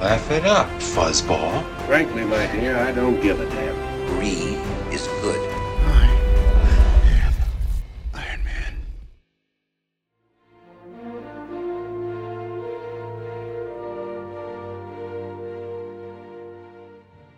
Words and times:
Laugh 0.00 0.30
it 0.30 0.44
up, 0.44 0.68
fuzzball. 0.78 1.64
Frankly, 1.86 2.24
my 2.24 2.46
dear, 2.52 2.76
I 2.76 2.92
don't 2.92 3.20
give 3.20 3.40
a 3.40 3.46
damn. 3.50 3.74
Brie 4.06 4.54
is 4.94 5.08
good. 5.20 5.40
Iron 8.14 8.44
Man. 8.44 8.78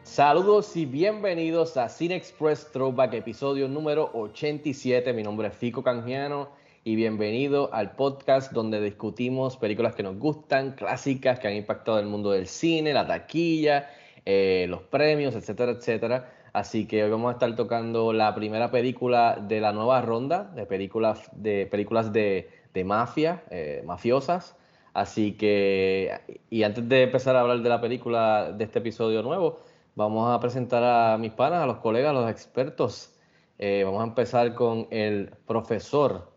Saludos 0.04 0.76
y 0.76 0.84
bienvenidos 0.84 1.78
a 1.78 1.88
Cine 1.88 2.14
Express 2.16 2.70
Throwback, 2.72 3.14
episodio 3.14 3.68
número 3.68 4.10
87. 4.12 5.14
Mi 5.14 5.22
nombre 5.22 5.48
es 5.48 5.54
Fico 5.54 5.82
Canjiano 5.82 6.59
y 6.82 6.96
bienvenido 6.96 7.72
al 7.74 7.92
podcast 7.92 8.52
donde 8.52 8.80
discutimos 8.80 9.58
películas 9.58 9.94
que 9.94 10.02
nos 10.02 10.18
gustan, 10.18 10.72
clásicas 10.72 11.38
que 11.38 11.48
han 11.48 11.54
impactado 11.54 11.98
el 11.98 12.06
mundo 12.06 12.30
del 12.30 12.46
cine, 12.46 12.94
la 12.94 13.06
taquilla, 13.06 13.90
eh, 14.24 14.66
los 14.68 14.82
premios, 14.82 15.34
etcétera, 15.34 15.72
etcétera. 15.72 16.32
Así 16.52 16.86
que 16.86 17.04
hoy 17.04 17.10
vamos 17.10 17.30
a 17.30 17.32
estar 17.34 17.54
tocando 17.54 18.12
la 18.12 18.34
primera 18.34 18.70
película 18.70 19.38
de 19.40 19.60
la 19.60 19.72
nueva 19.72 20.00
ronda 20.00 20.44
de 20.54 20.66
películas 20.66 21.30
de, 21.32 21.66
películas 21.66 22.12
de, 22.12 22.48
de 22.72 22.84
mafia, 22.84 23.44
eh, 23.50 23.82
mafiosas. 23.84 24.56
Así 24.94 25.32
que, 25.32 26.42
y 26.48 26.62
antes 26.64 26.88
de 26.88 27.02
empezar 27.02 27.36
a 27.36 27.42
hablar 27.42 27.60
de 27.60 27.68
la 27.68 27.80
película 27.80 28.52
de 28.52 28.64
este 28.64 28.80
episodio 28.80 29.22
nuevo, 29.22 29.60
vamos 29.94 30.34
a 30.34 30.40
presentar 30.40 30.82
a 30.82 31.18
mis 31.18 31.32
panas, 31.32 31.62
a 31.62 31.66
los 31.66 31.78
colegas, 31.78 32.10
a 32.10 32.14
los 32.14 32.30
expertos. 32.30 33.14
Eh, 33.58 33.82
vamos 33.84 34.00
a 34.00 34.04
empezar 34.04 34.54
con 34.54 34.88
el 34.90 35.30
profesor, 35.46 36.29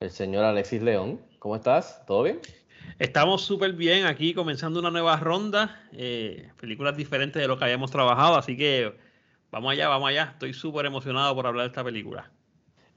el 0.00 0.10
señor 0.10 0.44
Alexis 0.44 0.82
León. 0.82 1.20
¿Cómo 1.38 1.56
estás? 1.56 2.04
¿Todo 2.06 2.24
bien? 2.24 2.40
Estamos 2.98 3.42
súper 3.42 3.72
bien 3.72 4.04
aquí, 4.04 4.34
comenzando 4.34 4.78
una 4.78 4.90
nueva 4.90 5.16
ronda, 5.16 5.88
eh, 5.92 6.50
películas 6.60 6.96
diferentes 6.96 7.40
de 7.40 7.48
lo 7.48 7.58
que 7.58 7.64
habíamos 7.64 7.90
trabajado, 7.90 8.36
así 8.36 8.56
que 8.56 8.94
vamos 9.50 9.72
allá, 9.72 9.88
vamos 9.88 10.10
allá. 10.10 10.30
Estoy 10.32 10.52
súper 10.52 10.84
emocionado 10.86 11.34
por 11.34 11.46
hablar 11.46 11.64
de 11.64 11.68
esta 11.68 11.82
película. 11.82 12.30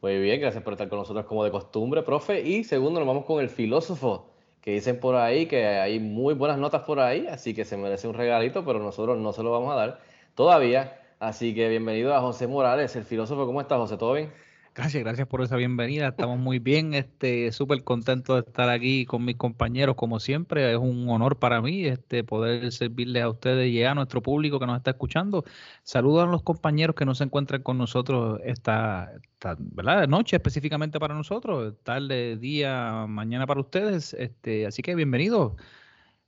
Muy 0.01 0.19
bien, 0.19 0.41
gracias 0.41 0.61
por 0.63 0.73
estar 0.73 0.89
con 0.89 0.99
nosotros 0.99 1.25
como 1.25 1.43
de 1.43 1.51
costumbre, 1.51 2.03
profe. 2.03 2.41
Y 2.41 2.65
segundo, 2.65 2.99
nos 2.99 3.07
vamos 3.07 3.25
con 3.25 3.41
el 3.41 3.49
filósofo, 3.49 4.33
que 4.61 4.71
dicen 4.71 4.99
por 4.99 5.15
ahí 5.15 5.45
que 5.45 5.65
hay 5.65 5.99
muy 5.99 6.33
buenas 6.33 6.57
notas 6.57 6.83
por 6.83 6.99
ahí, 6.99 7.27
así 7.27 7.53
que 7.53 7.63
se 7.63 7.77
merece 7.77 8.09
un 8.09 8.13
regalito, 8.13 8.65
pero 8.65 8.79
nosotros 8.79 9.17
no 9.17 9.31
se 9.31 9.41
lo 9.41 9.51
vamos 9.51 9.71
a 9.71 9.75
dar 9.75 10.01
todavía. 10.35 10.99
Así 11.19 11.55
que 11.55 11.67
bienvenido 11.69 12.13
a 12.13 12.21
José 12.21 12.47
Morales, 12.47 12.95
el 12.97 13.03
filósofo. 13.03 13.45
¿Cómo 13.45 13.61
estás, 13.61 13.77
José? 13.77 13.97
¿Todo 13.97 14.13
bien? 14.13 14.31
Gracias, 14.75 15.03
gracias 15.03 15.27
por 15.27 15.41
esa 15.41 15.55
bienvenida. 15.57 16.07
Estamos 16.09 16.37
muy 16.39 16.59
bien, 16.59 16.93
este, 16.93 17.51
súper 17.51 17.83
contentos 17.83 18.35
de 18.35 18.49
estar 18.49 18.69
aquí 18.69 19.05
con 19.05 19.25
mis 19.25 19.35
compañeros, 19.35 19.95
como 19.95 20.19
siempre. 20.19 20.71
Es 20.71 20.77
un 20.77 21.09
honor 21.09 21.37
para 21.37 21.61
mí 21.61 21.85
este, 21.85 22.23
poder 22.23 22.71
servirles 22.71 23.23
a 23.23 23.29
ustedes 23.29 23.69
y 23.71 23.83
a 23.83 23.93
nuestro 23.95 24.21
público 24.21 24.59
que 24.59 24.67
nos 24.67 24.77
está 24.77 24.91
escuchando. 24.91 25.43
Saludos 25.83 26.23
a 26.27 26.31
los 26.31 26.43
compañeros 26.43 26.95
que 26.95 27.03
no 27.03 27.15
se 27.15 27.25
encuentran 27.25 27.63
con 27.63 27.77
nosotros 27.77 28.39
esta, 28.45 29.11
esta 29.33 29.55
¿verdad? 29.59 30.07
noche, 30.07 30.37
específicamente 30.37 30.99
para 30.99 31.15
nosotros, 31.15 31.73
tarde, 31.83 32.37
día, 32.37 33.05
mañana 33.07 33.47
para 33.47 33.59
ustedes. 33.59 34.13
Este, 34.13 34.65
así 34.65 34.81
que 34.81 34.95
bienvenidos. 34.95 35.53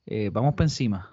Eh, 0.04 0.30
vamos 0.32 0.54
para 0.54 0.64
encima. 0.64 1.10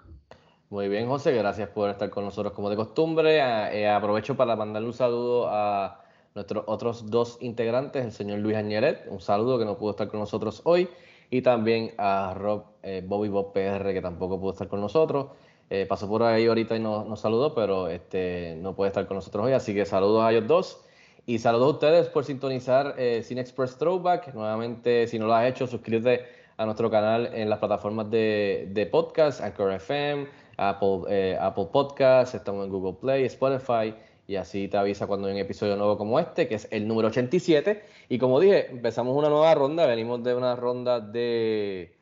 Muy 0.68 0.88
bien, 0.88 1.06
José, 1.08 1.32
gracias 1.32 1.68
por 1.70 1.90
estar 1.90 2.10
con 2.10 2.24
nosotros 2.24 2.52
como 2.52 2.68
de 2.68 2.76
costumbre. 2.76 3.38
Eh, 3.38 3.88
aprovecho 3.88 4.36
para 4.36 4.56
mandarle 4.56 4.88
un 4.88 4.94
saludo 4.94 5.48
a 5.48 6.00
nuestros 6.34 6.64
otros 6.66 7.10
dos 7.10 7.38
integrantes, 7.40 8.04
el 8.04 8.12
señor 8.12 8.38
Luis 8.38 8.56
Añeret, 8.56 9.06
un 9.08 9.20
saludo 9.20 9.58
que 9.58 9.64
no 9.64 9.76
pudo 9.78 9.90
estar 9.90 10.08
con 10.08 10.20
nosotros 10.20 10.62
hoy, 10.64 10.88
y 11.30 11.42
también 11.42 11.92
a 11.98 12.34
Rob 12.36 12.64
eh, 12.82 13.02
Bobby 13.06 13.28
Bob 13.28 13.52
PR, 13.52 13.92
que 13.92 14.00
tampoco 14.00 14.40
pudo 14.40 14.52
estar 14.52 14.68
con 14.68 14.80
nosotros. 14.80 15.28
Eh, 15.72 15.86
pasó 15.88 16.08
por 16.08 16.24
ahí 16.24 16.46
ahorita 16.46 16.74
y 16.76 16.80
nos, 16.80 17.06
nos 17.06 17.20
saludó, 17.20 17.54
pero 17.54 17.88
este, 17.88 18.56
no 18.60 18.74
puede 18.74 18.88
estar 18.88 19.06
con 19.06 19.16
nosotros 19.16 19.46
hoy, 19.46 19.52
así 19.52 19.72
que 19.72 19.86
saludos 19.86 20.24
a 20.24 20.32
ellos 20.32 20.48
dos. 20.48 20.84
Y 21.26 21.38
saludos 21.38 21.66
a 21.66 21.70
ustedes 21.74 22.08
por 22.08 22.24
sintonizar 22.24 22.94
eh, 22.98 23.22
Cine 23.22 23.40
Express 23.40 23.76
Throwback. 23.76 24.34
Nuevamente, 24.34 25.06
si 25.06 25.18
no 25.18 25.26
lo 25.26 25.34
has 25.34 25.48
hecho, 25.48 25.66
suscríbete 25.68 26.24
a 26.56 26.64
nuestro 26.64 26.90
canal 26.90 27.30
en 27.32 27.48
las 27.48 27.58
plataformas 27.58 28.10
de, 28.10 28.68
de 28.72 28.86
podcast, 28.86 29.40
Anchor 29.40 29.72
FM, 29.72 30.26
Apple, 30.56 31.02
eh, 31.08 31.38
Apple 31.40 31.68
Podcasts, 31.72 32.34
estamos 32.34 32.66
en 32.66 32.72
Google 32.72 32.98
Play, 33.00 33.24
Spotify, 33.24 33.94
y 34.30 34.36
así 34.36 34.68
te 34.68 34.76
avisa 34.76 35.08
cuando 35.08 35.26
hay 35.26 35.34
un 35.34 35.40
episodio 35.40 35.74
nuevo 35.74 35.98
como 35.98 36.20
este, 36.20 36.46
que 36.46 36.54
es 36.54 36.68
el 36.70 36.86
número 36.86 37.08
87. 37.08 37.82
Y 38.08 38.18
como 38.18 38.38
dije, 38.38 38.70
empezamos 38.70 39.16
una 39.16 39.28
nueva 39.28 39.52
ronda, 39.56 39.86
venimos 39.86 40.22
de 40.22 40.36
una 40.36 40.54
ronda 40.54 41.00
de, 41.00 41.98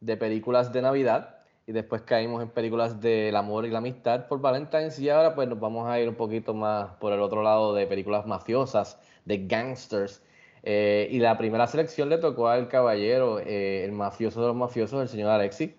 de 0.00 0.16
películas 0.16 0.72
de 0.72 0.82
Navidad 0.82 1.36
y 1.68 1.72
después 1.72 2.02
caímos 2.02 2.42
en 2.42 2.48
películas 2.48 3.00
del 3.00 3.36
amor 3.36 3.66
y 3.66 3.70
la 3.70 3.78
amistad 3.78 4.26
por 4.26 4.40
Valentine's 4.40 4.98
y 4.98 5.10
ahora 5.10 5.36
pues 5.36 5.46
nos 5.48 5.60
vamos 5.60 5.88
a 5.88 6.00
ir 6.00 6.08
un 6.08 6.16
poquito 6.16 6.54
más 6.54 6.90
por 6.96 7.12
el 7.12 7.20
otro 7.20 7.44
lado 7.44 7.72
de 7.72 7.86
películas 7.86 8.26
mafiosas, 8.26 8.98
de 9.24 9.46
gangsters. 9.46 10.24
Eh, 10.64 11.06
y 11.12 11.20
la 11.20 11.38
primera 11.38 11.68
selección 11.68 12.08
le 12.08 12.18
tocó 12.18 12.48
al 12.48 12.66
caballero, 12.66 13.38
eh, 13.38 13.84
el 13.84 13.92
mafioso 13.92 14.40
de 14.40 14.48
los 14.48 14.56
mafiosos, 14.56 15.02
el 15.02 15.08
señor 15.08 15.30
Alexi. 15.30 15.76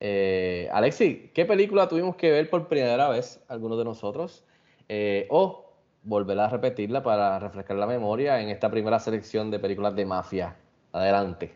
Eh, 0.00 0.68
Alexi, 0.70 1.30
¿qué 1.32 1.46
película 1.46 1.88
tuvimos 1.88 2.16
que 2.16 2.30
ver 2.30 2.50
por 2.50 2.68
primera 2.68 3.08
vez, 3.08 3.42
algunos 3.48 3.78
de 3.78 3.84
nosotros? 3.84 4.44
Eh, 4.92 5.28
o 5.30 5.72
volver 6.02 6.36
a 6.40 6.48
repetirla 6.48 7.00
para 7.00 7.38
refrescar 7.38 7.76
la 7.76 7.86
memoria 7.86 8.40
en 8.40 8.48
esta 8.48 8.68
primera 8.68 8.98
selección 8.98 9.48
de 9.48 9.60
películas 9.60 9.94
de 9.94 10.04
mafia. 10.04 10.56
Adelante. 10.90 11.54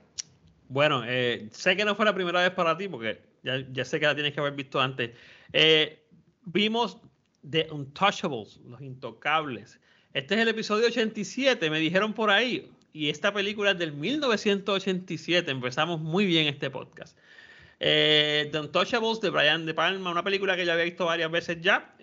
Bueno, 0.68 1.02
eh, 1.04 1.48
sé 1.50 1.76
que 1.76 1.84
no 1.84 1.96
fue 1.96 2.04
la 2.04 2.14
primera 2.14 2.40
vez 2.40 2.52
para 2.52 2.76
ti, 2.76 2.86
porque 2.86 3.20
ya, 3.42 3.56
ya 3.72 3.84
sé 3.84 3.98
que 3.98 4.06
la 4.06 4.14
tienes 4.14 4.34
que 4.34 4.38
haber 4.38 4.52
visto 4.52 4.80
antes. 4.80 5.10
Eh, 5.52 6.00
vimos 6.44 6.98
The 7.50 7.66
Untouchables, 7.72 8.60
Los 8.68 8.80
Intocables. 8.80 9.80
Este 10.12 10.36
es 10.36 10.40
el 10.40 10.46
episodio 10.46 10.86
87, 10.86 11.70
me 11.70 11.80
dijeron 11.80 12.12
por 12.12 12.30
ahí. 12.30 12.70
Y 12.92 13.10
esta 13.10 13.34
película 13.34 13.72
es 13.72 13.78
del 13.80 13.94
1987. 13.94 15.50
Empezamos 15.50 15.98
muy 15.98 16.24
bien 16.24 16.46
este 16.46 16.70
podcast. 16.70 17.18
The 17.80 18.52
Untouchables 18.54 19.20
de 19.20 19.30
Brian 19.30 19.66
De 19.66 19.74
Palma, 19.74 20.12
una 20.12 20.22
película 20.22 20.54
que 20.54 20.64
ya 20.64 20.74
había 20.74 20.84
visto 20.84 21.06
varias 21.06 21.32
veces 21.32 21.60
ya. 21.60 21.96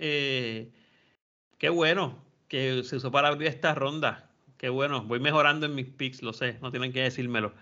Qué 1.61 1.69
bueno 1.69 2.17
que 2.47 2.81
se 2.83 2.95
usó 2.95 3.11
para 3.11 3.27
abrir 3.27 3.47
esta 3.47 3.75
ronda. 3.75 4.31
Qué 4.57 4.69
bueno, 4.69 5.03
voy 5.03 5.19
mejorando 5.19 5.67
en 5.67 5.75
mis 5.75 5.85
picks, 5.85 6.23
lo 6.23 6.33
sé, 6.33 6.57
no 6.59 6.71
tienen 6.71 6.91
que 6.91 7.01
decírmelo. 7.01 7.53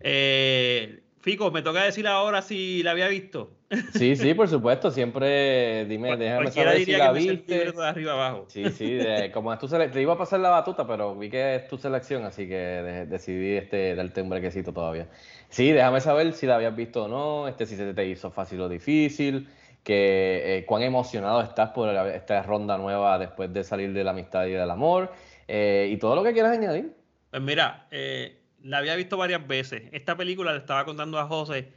Eh, 0.00 1.00
Fico, 1.20 1.50
me 1.50 1.60
toca 1.60 1.84
decir 1.84 2.08
ahora 2.08 2.40
si 2.40 2.82
la 2.82 2.92
había 2.92 3.08
visto. 3.08 3.52
Sí, 3.92 4.16
sí, 4.16 4.32
por 4.34 4.48
supuesto. 4.48 4.90
Siempre 4.90 5.84
dime, 5.84 6.16
déjame 6.16 6.50
saber 6.50 6.78
si 6.78 6.86
diría 6.86 6.98
la 6.98 7.08
que 7.08 7.12
me 7.12 7.26
viste. 7.26 7.54
libreto 7.54 7.80
de 7.80 7.86
arriba 7.88 8.12
abajo. 8.14 8.46
Sí, 8.48 8.64
sí, 8.70 8.90
de- 8.90 9.30
como 9.32 9.52
es 9.52 9.58
tu 9.58 9.68
selección, 9.68 9.92
te 9.92 10.02
iba 10.02 10.14
a 10.14 10.18
pasar 10.18 10.40
la 10.40 10.48
batuta, 10.48 10.86
pero 10.86 11.14
vi 11.14 11.28
que 11.28 11.56
es 11.56 11.68
tu 11.68 11.76
selección, 11.76 12.24
así 12.24 12.48
que 12.48 12.56
de- 12.56 13.06
decidí 13.06 13.52
este, 13.52 13.94
darte 13.94 14.22
un 14.22 14.30
brequecito 14.30 14.72
todavía. 14.72 15.08
Sí, 15.50 15.70
déjame 15.72 16.00
saber 16.00 16.32
si 16.32 16.46
la 16.46 16.56
habías 16.56 16.74
visto 16.74 17.04
o 17.04 17.08
no, 17.08 17.46
este, 17.48 17.66
si 17.66 17.76
se 17.76 17.92
te 17.92 18.06
hizo 18.06 18.30
fácil 18.30 18.62
o 18.62 18.68
difícil, 18.68 19.46
que, 19.84 20.58
eh, 20.58 20.64
cuán 20.64 20.82
emocionado 20.82 21.42
estás 21.42 21.70
por 21.70 21.92
la- 21.92 22.14
esta 22.14 22.42
ronda 22.42 22.78
nueva 22.78 23.18
después 23.18 23.52
de 23.52 23.64
salir 23.64 23.92
de 23.92 24.04
la 24.04 24.12
amistad 24.12 24.46
y 24.46 24.52
del 24.52 24.70
amor, 24.70 25.12
eh, 25.48 25.88
y 25.92 25.96
todo 25.96 26.14
lo 26.14 26.22
que 26.22 26.32
quieras 26.32 26.56
añadir. 26.56 26.92
Pues 27.30 27.42
mira, 27.42 27.86
eh, 27.90 28.36
la 28.62 28.78
había 28.78 28.94
visto 28.94 29.16
varias 29.16 29.46
veces. 29.46 29.82
Esta 29.92 30.16
película 30.16 30.52
le 30.52 30.58
estaba 30.58 30.84
contando 30.84 31.18
a 31.18 31.26
José. 31.26 31.68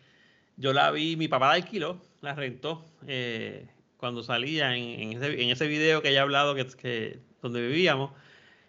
Yo 0.57 0.71
la 0.73 0.91
vi, 0.91 1.15
mi 1.17 1.27
papá 1.27 1.47
la 1.47 1.53
alquiló, 1.53 1.99
la 2.21 2.33
rentó 2.35 2.85
eh, 3.07 3.65
cuando 3.97 4.21
salía 4.23 4.75
en, 4.75 4.83
en 4.83 5.13
ese, 5.13 5.41
en 5.41 5.49
ese 5.49 5.67
video 5.67 6.01
que 6.01 6.13
ya 6.13 6.19
he 6.19 6.21
hablado 6.21 6.55
que, 6.55 6.65
que 6.79 7.19
donde 7.41 7.61
vivíamos. 7.67 8.11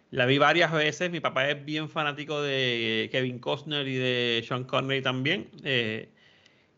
La 0.09 0.25
vi 0.25 0.37
varias 0.37 0.71
veces. 0.71 1.11
Mi 1.11 1.19
papá 1.19 1.49
es 1.49 1.63
bien 1.63 1.89
fanático 1.89 2.41
de 2.41 3.09
Kevin 3.11 3.39
Costner 3.39 3.87
y 3.87 3.95
de 3.95 4.43
Sean 4.47 4.63
Connery 4.63 5.01
también. 5.01 5.49
Eh, 5.63 6.09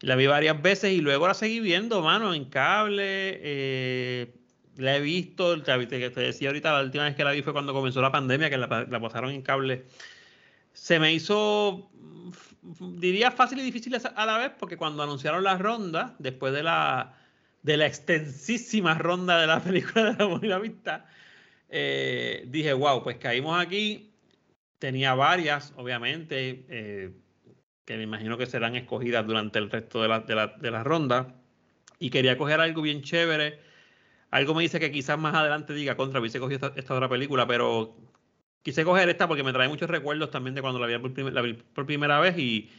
la 0.01 0.15
vi 0.15 0.27
varias 0.27 0.61
veces 0.61 0.93
y 0.93 1.01
luego 1.01 1.27
la 1.27 1.33
seguí 1.33 1.59
viendo, 1.59 2.01
mano, 2.01 2.33
en 2.33 2.45
cable. 2.45 3.03
eh, 3.41 4.33
la 4.77 4.95
he 4.95 5.01
visto, 5.01 5.61
te, 5.61 5.85
te- 5.87 6.09
te 6.09 6.21
decía 6.21 6.49
ahorita, 6.49 6.71
la 6.71 6.83
última 6.83 7.03
vez 7.03 7.15
que 7.15 7.23
la 7.25 7.31
vi 7.31 7.41
fue 7.41 7.51
cuando 7.53 7.73
comenzó 7.73 8.01
la 8.01 8.11
pandemia, 8.11 8.49
que 8.49 8.57
la, 8.57 8.87
la 8.89 8.99
pasaron 9.01 9.31
en 9.31 9.41
cable. 9.41 9.85
Se 10.73 10.99
me 10.99 11.11
hizo, 11.13 11.89
mm, 11.93 12.99
diría 12.99 13.31
fácil 13.31 13.59
y 13.59 13.63
difícil 13.63 13.95
a 14.15 14.25
la 14.25 14.37
vez, 14.37 14.51
porque 14.57 14.77
cuando 14.77 15.03
anunciaron 15.03 15.43
la 15.43 15.57
ronda, 15.57 16.15
después 16.19 16.53
de 16.53 16.63
la 16.63 17.15
de 17.61 17.75
la 17.75 17.87
extensísima 17.87 18.93
ronda 18.93 19.37
de 19.41 19.47
la 19.47 19.59
película 19.63 20.11
de 20.13 20.17
la 20.17 20.25
Bonita 20.25 20.59
Vista, 20.59 21.05
eh, 21.69 22.45
dije, 22.47 22.71
wow, 22.73 23.03
pues 23.03 23.17
caímos 23.17 23.59
aquí. 23.59 24.11
Tenía 24.79 25.13
varias, 25.13 25.73
obviamente, 25.75 26.65
eh, 26.69 27.11
que 27.89 27.97
me 27.97 28.03
imagino 28.03 28.37
que 28.37 28.45
serán 28.45 28.75
escogidas 28.75 29.25
durante 29.25 29.57
el 29.57 29.71
resto 29.71 30.03
de 30.03 30.07
la, 30.07 30.19
de, 30.19 30.35
la, 30.35 30.45
de 30.45 30.69
la 30.69 30.83
ronda. 30.83 31.33
Y 31.97 32.11
quería 32.11 32.37
coger 32.37 32.59
algo 32.61 32.83
bien 32.83 33.01
chévere. 33.01 33.59
Algo 34.29 34.53
me 34.53 34.61
dice 34.61 34.79
que 34.79 34.91
quizás 34.91 35.17
más 35.17 35.33
adelante 35.33 35.73
diga 35.73 35.97
contra, 35.97 36.19
hubiese 36.19 36.39
cogido 36.39 36.67
esta, 36.67 36.79
esta 36.79 36.93
otra 36.93 37.09
película, 37.09 37.47
pero 37.47 37.97
quise 38.61 38.85
coger 38.85 39.09
esta 39.09 39.27
porque 39.27 39.41
me 39.41 39.53
trae 39.53 39.67
muchos 39.67 39.89
recuerdos 39.89 40.29
también 40.29 40.53
de 40.53 40.61
cuando 40.61 40.79
la 40.79 40.85
vi 40.85 40.99
por, 40.99 41.13
primer, 41.15 41.33
la 41.33 41.41
vi 41.41 41.53
por 41.53 41.87
primera 41.87 42.19
vez 42.19 42.37
y, 42.37 42.69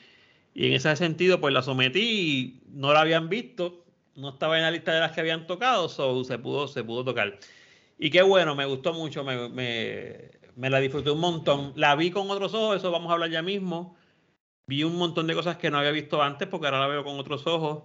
y, 0.55 0.69
en 0.69 0.75
ese 0.75 0.95
sentido 0.95 1.41
pues 1.41 1.53
la 1.53 1.63
sometí 1.63 2.01
y 2.01 2.63
no 2.69 2.93
la 2.93 3.01
habían 3.01 3.29
visto, 3.29 3.85
no 4.15 4.29
estaba 4.29 4.59
en 4.59 4.63
la 4.63 4.71
lista 4.71 4.93
de 4.95 5.01
las 5.01 5.11
que 5.11 5.23
habían 5.23 5.49
tocado, 5.49 5.89
so 5.89 6.23
se 6.23 6.39
pudo, 6.39 6.69
se 6.69 6.85
pudo 6.85 7.05
tocar. 7.05 7.37
Y 7.99 8.11
qué 8.11 8.23
bueno, 8.23 8.55
me 8.55 8.65
gustó 8.65 8.93
mucho, 8.93 9.25
me, 9.25 9.49
me, 9.49 10.31
me, 10.55 10.71
la 10.71 10.79
disfruté 10.79 11.11
un 11.11 11.19
montón. 11.19 11.73
La 11.75 11.97
vi 11.97 12.13
con 12.13 12.31
otros 12.31 12.55
ojos, 12.55 12.77
eso 12.77 12.93
vamos 12.93 13.11
a 13.11 13.15
hablar 13.15 13.31
ya 13.31 13.43
mismo. 13.43 13.97
Vi 14.71 14.85
un 14.85 14.97
montón 14.97 15.27
de 15.27 15.35
cosas 15.35 15.57
que 15.57 15.69
no 15.69 15.79
había 15.79 15.91
visto 15.91 16.23
antes 16.23 16.47
porque 16.47 16.69
ahora 16.69 16.79
la 16.79 16.87
veo 16.87 17.03
con 17.03 17.19
otros 17.19 17.45
ojos. 17.45 17.83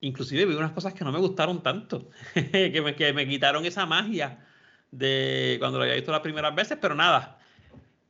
Inclusive 0.00 0.44
vi 0.44 0.54
unas 0.54 0.70
cosas 0.70 0.94
que 0.94 1.04
no 1.04 1.10
me 1.10 1.18
gustaron 1.18 1.60
tanto, 1.60 2.08
que, 2.34 2.80
me, 2.80 2.94
que 2.94 3.12
me 3.12 3.26
quitaron 3.26 3.66
esa 3.66 3.84
magia 3.84 4.46
de 4.92 5.56
cuando 5.58 5.78
lo 5.78 5.82
había 5.82 5.96
visto 5.96 6.12
las 6.12 6.20
primeras 6.20 6.54
veces, 6.54 6.78
pero 6.80 6.94
nada, 6.94 7.40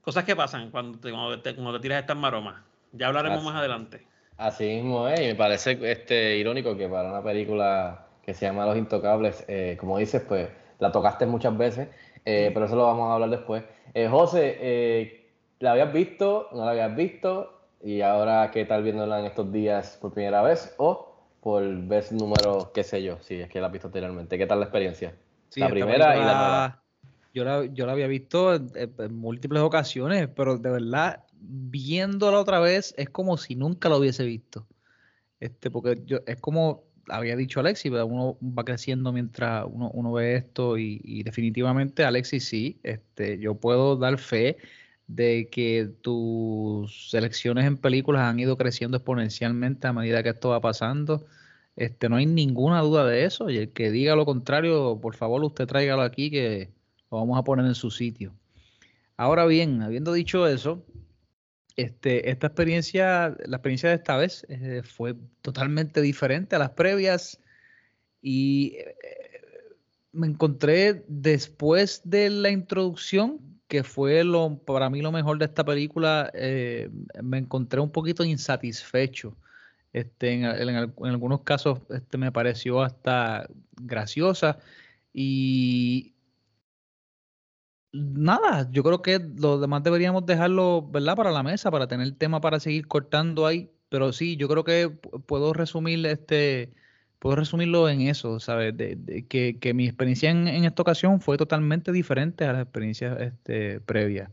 cosas 0.02 0.25
que 0.25 0.37
pasan 0.37 0.70
cuando 0.70 0.99
te, 0.99 1.11
cuando 1.11 1.40
te, 1.40 1.55
cuando 1.55 1.73
te 1.73 1.81
tiras 1.81 2.00
estas 2.00 2.19
maromas. 2.19 2.56
Ya 2.93 3.06
hablaremos 3.06 3.38
Así. 3.38 3.46
más 3.46 3.56
adelante. 3.56 4.06
Así 4.37 4.64
mismo 4.67 5.08
es, 5.08 5.20
y 5.20 5.25
me 5.25 5.35
parece 5.35 5.79
este, 5.90 6.37
irónico 6.37 6.76
que 6.76 6.90
para 6.90 7.08
una 7.08 7.23
película 7.23 8.06
que 8.23 8.35
se 8.35 8.44
llama 8.44 8.67
Los 8.67 8.76
Intocables, 8.76 9.46
eh, 9.49 9.79
como 9.81 9.96
dices, 9.96 10.20
pues 10.29 10.50
la 10.79 10.93
tocaste 10.93 11.25
muchas 11.25 11.56
veces, 11.56 11.88
eh, 12.26 12.50
pero 12.52 12.67
eso 12.67 12.76
lo 12.76 12.85
vamos 12.85 13.08
a 13.08 13.14
hablar 13.14 13.31
después. 13.31 13.64
Eh, 13.94 14.08
José, 14.08 15.25
¿la 15.61 15.73
habías 15.73 15.90
visto? 15.90 16.50
¿No 16.52 16.67
la 16.67 16.73
habías 16.73 16.94
visto? 16.94 17.55
¿Y 17.82 18.00
ahora 18.00 18.50
qué 18.52 18.64
tal 18.64 18.82
viéndola 18.82 19.20
en 19.20 19.26
estos 19.26 19.52
días 19.52 19.98
por 20.00 20.12
primera 20.12 20.42
vez? 20.42 20.75
¿O 20.78 21.14
por 21.40 21.64
vez 21.86 22.10
número, 22.12 22.72
qué 22.75 22.82
sé 22.82 23.02
yo, 23.02 23.19
si 23.20 23.34
es 23.34 23.48
que 23.48 23.60
la 23.60 23.66
has 23.66 23.72
visto 23.72 23.88
anteriormente? 23.88 24.36
¿Qué 24.36 24.46
tal 24.46 24.58
la 24.58 24.66
experiencia? 24.66 25.14
Sí, 25.48 25.60
la 25.60 25.69
primera 25.69 26.16
y 26.16 26.20
la 26.20 26.25
nueva. 26.25 26.82
Yo 27.32 27.44
la, 27.44 27.64
yo 27.66 27.86
la 27.86 27.92
había 27.92 28.08
visto 28.08 28.54
en, 28.54 28.70
en 28.75 29.14
múltiples 29.14 29.62
ocasiones, 29.62 30.28
pero 30.28 30.58
de 30.58 30.70
verdad, 30.70 31.25
viéndola 31.40 32.40
otra 32.40 32.58
vez, 32.58 32.94
es 32.96 33.10
como 33.10 33.36
si 33.36 33.54
nunca 33.54 33.88
lo 33.88 33.98
hubiese 33.98 34.25
visto. 34.25 34.66
Este, 35.38 35.70
porque 35.70 36.02
yo, 36.04 36.19
es 36.26 36.40
como 36.40 36.84
había 37.08 37.36
dicho 37.36 37.60
Alexis, 37.60 37.90
¿verdad? 37.90 38.06
uno 38.06 38.36
va 38.42 38.64
creciendo 38.64 39.12
mientras 39.12 39.64
uno, 39.70 39.90
uno 39.94 40.12
ve 40.12 40.36
esto 40.36 40.78
y, 40.78 41.00
y, 41.04 41.22
definitivamente 41.22 42.04
Alexis 42.04 42.46
sí, 42.46 42.80
este, 42.82 43.38
yo 43.38 43.54
puedo 43.54 43.96
dar 43.96 44.19
fe 44.19 44.58
de 45.08 45.49
que 45.50 45.90
tus 46.02 47.10
selecciones 47.10 47.66
en 47.66 47.78
películas 47.78 48.22
han 48.22 48.38
ido 48.38 48.56
creciendo 48.56 48.99
exponencialmente 48.99 49.88
a 49.88 49.93
medida 49.93 50.22
que 50.22 50.28
esto 50.31 50.50
va 50.50 50.60
pasando. 50.60 51.26
Este, 51.76 52.08
no 52.08 52.16
hay 52.16 52.26
ninguna 52.26 52.81
duda 52.82 53.06
de 53.06 53.25
eso. 53.25 53.50
Y 53.50 53.58
el 53.58 53.72
que 53.72 53.90
diga 53.90 54.14
lo 54.16 54.26
contrario, 54.26 55.00
por 55.00 55.16
favor, 55.16 55.43
usted 55.44 55.66
tráigalo 55.66 56.02
aquí 56.02 56.31
que 56.31 56.70
lo 57.10 57.19
vamos 57.19 57.38
a 57.38 57.43
poner 57.44 57.66
en 57.66 57.75
su 57.75 57.90
sitio. 57.90 58.34
Ahora 59.16 59.46
bien, 59.46 59.82
habiendo 59.82 60.12
dicho 60.12 60.46
eso, 60.46 60.84
este, 61.76 62.31
esta 62.31 62.49
experiencia, 62.49 63.37
la 63.46 63.56
experiencia 63.56 63.88
de 63.88 63.94
esta 63.96 64.16
vez 64.16 64.44
eh, 64.49 64.82
fue 64.84 65.14
totalmente 65.43 66.02
diferente 66.02 66.56
a 66.56 66.58
las 66.58 66.70
previas 66.70 67.40
y 68.20 68.75
eh, 68.76 68.96
me 70.12 70.26
encontré 70.26 71.04
después 71.08 72.02
de 72.04 72.31
la 72.31 72.50
introducción, 72.50 73.38
que 73.69 73.85
fue 73.85 74.25
lo, 74.25 74.59
para 74.59 74.91
mí 74.91 75.03
lo 75.03 75.12
mejor 75.12 75.38
de 75.38 75.44
esta 75.44 75.65
película, 75.65 76.31
eh, 76.35 76.91
me 77.23 77.38
encontré 77.38 77.81
un 77.81 77.93
poquito 77.93 78.25
insatisfecho. 78.25 79.37
Este, 79.93 80.32
en, 80.32 80.44
algunos 80.44 81.43
casos 81.43 81.81
este, 81.91 82.19
me 82.19 82.32
pareció 82.32 82.82
hasta 82.82 83.49
graciosa 83.81 84.59
y 85.15 86.15
nada, 87.93 88.69
yo 88.70 88.82
creo 88.82 89.03
que 89.03 89.19
lo 89.19 89.59
demás 89.59 89.82
deberíamos 89.82 90.26
dejarlo, 90.26 90.82
¿verdad? 90.91 91.17
Para 91.17 91.31
la 91.32 91.43
mesa, 91.43 91.71
para 91.71 91.88
tener 91.88 92.12
tema 92.17 92.41
para 92.41 92.61
seguir 92.61 92.87
cortando 92.87 93.47
ahí, 93.47 93.71
pero 93.88 94.12
sí, 94.12 94.37
yo 94.37 94.49
creo 94.49 94.64
que 94.64 94.91
puedo 95.26 95.53
resumir 95.53 96.05
este, 96.06 96.73
puedo 97.19 97.37
resumirlo 97.37 97.88
en 97.88 98.03
eso, 98.03 98.41
¿sabes? 98.41 98.76
De, 98.76 99.26
que, 99.29 99.59
que, 99.59 99.75
mi 99.75 99.87
experiencia 99.87 100.31
en, 100.31 100.49
en, 100.49 100.65
esta 100.65 100.82
ocasión 100.82 101.20
fue 101.20 101.37
totalmente 101.37 101.93
diferente 101.93 102.44
a 102.44 102.53
las 102.53 102.62
experiencias 102.62 103.20
este, 103.20 103.81
previas. 103.81 104.31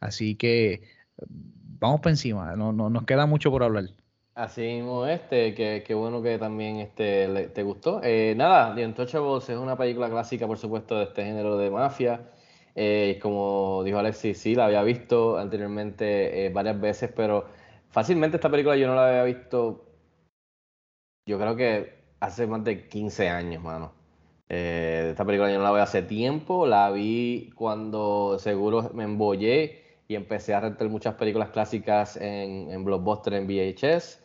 Así 0.00 0.34
que 0.36 0.82
vamos 1.78 2.00
para 2.00 2.12
encima, 2.12 2.56
no, 2.56 2.72
no, 2.72 2.90
nos 2.90 3.04
queda 3.04 3.26
mucho 3.26 3.50
por 3.50 3.62
hablar. 3.62 3.84
Así 4.34 4.60
mismo, 4.62 5.06
este, 5.06 5.54
que, 5.54 5.82
que 5.84 5.94
bueno 5.94 6.22
que 6.22 6.38
también 6.38 6.76
este, 6.76 7.26
le, 7.28 7.48
te 7.48 7.62
gustó. 7.64 8.00
Eh, 8.04 8.34
nada, 8.36 8.74
The 8.74 8.86
Untouchables 8.86 9.48
es 9.48 9.56
una 9.56 9.76
película 9.76 10.08
clásica, 10.08 10.46
por 10.46 10.58
supuesto, 10.58 10.96
de 10.96 11.04
este 11.04 11.24
género 11.24 11.58
de 11.58 11.70
mafia. 11.70 12.30
Eh, 12.76 13.18
como 13.20 13.82
dijo 13.84 13.98
Alexis, 13.98 14.38
sí, 14.38 14.54
la 14.54 14.66
había 14.66 14.82
visto 14.84 15.36
anteriormente 15.38 16.46
eh, 16.46 16.50
varias 16.50 16.80
veces, 16.80 17.10
pero 17.14 17.46
fácilmente 17.90 18.36
esta 18.36 18.50
película 18.50 18.76
yo 18.76 18.86
no 18.86 18.94
la 18.94 19.08
había 19.08 19.24
visto, 19.24 19.84
yo 21.26 21.38
creo 21.40 21.56
que 21.56 21.97
hace 22.20 22.46
más 22.46 22.64
de 22.64 22.88
15 22.88 23.28
años, 23.28 23.62
mano. 23.62 23.92
Eh, 24.48 25.08
esta 25.10 25.24
película 25.24 25.50
yo 25.52 25.58
no 25.58 25.64
la 25.64 25.72
veo 25.72 25.82
hace 25.82 26.02
tiempo, 26.02 26.66
la 26.66 26.90
vi 26.90 27.50
cuando 27.54 28.38
seguro 28.38 28.90
me 28.94 29.04
embollé 29.04 29.84
y 30.08 30.14
empecé 30.14 30.54
a 30.54 30.60
rentar 30.60 30.88
muchas 30.88 31.14
películas 31.14 31.50
clásicas 31.50 32.16
en, 32.16 32.70
en 32.70 32.84
Blockbuster, 32.84 33.34
en 33.34 33.46
VHS. 33.46 34.20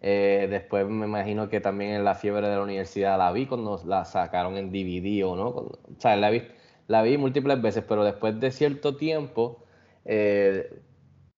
Eh, 0.00 0.46
después 0.50 0.86
me 0.88 1.06
imagino 1.06 1.48
que 1.48 1.60
también 1.60 1.92
en 1.92 2.04
la 2.04 2.14
fiebre 2.14 2.48
de 2.48 2.56
la 2.56 2.62
universidad 2.62 3.18
la 3.18 3.32
vi 3.32 3.46
cuando 3.46 3.80
la 3.84 4.04
sacaron 4.04 4.56
en 4.56 4.70
DVD 4.70 5.24
o 5.24 5.36
no. 5.36 5.52
Cuando, 5.52 5.78
o 5.96 6.00
sea, 6.00 6.16
la 6.16 6.30
vi, 6.30 6.42
la 6.86 7.02
vi 7.02 7.16
múltiples 7.18 7.60
veces, 7.62 7.84
pero 7.88 8.04
después 8.04 8.38
de 8.40 8.50
cierto 8.50 8.96
tiempo, 8.96 9.64
eh, 10.04 10.82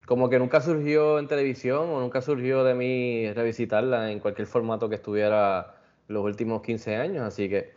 como 0.07 0.29
que 0.29 0.39
nunca 0.39 0.61
surgió 0.61 1.19
en 1.19 1.29
televisión 1.29 1.89
o 1.91 2.01
nunca 2.01 2.21
surgió 2.23 2.65
de 2.65 2.75
mí 2.75 3.33
revisitarla 3.33 4.11
en 4.13 4.21
cualquier 4.21 4.47
formato 4.49 4.89
que 4.89 4.97
estuviera 4.97 5.80
los 6.11 6.25
últimos 6.25 6.63
15 6.63 6.97
años. 6.97 7.25
Así 7.25 7.49
que, 7.49 7.73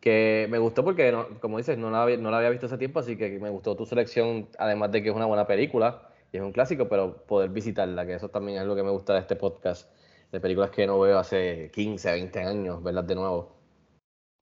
que 0.00 0.46
me 0.50 0.58
gustó 0.58 0.84
porque, 0.84 1.12
no, 1.12 1.28
como 1.40 1.58
dices, 1.58 1.78
no 1.78 1.90
la, 1.90 2.02
había, 2.02 2.16
no 2.16 2.30
la 2.30 2.38
había 2.38 2.50
visto 2.50 2.66
hace 2.66 2.78
tiempo, 2.78 3.00
así 3.00 3.16
que 3.16 3.38
me 3.38 3.50
gustó 3.50 3.76
tu 3.76 3.86
selección, 3.86 4.48
además 4.58 4.90
de 4.92 5.02
que 5.02 5.10
es 5.10 5.14
una 5.14 5.26
buena 5.26 5.46
película 5.46 6.08
y 6.32 6.38
es 6.38 6.42
un 6.42 6.52
clásico, 6.52 6.88
pero 6.88 7.16
poder 7.26 7.50
visitarla, 7.50 8.06
que 8.06 8.14
eso 8.14 8.28
también 8.28 8.58
es 8.58 8.66
lo 8.66 8.74
que 8.74 8.82
me 8.82 8.90
gusta 8.90 9.14
de 9.14 9.20
este 9.20 9.36
podcast 9.36 9.90
de 10.32 10.40
películas 10.40 10.70
que 10.70 10.86
no 10.86 10.98
veo 10.98 11.18
hace 11.18 11.70
15, 11.72 12.10
20 12.10 12.40
años, 12.40 12.82
verlas 12.82 13.06
de 13.06 13.14
nuevo. 13.14 13.52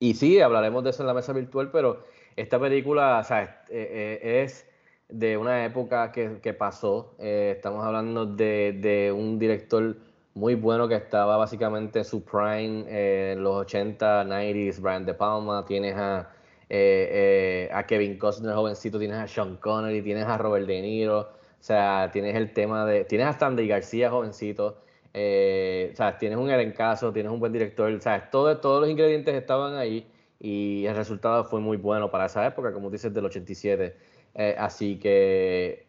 Y 0.00 0.14
sí, 0.14 0.40
hablaremos 0.40 0.84
de 0.84 0.90
eso 0.90 1.02
en 1.02 1.06
la 1.08 1.14
mesa 1.14 1.32
virtual, 1.32 1.70
pero 1.70 2.04
esta 2.36 2.58
película 2.58 3.18
o 3.20 3.24
sea, 3.24 3.64
es 3.68 4.66
de 5.08 5.36
una 5.36 5.64
época 5.64 6.12
que, 6.12 6.40
que 6.42 6.54
pasó. 6.54 7.14
Eh, 7.18 7.52
estamos 7.56 7.84
hablando 7.84 8.26
de, 8.26 8.76
de, 8.80 9.12
un 9.12 9.38
director 9.38 9.96
muy 10.34 10.54
bueno 10.56 10.88
que 10.88 10.96
estaba 10.96 11.36
básicamente 11.36 12.00
en 12.00 12.04
su 12.04 12.24
prime 12.24 12.84
eh, 12.88 13.32
en 13.32 13.42
los 13.42 13.56
80, 13.56 14.24
90s, 14.24 14.80
Brian 14.80 15.06
De 15.06 15.14
Palma, 15.14 15.64
tienes 15.64 15.94
a, 15.96 16.30
eh, 16.68 17.68
a 17.72 17.86
Kevin 17.86 18.18
Costner 18.18 18.54
jovencito, 18.54 18.98
tienes 18.98 19.18
a 19.18 19.28
Sean 19.28 19.56
Connery, 19.56 20.02
tienes 20.02 20.24
a 20.26 20.36
Robert 20.38 20.66
De 20.66 20.82
Niro, 20.82 21.20
o 21.20 21.28
sea, 21.60 22.10
tienes 22.12 22.34
el 22.36 22.52
tema 22.52 22.84
de, 22.84 23.04
tienes 23.04 23.28
a 23.28 23.38
Sandy 23.38 23.66
García 23.68 24.10
jovencito, 24.10 24.78
eh, 25.14 25.90
o 25.92 25.96
sea, 25.96 26.18
tienes 26.18 26.38
un 26.38 26.50
elencazo, 26.50 27.12
tienes 27.12 27.30
un 27.32 27.38
buen 27.38 27.52
director, 27.52 27.92
o 27.92 28.00
sea, 28.00 28.30
todo, 28.30 28.58
todos 28.58 28.80
los 28.80 28.90
ingredientes 28.90 29.34
estaban 29.34 29.76
ahí 29.76 30.06
y 30.40 30.84
el 30.86 30.96
resultado 30.96 31.44
fue 31.44 31.60
muy 31.60 31.76
bueno 31.76 32.10
para 32.10 32.26
esa 32.26 32.46
época, 32.46 32.72
como 32.72 32.90
dices, 32.90 33.14
del 33.14 33.24
87. 33.24 33.96
Eh, 34.34 34.56
así 34.58 34.98
que 34.98 35.83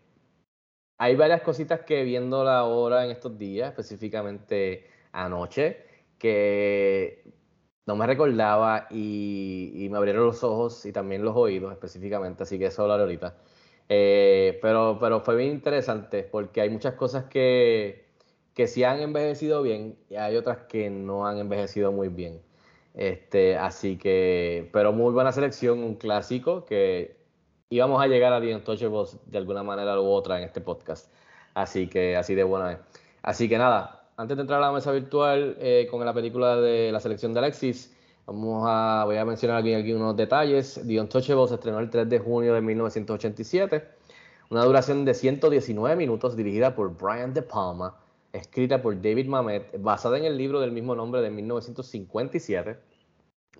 hay 0.98 1.16
varias 1.16 1.42
cositas 1.42 1.82
que 1.82 2.04
viéndola 2.04 2.60
ahora 2.60 3.06
en 3.06 3.12
estos 3.12 3.38
días, 3.38 3.70
específicamente 3.70 4.88
anoche, 5.12 5.86
que 6.18 7.24
no 7.86 7.96
me 7.96 8.08
recordaba 8.08 8.88
y, 8.90 9.88
me 9.92 9.98
abrieron 9.98 10.26
los 10.26 10.44
ojos 10.44 10.86
y 10.86 10.92
también 10.92 11.24
los 11.24 11.36
oídos 11.36 11.72
específicamente, 11.74 12.44
así 12.44 12.58
que 12.60 12.68
eso 12.68 12.84
hablaré 12.84 13.04
ahorita. 13.04 13.38
Eh, 13.90 14.58
pero, 14.62 14.98
pero 15.00 15.22
fue 15.22 15.36
bien 15.36 15.52
interesante 15.52 16.24
porque 16.24 16.62
hay 16.62 16.70
muchas 16.70 16.96
cosas 16.96 17.26
que, 17.26 18.06
que 18.56 18.68
sí 18.68 18.84
han 18.84 19.00
envejecido 19.02 19.62
bien 19.62 19.98
y 20.10 20.16
hay 20.16 20.36
otras 20.38 20.60
que 20.68 20.90
no 20.90 21.28
han 21.28 21.38
envejecido 21.40 21.92
muy 21.92 22.10
bien. 22.10 22.42
Este, 22.96 23.58
así 23.58 23.98
que, 23.98 24.70
pero 24.74 24.94
muy 24.94 25.14
buena 25.14 25.32
selección, 25.34 25.80
un 25.84 25.96
clásico 25.96 26.66
que 26.66 27.15
íbamos 27.70 28.02
a 28.02 28.08
llegar 28.08 28.34
a 28.34 28.42
The 28.42 28.56
Untouchables 28.56 29.18
de 29.26 29.38
alguna 29.38 29.64
manera 29.64 30.00
u 30.00 30.06
otra 30.06 30.38
en 30.38 30.46
este 30.46 30.62
podcast. 30.62 31.12
Así 31.54 31.88
que, 31.88 32.16
así 32.18 32.36
de 32.36 32.44
buena 32.44 32.74
es. 32.74 32.80
Así 33.22 33.50
que 33.50 33.58
nada, 33.58 34.10
antes 34.18 34.38
de 34.38 34.42
entrar 34.42 34.62
a 34.62 34.68
la 34.68 34.72
mesa 34.72 34.92
virtual 34.92 35.58
eh, 35.60 35.88
con 35.90 36.04
la 36.06 36.14
película 36.14 36.58
de 36.58 36.92
la 36.92 37.00
selección 37.00 37.34
de 37.34 37.40
Alexis, 37.40 37.96
Vamos 38.28 38.64
a, 38.68 39.04
voy 39.06 39.18
a 39.18 39.26
mencionar 39.26 39.58
aquí, 39.58 39.76
aquí 39.76 39.94
unos 39.94 40.16
detalles. 40.16 40.82
The 40.86 41.00
Untouchable 41.00 41.48
se 41.48 41.56
estrenó 41.56 41.80
el 41.80 41.92
3 41.92 42.10
de 42.10 42.18
junio 42.18 42.56
de 42.56 42.62
1987. 42.62 43.88
Una 44.50 44.64
duración 44.64 45.06
de 45.06 45.14
119 45.14 45.96
minutos, 45.96 46.36
dirigida 46.36 46.76
por 46.76 46.98
Brian 46.98 47.36
De 47.36 47.44
Palma, 47.44 48.00
escrita 48.34 48.82
por 48.82 49.00
David 49.00 49.28
Mamet, 49.28 49.80
basada 49.80 50.18
en 50.18 50.26
el 50.26 50.38
libro 50.38 50.60
del 50.60 50.72
mismo 50.72 50.96
nombre 50.96 51.22
de 51.22 51.30
1957, 51.30 52.80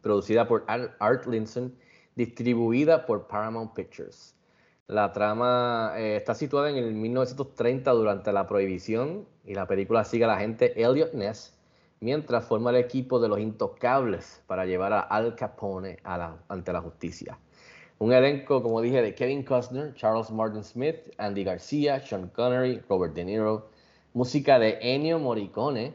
producida 0.02 0.48
por 0.48 0.64
Art 0.68 1.28
Linson, 1.28 1.76
distribuida 2.16 3.06
por 3.06 3.28
Paramount 3.28 3.74
Pictures. 3.74 4.36
La 4.88 5.12
trama 5.12 5.94
eh, 5.98 6.18
está 6.18 6.36
situada 6.36 6.70
en 6.70 6.78
el 6.78 6.94
1930 6.94 7.92
durante 7.92 8.32
la 8.32 8.48
prohibición 8.48 9.26
y 9.44 9.56
la 9.56 9.68
película 9.68 10.04
sigue 10.04 10.26
a 10.26 10.28
la 10.28 10.36
agente 10.36 10.80
Elliot 10.82 11.14
Ness 11.14 11.58
mientras 12.00 12.46
forma 12.46 12.70
el 12.70 12.76
equipo 12.78 13.20
de 13.20 13.28
los 13.28 13.40
intocables 13.40 14.44
para 14.48 14.66
llevar 14.66 14.94
a 14.94 15.00
Al 15.00 15.36
Capone 15.36 15.98
ante 16.04 16.72
la 16.72 16.82
justicia. 16.82 17.40
Un 17.98 18.12
elenco, 18.12 18.62
como 18.62 18.82
dije, 18.82 19.02
de 19.02 19.16
Kevin 19.16 19.44
Costner, 19.44 19.94
Charles 19.96 20.30
Martin 20.30 20.64
Smith, 20.64 20.98
Andy 21.18 21.44
García, 21.44 22.00
Sean 22.02 22.28
Connery, 22.28 22.82
Robert 22.90 23.14
De 23.14 23.24
Niro, 23.24 23.70
música 24.14 24.60
de 24.60 24.78
Ennio 24.82 25.18
Morricone, 25.18 25.94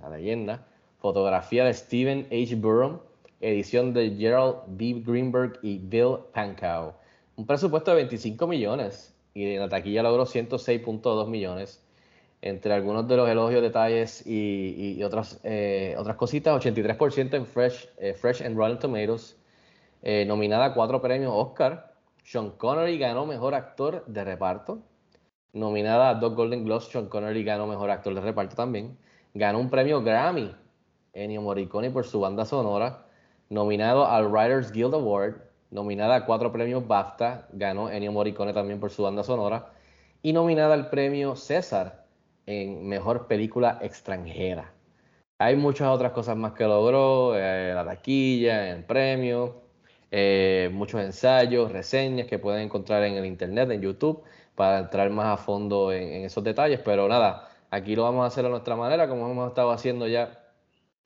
la 0.00 0.08
leyenda, 0.08 0.66
fotografía 0.98 1.64
de 1.64 1.74
Steven 1.74 2.26
H. 2.30 2.56
Burham, 2.56 3.00
edición 3.42 3.92
de 3.92 4.16
Gerald 4.16 4.56
B. 4.68 5.02
Greenberg 5.04 5.58
y 5.62 5.78
Bill 5.78 6.18
Pankow 6.32 6.94
un 7.36 7.46
presupuesto 7.46 7.90
de 7.90 7.96
25 7.96 8.46
millones 8.46 9.14
y 9.34 9.54
en 9.54 9.60
la 9.60 9.68
taquilla 9.68 10.02
logró 10.02 10.26
106.2 10.26 11.28
millones. 11.28 11.82
Entre 12.42 12.74
algunos 12.74 13.06
de 13.06 13.16
los 13.16 13.28
elogios, 13.28 13.62
detalles 13.62 14.26
y, 14.26 15.02
otras, 15.04 15.40
eh, 15.44 15.94
otras 15.96 16.16
cositas, 16.16 16.54
83% 16.54 17.34
en 17.34 17.46
Fresh, 17.46 17.88
eh, 17.98 18.14
Fresh 18.14 18.42
and 18.42 18.56
Rotten 18.56 18.78
Tomatoes, 18.80 19.36
eh, 20.02 20.24
nominada 20.26 20.66
a 20.66 20.74
cuatro 20.74 21.00
premios 21.00 21.32
Oscar. 21.34 21.94
Sean 22.24 22.50
Connery 22.50 22.98
ganó 22.98 23.26
Mejor 23.26 23.54
Actor 23.54 24.04
de 24.06 24.24
Reparto. 24.24 24.80
Nominada 25.52 26.10
a 26.10 26.14
dos 26.14 26.34
Golden 26.34 26.64
Globes, 26.64 26.88
Sean 26.88 27.08
Connery 27.08 27.44
ganó 27.44 27.66
Mejor 27.66 27.90
Actor 27.90 28.14
de 28.14 28.20
Reparto 28.20 28.56
también. 28.56 28.98
Ganó 29.34 29.60
un 29.60 29.70
premio 29.70 30.02
Grammy, 30.02 30.54
Ennio 31.12 31.42
Morricone 31.42 31.90
por 31.90 32.04
su 32.04 32.20
banda 32.20 32.44
sonora. 32.44 33.06
Nominado 33.48 34.06
al 34.06 34.28
Writers 34.28 34.72
Guild 34.72 34.94
Award 34.94 35.52
nominada 35.72 36.16
a 36.16 36.26
cuatro 36.26 36.52
premios 36.52 36.86
BAFTA, 36.86 37.48
ganó 37.52 37.90
Ennio 37.90 38.12
Morricone 38.12 38.52
también 38.52 38.78
por 38.78 38.90
su 38.90 39.02
banda 39.02 39.24
sonora, 39.24 39.72
y 40.22 40.32
nominada 40.32 40.74
al 40.74 40.90
premio 40.90 41.34
César 41.34 42.04
en 42.46 42.86
Mejor 42.86 43.26
Película 43.26 43.78
Extranjera. 43.82 44.72
Hay 45.38 45.56
muchas 45.56 45.88
otras 45.88 46.12
cosas 46.12 46.36
más 46.36 46.52
que 46.52 46.64
logró, 46.64 47.36
eh, 47.36 47.72
la 47.74 47.84
taquilla, 47.84 48.70
el 48.70 48.84
premio, 48.84 49.62
eh, 50.10 50.70
muchos 50.72 51.00
ensayos, 51.00 51.72
reseñas 51.72 52.26
que 52.26 52.38
pueden 52.38 52.62
encontrar 52.62 53.02
en 53.04 53.14
el 53.14 53.26
internet, 53.26 53.70
en 53.70 53.80
YouTube, 53.80 54.22
para 54.54 54.80
entrar 54.80 55.08
más 55.10 55.26
a 55.26 55.42
fondo 55.42 55.90
en, 55.90 56.02
en 56.02 56.24
esos 56.24 56.44
detalles, 56.44 56.80
pero 56.84 57.08
nada, 57.08 57.48
aquí 57.70 57.96
lo 57.96 58.02
vamos 58.02 58.24
a 58.24 58.26
hacer 58.26 58.44
a 58.44 58.50
nuestra 58.50 58.76
manera, 58.76 59.08
como 59.08 59.28
hemos 59.28 59.48
estado 59.48 59.72
haciendo 59.72 60.06
ya 60.06 60.38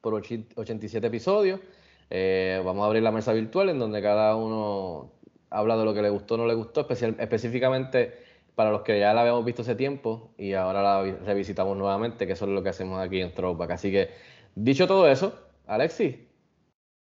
por 0.01 0.15
87 0.15 1.07
episodios. 1.07 1.61
Eh, 2.11 2.63
vamos 2.65 2.85
a 2.85 2.87
abrir 2.87 3.03
la 3.03 3.11
mesa 3.13 3.33
virtual 3.33 3.69
en 3.69 3.79
donde 3.79 4.01
cada 4.03 4.37
uno 4.37 5.13
habla 5.51 5.77
de 5.77 5.85
lo 5.85 5.95
que 5.95 6.03
le 6.03 6.11
gustó 6.11 6.35
o 6.35 6.39
no 6.39 6.47
le 6.47 6.55
gustó, 6.55 6.83
especial, 6.83 7.17
específicamente 7.19 8.27
para 8.55 8.71
los 8.71 8.83
que 8.83 8.99
ya 8.99 9.13
la 9.15 9.21
habíamos 9.21 9.45
visto 9.45 9.63
hace 9.63 9.75
tiempo 9.75 10.33
y 10.39 10.55
ahora 10.55 10.83
la 10.83 11.03
revisitamos 11.25 11.77
nuevamente, 11.77 12.27
que 12.27 12.33
eso 12.33 12.47
es 12.47 12.51
lo 12.53 12.63
que 12.63 12.71
hacemos 12.71 13.01
aquí 13.01 13.21
en 13.21 13.33
Throwback. 13.35 13.73
Así 13.73 13.93
que, 13.93 14.11
dicho 14.55 14.87
todo 14.87 15.09
eso, 15.09 15.35
Alexis, 15.67 16.17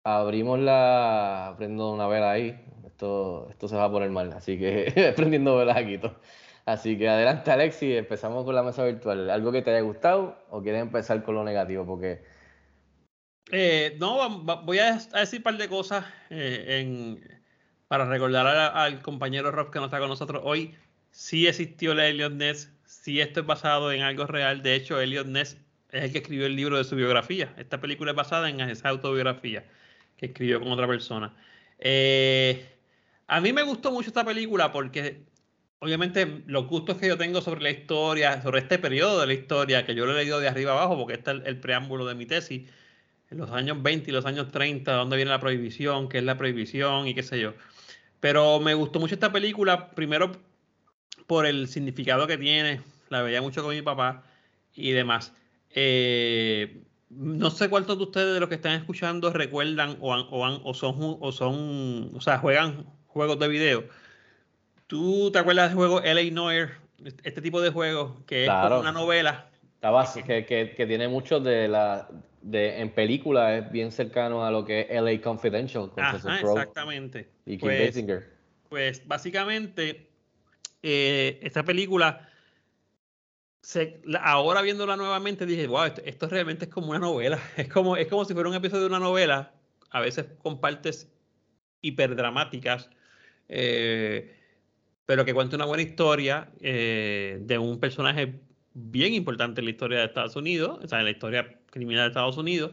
abrimos 0.04 0.58
la. 0.58 1.54
prendo 1.58 1.92
una 1.92 2.06
vela 2.06 2.30
ahí. 2.32 2.60
Esto, 2.84 3.48
esto 3.50 3.68
se 3.68 3.76
va 3.76 3.84
a 3.84 3.90
poner 3.90 4.10
mal, 4.10 4.32
así 4.32 4.58
que 4.58 5.12
prendiendo 5.16 5.56
velas 5.56 5.76
aquí. 5.78 5.98
Así 6.66 6.98
que 6.98 7.08
adelante, 7.08 7.50
Alexis, 7.50 7.96
empezamos 7.96 8.44
con 8.44 8.54
la 8.54 8.62
mesa 8.62 8.84
virtual. 8.84 9.30
¿Algo 9.30 9.52
que 9.52 9.62
te 9.62 9.70
haya 9.70 9.80
gustado 9.80 10.36
o 10.50 10.62
quieres 10.62 10.82
empezar 10.82 11.22
con 11.22 11.34
lo 11.34 11.44
negativo? 11.44 11.86
Porque 11.86 12.22
eh, 13.52 13.96
no, 13.98 14.40
voy 14.62 14.78
a 14.78 14.98
decir 14.98 15.40
un 15.40 15.42
par 15.42 15.56
de 15.56 15.68
cosas 15.68 16.04
eh, 16.30 17.18
para 17.88 18.04
recordar 18.04 18.46
al 18.46 19.02
compañero 19.02 19.50
Rob 19.50 19.70
que 19.70 19.78
no 19.78 19.86
está 19.86 19.98
con 19.98 20.08
nosotros 20.08 20.42
hoy. 20.44 20.74
Sí 21.10 21.46
existió 21.46 21.94
la 21.94 22.06
Elliot 22.06 22.32
Ness, 22.32 22.70
sí 22.84 23.20
esto 23.20 23.40
es 23.40 23.46
basado 23.46 23.92
en 23.92 24.02
algo 24.02 24.26
real. 24.26 24.62
De 24.62 24.74
hecho, 24.74 25.00
Elliot 25.00 25.26
Ness 25.26 25.56
es 25.90 26.04
el 26.04 26.12
que 26.12 26.18
escribió 26.18 26.46
el 26.46 26.56
libro 26.56 26.78
de 26.78 26.84
su 26.84 26.94
biografía. 26.96 27.52
Esta 27.56 27.80
película 27.80 28.12
es 28.12 28.16
basada 28.16 28.48
en 28.48 28.60
esa 28.60 28.88
autobiografía 28.88 29.64
que 30.16 30.26
escribió 30.26 30.60
con 30.60 30.70
otra 30.70 30.86
persona. 30.86 31.34
Eh, 31.78 32.64
a 33.26 33.40
mí 33.40 33.52
me 33.52 33.62
gustó 33.62 33.90
mucho 33.90 34.08
esta 34.08 34.24
película 34.24 34.70
porque 34.70 35.24
obviamente 35.80 36.42
los 36.46 36.66
gustos 36.66 36.98
que 36.98 37.08
yo 37.08 37.16
tengo 37.16 37.40
sobre 37.40 37.62
la 37.62 37.70
historia, 37.70 38.42
sobre 38.42 38.60
este 38.60 38.78
periodo 38.78 39.20
de 39.20 39.26
la 39.26 39.32
historia, 39.32 39.84
que 39.84 39.94
yo 39.94 40.06
lo 40.06 40.12
he 40.12 40.16
leído 40.16 40.38
de 40.40 40.48
arriba 40.48 40.72
abajo 40.72 40.96
porque 40.96 41.14
este 41.14 41.32
es 41.32 41.42
el 41.46 41.58
preámbulo 41.58 42.06
de 42.06 42.14
mi 42.14 42.26
tesis, 42.26 42.68
en 43.30 43.38
los 43.38 43.50
años 43.50 43.82
20 43.82 44.10
y 44.10 44.12
los 44.12 44.26
años 44.26 44.50
30, 44.50 44.92
dónde 44.92 45.16
viene 45.16 45.30
la 45.30 45.40
prohibición, 45.40 46.08
qué 46.08 46.18
es 46.18 46.24
la 46.24 46.36
prohibición 46.36 47.06
y 47.06 47.14
qué 47.14 47.22
sé 47.22 47.40
yo. 47.40 47.54
Pero 48.18 48.60
me 48.60 48.74
gustó 48.74 49.00
mucho 49.00 49.14
esta 49.14 49.32
película, 49.32 49.90
primero 49.90 50.32
por 51.26 51.46
el 51.46 51.68
significado 51.68 52.26
que 52.26 52.36
tiene, 52.36 52.80
la 53.08 53.22
veía 53.22 53.40
mucho 53.40 53.62
con 53.62 53.74
mi 53.74 53.82
papá 53.82 54.24
y 54.74 54.90
demás. 54.90 55.32
Eh, 55.70 56.82
no 57.08 57.50
sé 57.50 57.70
cuántos 57.70 57.98
de 57.98 58.04
ustedes 58.04 58.34
de 58.34 58.40
los 58.40 58.48
que 58.48 58.56
están 58.56 58.72
escuchando 58.72 59.32
recuerdan 59.32 59.96
o, 60.00 60.12
o, 60.14 60.74
son, 60.74 60.96
o 61.20 61.32
son, 61.32 62.10
o 62.14 62.20
sea, 62.20 62.38
juegan 62.38 62.84
juegos 63.06 63.38
de 63.38 63.48
video. 63.48 63.84
¿Tú 64.88 65.30
te 65.32 65.38
acuerdas 65.38 65.68
del 65.68 65.76
juego 65.76 66.02
L.A. 66.02 66.30
Noir? 66.32 66.70
Este 67.22 67.40
tipo 67.40 67.60
de 67.60 67.70
juego 67.70 68.16
que 68.26 68.44
es 68.44 68.50
como 68.50 68.80
una 68.80 68.92
novela. 68.92 69.46
que, 70.26 70.44
que, 70.44 70.74
que, 70.76 70.86
tiene 70.86 71.08
mucho 71.08 71.40
de 71.40 71.68
la 71.68 72.08
de, 72.42 72.80
en 72.80 72.90
película 72.90 73.58
es 73.58 73.70
bien 73.70 73.92
cercano 73.92 74.44
a 74.44 74.50
lo 74.50 74.64
que 74.64 74.86
es 74.88 75.02
LA 75.02 75.20
Confidential 75.20 75.90
con 75.90 76.04
Exactamente. 76.04 77.28
Y 77.46 77.58
Kim 77.58 77.68
pues, 77.68 77.86
Basinger. 77.86 78.30
Pues 78.68 79.06
básicamente, 79.06 80.08
eh, 80.82 81.38
esta 81.42 81.64
película, 81.64 82.28
se, 83.60 84.00
ahora 84.20 84.62
viéndola 84.62 84.96
nuevamente, 84.96 85.44
dije, 85.44 85.66
wow, 85.66 85.92
esto, 86.04 86.28
realmente 86.28 86.66
es 86.66 86.70
como 86.70 86.90
una 86.90 86.98
novela. 86.98 87.38
Es 87.56 87.68
como, 87.68 87.96
es 87.96 88.08
como 88.08 88.24
si 88.24 88.34
fuera 88.34 88.48
un 88.48 88.54
episodio 88.54 88.82
de 88.82 88.88
una 88.88 88.98
novela, 88.98 89.52
a 89.90 90.00
veces 90.00 90.26
con 90.38 90.60
partes 90.60 91.12
hiperdramáticas, 91.82 92.90
eh, 93.48 94.36
pero 95.04 95.24
que 95.24 95.34
cuenta 95.34 95.56
una 95.56 95.64
buena 95.64 95.82
historia 95.82 96.50
eh, 96.60 97.38
de 97.42 97.58
un 97.58 97.80
personaje 97.80 98.40
bien 98.72 99.14
importante 99.14 99.60
en 99.60 99.64
la 99.64 99.70
historia 99.72 99.98
de 99.98 100.04
Estados 100.04 100.36
Unidos, 100.36 100.78
o 100.82 100.86
sea, 100.86 101.00
en 101.00 101.06
la 101.06 101.10
historia 101.10 101.59
criminal 101.70 102.04
de 102.04 102.08
Estados 102.08 102.36
Unidos. 102.36 102.72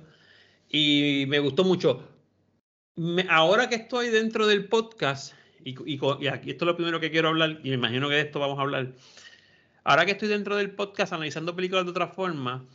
Y 0.69 1.25
me 1.27 1.39
gustó 1.39 1.63
mucho. 1.63 2.07
ahora 3.29 3.69
que 3.69 3.75
estoy 3.75 4.09
dentro 4.09 4.47
del 4.47 4.67
podcast, 4.67 5.33
y, 5.63 5.73
aquí 6.27 6.51
esto 6.51 6.65
es 6.65 6.67
lo 6.67 6.75
primero 6.75 6.99
que 6.99 7.11
quiero 7.11 7.29
hablar, 7.29 7.59
y 7.63 7.69
me 7.69 7.75
imagino 7.75 8.09
que 8.09 8.15
de 8.15 8.21
esto 8.21 8.39
vamos 8.39 8.59
a 8.59 8.61
hablar. 8.61 8.93
Ahora 9.83 10.05
que 10.05 10.11
estoy 10.11 10.27
dentro 10.27 10.55
del 10.57 10.71
podcast 10.71 11.13
analizando 11.13 11.55
películas 11.55 11.85
de 11.85 11.91
otra 11.91 12.07
forma, 12.07 12.65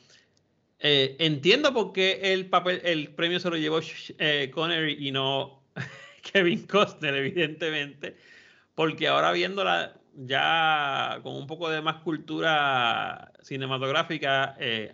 eh, 0.78 1.16
entiendo 1.20 1.72
por 1.72 1.92
qué 1.92 2.32
el, 2.32 2.46
papel, 2.46 2.80
el 2.84 3.14
premio 3.14 3.38
se 3.38 3.50
lo 3.50 3.56
llevó 3.56 3.80
eh, 4.18 4.50
Connery 4.52 5.06
y 5.06 5.12
no 5.12 5.62
Kevin 6.32 6.66
Costner, 6.66 7.14
evidentemente, 7.14 8.16
porque 8.74 9.08
ahora 9.08 9.32
viéndola 9.32 9.94
ya 10.14 11.20
con 11.22 11.34
un 11.34 11.46
poco 11.46 11.70
de 11.70 11.80
más 11.82 11.96
cultura 12.02 13.32
cinematográfica, 13.42 14.56
eh, 14.58 14.92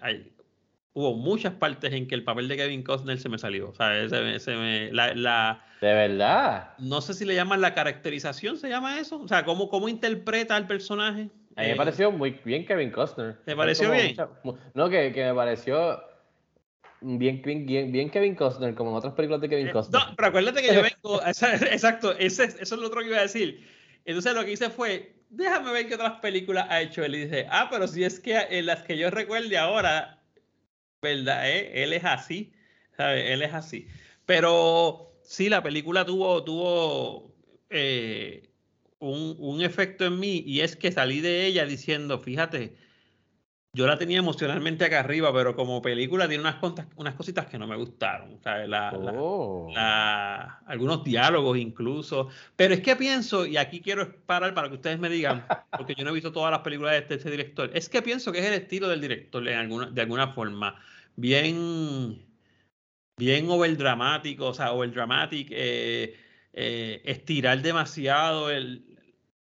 hubo 0.93 1.15
muchas 1.15 1.55
partes 1.55 1.93
en 1.93 2.09
que 2.09 2.15
el 2.15 2.25
papel 2.25 2.49
de 2.49 2.57
Kevin 2.57 2.83
Costner 2.83 3.19
se 3.19 3.29
me 3.29 3.39
salió. 3.39 3.71
O 3.71 3.75
sea, 3.75 4.09
se 4.09 4.57
me, 4.57 4.93
la, 4.93 5.63
de 5.81 5.93
verdad. 5.93 6.71
No 6.79 7.01
sé 7.01 7.15
si 7.15 7.25
le 7.25 7.35
llaman 7.35 7.61
la 7.61 7.75
caracterización, 7.75 8.57
¿se 8.57 8.69
llama 8.69 8.99
eso? 8.99 9.21
O 9.21 9.29
sea, 9.29 9.45
¿cómo, 9.45 9.69
cómo 9.69 9.89
interpreta 9.89 10.57
al 10.57 10.67
personaje? 10.67 11.31
A 11.57 11.63
mí 11.63 11.69
me 11.69 11.73
eh, 11.73 11.77
pareció 11.77 12.11
muy 12.11 12.39
bien 12.45 12.67
Kevin 12.67 12.91
Costner. 12.91 13.37
¿Te 13.45 13.55
pareció 13.55 13.91
bien? 13.91 14.17
no, 14.75 14.89
que, 14.89 15.13
que, 15.13 15.25
me 15.25 15.35
pareció 15.35 16.01
bien, 17.01 17.43
bien, 17.43 17.93
bien, 17.93 18.11
Kevin 18.11 18.35
Costner, 18.35 18.75
como 18.75 18.91
en 18.91 18.97
otras 18.97 19.15
películas 19.15 19.41
de 19.41 19.49
Kevin 19.49 19.69
eh, 19.69 19.73
Costner. 19.73 20.01
No, 20.01 20.17
pero 20.17 20.29
acuérdate 20.29 20.63
que 20.63 20.75
yo 20.75 20.83
vengo. 21.05 21.23
exacto, 21.27 22.17
ese, 22.19 22.45
eso 22.45 22.75
es 22.75 22.81
lo 22.81 22.87
otro 22.87 23.01
que 23.01 23.09
iba 23.09 23.19
a 23.19 23.23
decir. 23.23 23.67
Entonces 24.05 24.35
lo 24.35 24.45
que 24.45 24.53
hice 24.53 24.71
fue, 24.71 25.15
déjame 25.31 25.73
ver 25.73 25.89
qué 25.89 25.95
otras 25.95 26.21
películas 26.21 26.67
ha 26.71 26.81
hecho 26.81 27.05
él. 27.05 27.15
Y 27.15 27.25
dice, 27.27 27.47
ah, 27.51 27.69
pero 27.71 27.87
si 27.87 28.05
es 28.05 28.19
que 28.21 28.37
en 28.37 28.67
las 28.67 28.83
que 28.83 28.97
yo 28.97 29.11
recuerde 29.11 29.59
ahora, 29.59 30.18
¿verdad? 31.03 31.49
¿Eh? 31.51 31.83
Él 31.83 31.93
es 31.93 32.05
así. 32.05 32.53
Él 32.99 33.43
es 33.43 33.55
así. 33.55 33.87
Pero 34.27 35.13
sí, 35.23 35.49
la 35.49 35.63
película 35.63 36.05
tuvo, 36.05 36.43
tuvo 36.45 37.35
eh, 37.71 38.51
un, 38.99 39.61
efecto 39.63 40.05
en 40.07 40.19
mí 40.19 40.43
y 40.47 40.61
es 40.61 40.77
que 40.77 40.93
salí 40.93 41.21
de 41.21 41.47
ella 41.47 41.65
diciendo, 41.65 42.19
fíjate, 42.19 42.77
yo 43.79 43.87
la 43.87 43.97
tenía 43.97 44.19
emocionalmente 44.19 44.85
acá 44.85 44.99
arriba, 44.99 45.33
pero 45.33 45.55
como 45.55 45.81
película 45.81 46.27
tiene 46.27 46.43
unas, 46.43 46.57
unas 46.97 47.15
cositas 47.15 47.47
que 47.47 47.61
no 47.61 47.69
me 47.69 47.77
gustaron. 47.77 48.41
Oh. 49.17 49.73
algunos 50.67 51.05
diálogos 51.05 51.57
incluso. 51.59 52.29
Pero 52.57 52.75
es 52.75 52.81
que 52.81 52.97
pienso, 52.97 53.47
y 53.47 53.57
aquí 53.57 53.81
quiero 53.81 54.17
parar 54.27 54.53
para 54.53 54.69
que 54.69 54.75
ustedes 54.75 54.99
me 54.99 55.09
digan, 55.09 55.47
porque 55.79 55.95
yo 55.95 56.03
no 56.03 56.11
he 56.11 56.15
visto 56.15 56.33
todas 56.33 56.51
las 56.51 56.63
películas 56.63 56.91
de 56.91 56.99
este, 56.99 57.15
este 57.15 57.31
director, 57.31 57.71
es 57.73 57.89
que 57.89 58.03
pienso 58.03 58.33
que 58.33 58.41
es 58.41 58.47
el 58.47 58.55
estilo 58.55 58.89
del 58.89 59.01
director 59.01 59.47
en 59.47 59.57
alguna, 59.57 59.87
de 59.87 60.01
alguna 60.01 60.33
forma. 60.33 60.75
Bien, 61.15 62.21
bien 63.17 63.49
overdramático, 63.49 64.47
o 64.47 64.55
sea, 64.55 64.73
overdramatic, 64.73 65.51
eh, 65.53 66.17
eh, 66.53 67.01
estirar 67.05 67.63
demasiado 67.63 68.51
el, 68.51 68.88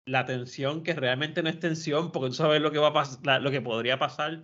la 0.05 0.25
tensión 0.25 0.83
que 0.83 0.93
realmente 0.93 1.43
no 1.43 1.49
es 1.49 1.59
tensión, 1.59 2.11
porque 2.11 2.29
tú 2.29 2.35
sabes 2.35 2.61
lo 2.61 2.71
que 2.71 2.79
va 2.79 2.89
a 2.89 2.93
pasar, 2.93 3.41
lo 3.41 3.51
que 3.51 3.61
podría 3.61 3.97
pasar. 3.99 4.43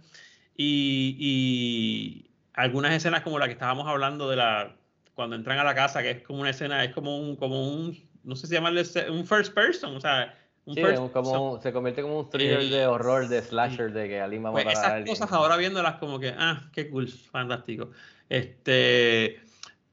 Y, 0.55 2.25
algunas 2.53 2.93
escenas 2.93 3.21
como 3.21 3.39
la 3.39 3.45
que 3.45 3.53
estábamos 3.53 3.87
hablando 3.87 4.29
de 4.29 4.35
la 4.35 4.75
cuando 5.13 5.35
entran 5.35 5.59
a 5.59 5.63
la 5.63 5.75
casa, 5.75 6.01
que 6.01 6.11
es 6.11 6.23
como 6.23 6.41
una 6.41 6.49
escena, 6.49 6.83
es 6.83 6.93
como 6.93 7.17
un, 7.17 7.35
como 7.35 7.67
un, 7.67 7.97
no 8.23 8.35
sé 8.35 8.47
si 8.47 8.53
llamarle 8.53 8.83
un 9.09 9.25
first 9.25 9.53
person, 9.53 9.95
o 9.95 9.99
sea, 10.01 10.33
un 10.65 10.75
sí, 10.75 10.81
como, 11.13 11.61
se 11.61 11.73
convierte 11.73 12.01
como 12.01 12.19
un 12.19 12.29
thriller 12.29 12.63
de 12.69 12.85
horror, 12.85 13.27
de 13.27 13.41
slasher, 13.41 13.91
de 13.91 14.07
que 14.07 14.21
alguien 14.21 14.45
va 14.45 14.49
a 14.49 14.51
pues 14.53 14.65
matar 14.65 15.01
esas 15.01 15.09
cosas 15.09 15.31
ahora 15.31 15.57
viéndolas 15.57 15.95
como 15.95 16.19
que, 16.19 16.33
ah, 16.37 16.69
qué 16.73 16.89
cool, 16.89 17.07
fantástico. 17.09 17.91
Este, 18.29 19.41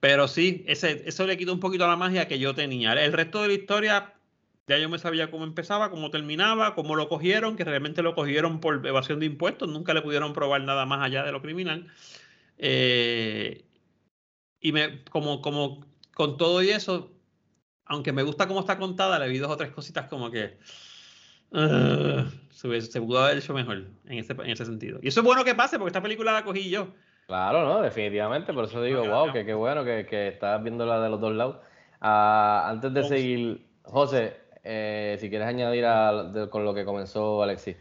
pero 0.01 0.29
sí, 0.29 0.65
ese, 0.69 1.03
eso 1.07 1.27
le 1.27 1.37
quita 1.37 1.53
un 1.53 1.61
poquito 1.61 1.87
la 1.87 1.97
magia 1.97 2.29
que 2.29 2.39
yo 2.39 2.55
tenía. 2.55 2.93
El 2.93 3.13
resto 3.13 3.43
de 3.43 3.49
la 3.49 3.55
historia 3.55 4.16
ya 4.67 4.79
yo 4.79 4.89
me 4.89 4.99
sabía 4.99 5.31
cómo 5.31 5.45
empezaba, 5.45 5.91
cómo 5.91 6.11
terminaba, 6.11 6.75
cómo 6.75 6.97
lo 6.97 7.09
cogieron, 7.09 7.57
que 7.57 7.65
realmente 7.65 8.03
lo 8.03 8.15
cogieron 8.15 8.61
por 8.61 8.85
evasión 8.87 9.21
de 9.21 9.27
impuestos, 9.27 9.69
nunca 9.69 9.95
le 9.95 10.03
pudieron 10.03 10.33
probar 10.33 10.63
nada 10.63 10.87
más 10.87 11.05
allá 11.05 11.23
de 11.23 11.33
lo 11.33 11.41
criminal. 11.41 11.87
Eh, 12.59 13.65
y 14.61 14.73
me, 14.73 15.05
como, 15.05 15.41
como 15.41 15.87
con 16.15 16.37
todo 16.37 16.63
y 16.63 16.71
eso, 16.71 17.13
aunque 17.85 18.13
me 18.13 18.25
gusta 18.25 18.49
cómo 18.49 18.61
está 18.61 18.79
contada, 18.79 19.19
le 19.19 19.29
vi 19.29 19.39
dos 19.39 19.51
o 19.51 19.57
tres 19.57 19.71
cositas 19.71 20.07
como 20.09 20.31
que 20.31 20.59
se, 21.51 23.01
pudo 23.01 23.23
haber 23.23 23.39
hecho 23.39 23.55
mejor 23.55 23.85
en 24.07 24.19
ese, 24.19 24.33
en 24.33 24.51
ese 24.51 24.65
sentido. 24.65 24.99
Y 25.03 25.09
eso 25.09 25.21
es 25.21 25.27
bueno 25.27 25.45
que 25.45 25.55
pase, 25.55 25.79
porque 25.79 25.91
esta 25.91 26.03
película 26.03 26.33
la 26.33 26.45
cogí 26.45 26.69
yo. 26.69 26.89
Claro, 27.29 27.65
no, 27.65 27.83
definitivamente, 27.83 28.53
por 28.53 28.65
eso 28.65 28.83
digo, 28.83 29.07
wow, 29.07 29.33
que 29.33 29.45
qué 29.45 29.55
bueno 29.55 29.85
que, 29.85 30.07
que 30.07 30.29
estás 30.29 30.63
viendo 30.63 30.87
la 30.87 31.01
de 31.01 31.09
los 31.09 31.21
dos 31.21 31.35
lados. 31.35 31.57
Ah, 32.01 32.67
antes 32.69 32.93
de 32.93 33.05
seguir, 33.05 33.67
José, 33.83 34.46
eh, 34.67 35.17
si 35.21 35.31
quieres 35.31 35.47
añadir 35.47 35.85
con 36.51 36.65
lo 36.65 36.75
que 36.75 36.85
comenzó 36.85 37.43
Alexis. 37.43 37.77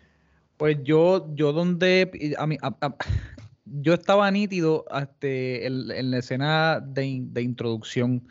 Pues 0.58 0.78
yo, 0.84 1.34
yo 1.36 1.52
donde 1.52 2.36
a 2.38 2.48
mí, 2.48 2.58
yo 3.66 3.94
estaba 3.94 4.30
nítido 4.32 4.86
este, 4.96 5.66
en, 5.66 6.12
la 6.12 6.18
escena 6.20 6.80
de, 6.80 7.06
introducción. 7.42 8.28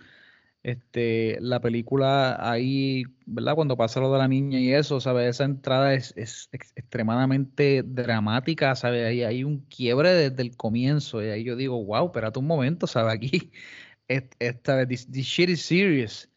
Este, 0.63 1.37
la 1.43 1.61
película 1.61 2.39
ahí, 2.41 3.05
¿verdad? 3.27 3.55
Cuando 3.55 3.77
pasa 3.77 4.01
lo 4.01 4.11
de 4.11 4.19
la 4.19 4.29
niña 4.29 4.59
y 4.59 4.73
eso, 4.73 4.99
¿sabes? 4.99 5.29
Esa 5.29 5.45
entrada 5.45 5.93
es, 5.93 6.15
extremadamente 6.17 7.83
dramática, 7.85 8.75
¿sabes? 8.75 9.07
Ahí 9.07 9.23
hay 9.25 9.45
un 9.45 9.61
quiebre 9.67 10.11
desde 10.15 10.41
el 10.43 10.57
comienzo 10.57 11.23
y 11.23 11.29
ahí 11.29 11.45
yo 11.45 11.57
digo, 11.57 11.85
wow, 11.85 12.07
espérate 12.07 12.39
un 12.39 12.47
momento, 12.47 12.87
¿sabes? 12.87 13.15
Aquí, 13.15 13.53
esta 14.09 14.77
vez, 14.77 14.89
this 14.89 15.27
shit 15.27 15.51
is 15.51 15.61
serious. 15.63 16.31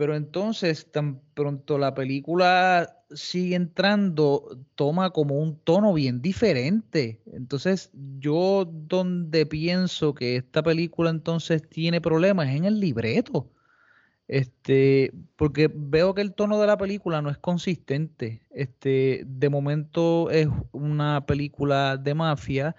Pero 0.00 0.16
entonces, 0.16 0.90
tan 0.90 1.20
pronto 1.34 1.76
la 1.76 1.92
película 1.92 3.04
sigue 3.10 3.54
entrando, 3.54 4.58
toma 4.74 5.10
como 5.10 5.34
un 5.38 5.58
tono 5.58 5.92
bien 5.92 6.22
diferente. 6.22 7.20
Entonces, 7.34 7.90
yo 8.18 8.64
donde 8.64 9.44
pienso 9.44 10.14
que 10.14 10.36
esta 10.36 10.62
película 10.62 11.10
entonces 11.10 11.68
tiene 11.68 12.00
problemas 12.00 12.48
es 12.48 12.56
en 12.56 12.64
el 12.64 12.80
libreto. 12.80 13.52
Este, 14.26 15.12
porque 15.36 15.70
veo 15.70 16.14
que 16.14 16.22
el 16.22 16.32
tono 16.32 16.58
de 16.58 16.66
la 16.66 16.78
película 16.78 17.20
no 17.20 17.28
es 17.28 17.36
consistente. 17.36 18.42
Este, 18.48 19.24
de 19.26 19.50
momento 19.50 20.30
es 20.30 20.48
una 20.72 21.26
película 21.26 21.98
de 21.98 22.14
mafia, 22.14 22.74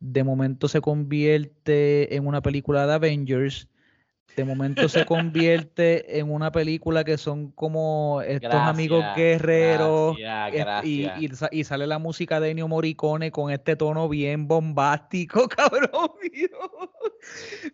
de 0.00 0.24
momento 0.24 0.66
se 0.66 0.80
convierte 0.80 2.16
en 2.16 2.26
una 2.26 2.42
película 2.42 2.84
de 2.84 2.94
Avengers 2.94 3.68
de 4.36 4.44
momento 4.44 4.88
se 4.88 5.04
convierte 5.06 6.18
en 6.18 6.30
una 6.30 6.50
película 6.50 7.04
que 7.04 7.18
son 7.18 7.52
como 7.52 8.20
estos 8.22 8.54
amigos 8.54 9.04
guerreros 9.16 10.16
Y, 10.82 11.08
y, 11.52 11.64
sale 11.64 11.86
la 11.86 11.98
música 11.98 12.40
de 12.40 12.50
Ennio 12.50 12.66
Morricone 12.68 13.30
con 13.30 13.50
este 13.52 13.76
tono 13.76 14.08
bien 14.08 14.48
bombástico, 14.48 15.48
cabrón 15.56 16.10
mío. 16.20 16.48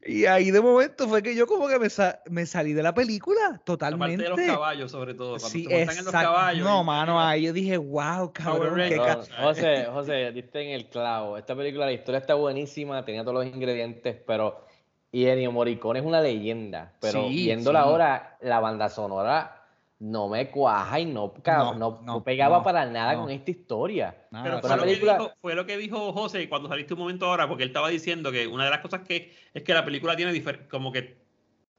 Y 0.07 0.27
ahí 0.27 0.51
de 0.51 0.61
momento 0.61 1.09
fue 1.09 1.23
que 1.23 1.35
yo 1.35 1.47
como 1.47 1.67
que 1.67 1.79
me, 1.79 1.89
me 2.31 2.47
salí 2.47 2.73
de 2.73 2.83
la 2.83 2.95
película 2.95 3.61
totalmente. 3.65 4.29
La 4.29 4.37
de 4.37 4.47
los 4.47 4.55
caballos 4.55 4.91
sobre 4.91 5.15
todo, 5.15 5.39
cuando 5.39 5.49
sí, 5.49 5.65
se 5.65 5.83
en 5.83 6.05
los 6.05 6.13
caballos. 6.13 6.65
No, 6.65 6.85
mano, 6.85 7.21
ahí 7.21 7.43
yo 7.43 7.53
dije, 7.53 7.77
wow, 7.77 8.33
cabrón. 8.33 8.77
Qué 8.77 8.99
José, 9.43 9.87
José, 9.91 10.33
diste 10.33 10.63
en 10.63 10.71
el 10.71 10.89
clavo. 10.89 11.39
Esta 11.39 11.57
película, 11.57 11.87
la 11.87 11.93
historia 11.93 12.19
está 12.19 12.35
buenísima, 12.35 13.05
tenía 13.05 13.23
todos 13.23 13.45
los 13.45 13.47
ingredientes, 13.47 14.17
pero 14.27 14.70
y 15.13 15.27
Ennio 15.27 15.53
Morricone 15.53 16.01
es 16.01 16.05
una 16.05 16.21
leyenda, 16.21 16.93
pero 17.01 17.29
viéndola 17.29 17.81
ahora, 17.81 18.37
la 18.41 18.61
banda 18.61 18.89
sonora 18.89 19.61
no 19.99 20.29
me 20.29 20.51
cuaja 20.51 20.99
y 20.99 21.05
no, 21.05 21.35
no, 21.77 22.25
pegaba 22.25 22.63
para 22.63 22.87
nada 22.87 23.17
con 23.17 23.31
esta 23.31 23.51
historia. 23.51 24.17
Pero 24.31 24.61
fue 24.61 24.77
lo, 24.77 24.85
dijo, 24.85 25.33
fue 25.43 25.55
lo, 25.55 25.67
que 25.67 25.77
dijo, 25.77 26.13
José 26.13 26.49
cuando 26.49 26.69
saliste 26.69 26.95
un 26.95 27.01
momento 27.01 27.27
ahora, 27.27 27.47
porque 27.47 27.65
él 27.65 27.69
estaba 27.69 27.89
diciendo 27.91 28.33
que 28.33 28.47
una 28.47 28.65
de 28.65 28.71
las 28.71 28.81
cosas 28.81 29.03
que 29.07 29.35
es 29.53 29.63
que 29.63 29.75
la 29.75 29.85
película 29.85 30.17
tiene 30.17 30.43
como 30.71 30.91
que 30.91 31.19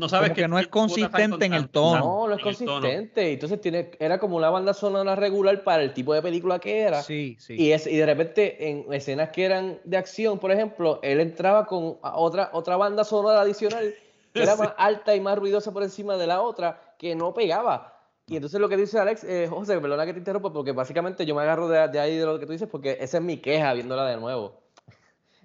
no 0.02 0.10
sabes 0.10 0.32
que, 0.32 0.48
no 0.48 0.58
es 0.58 0.68
consistente 0.68 1.46
en 1.46 1.54
el 1.54 1.70
tono. 1.70 2.00
No, 2.00 2.28
no 2.28 2.36
es 2.36 2.42
consistente. 2.42 3.34
Entonces 3.34 3.62
tiene, 3.62 3.92
era 4.00 4.18
como 4.18 4.36
una 4.36 4.50
banda 4.50 4.74
sonora 4.74 5.16
regular 5.16 5.64
para 5.64 5.84
el 5.84 5.94
tipo 5.94 6.12
de 6.16 6.24
película 6.24 6.58
que 6.58 6.80
era. 6.80 7.04
Sí, 7.04 7.38
sí. 7.40 7.54
Y, 7.56 7.72
es, 7.72 7.86
y 7.86 7.96
de 7.96 8.06
repente 8.08 8.68
en 8.68 8.92
escenas 8.92 9.30
que 9.30 9.46
eran 9.46 9.80
de 9.84 9.98
acción, 9.98 10.40
por 10.40 10.52
ejemplo, 10.52 11.00
él 11.04 11.20
entraba 11.20 11.68
con 11.68 12.00
otra, 12.02 12.50
otra 12.52 12.78
banda 12.78 13.04
sonora 13.04 13.42
adicional 13.42 13.94
que 14.34 14.42
era 14.42 14.56
más 14.58 14.74
alta 14.78 15.16
y 15.16 15.20
más 15.20 15.38
ruidosa 15.38 15.72
por 15.72 15.84
encima 15.84 16.18
de 16.18 16.26
la 16.26 16.42
otra, 16.42 16.96
que 16.98 17.14
no 17.16 17.32
pegaba. 17.36 17.96
Y 18.26 18.38
entonces 18.38 18.60
lo 18.60 18.70
que 18.70 18.78
dice 18.78 18.98
Alex, 18.98 19.24
eh, 19.24 19.48
José, 19.48 19.80
perdona 19.80 20.06
que 20.08 20.14
te 20.14 20.20
interrumpa, 20.20 20.52
porque 20.52 20.72
básicamente 20.72 21.28
yo 21.28 21.36
me 21.36 21.44
agarro 21.44 21.68
de, 21.68 21.88
de 21.90 22.00
ahí 22.00 22.18
de 22.18 22.26
lo 22.26 22.40
que 22.40 22.48
tú 22.48 22.54
dices, 22.54 22.68
porque 22.68 22.98
esa 23.00 23.18
es 23.18 23.24
mi 23.24 23.38
queja 23.38 23.72
viéndola 23.74 24.08
de 24.08 24.18
nuevo. 24.18 24.61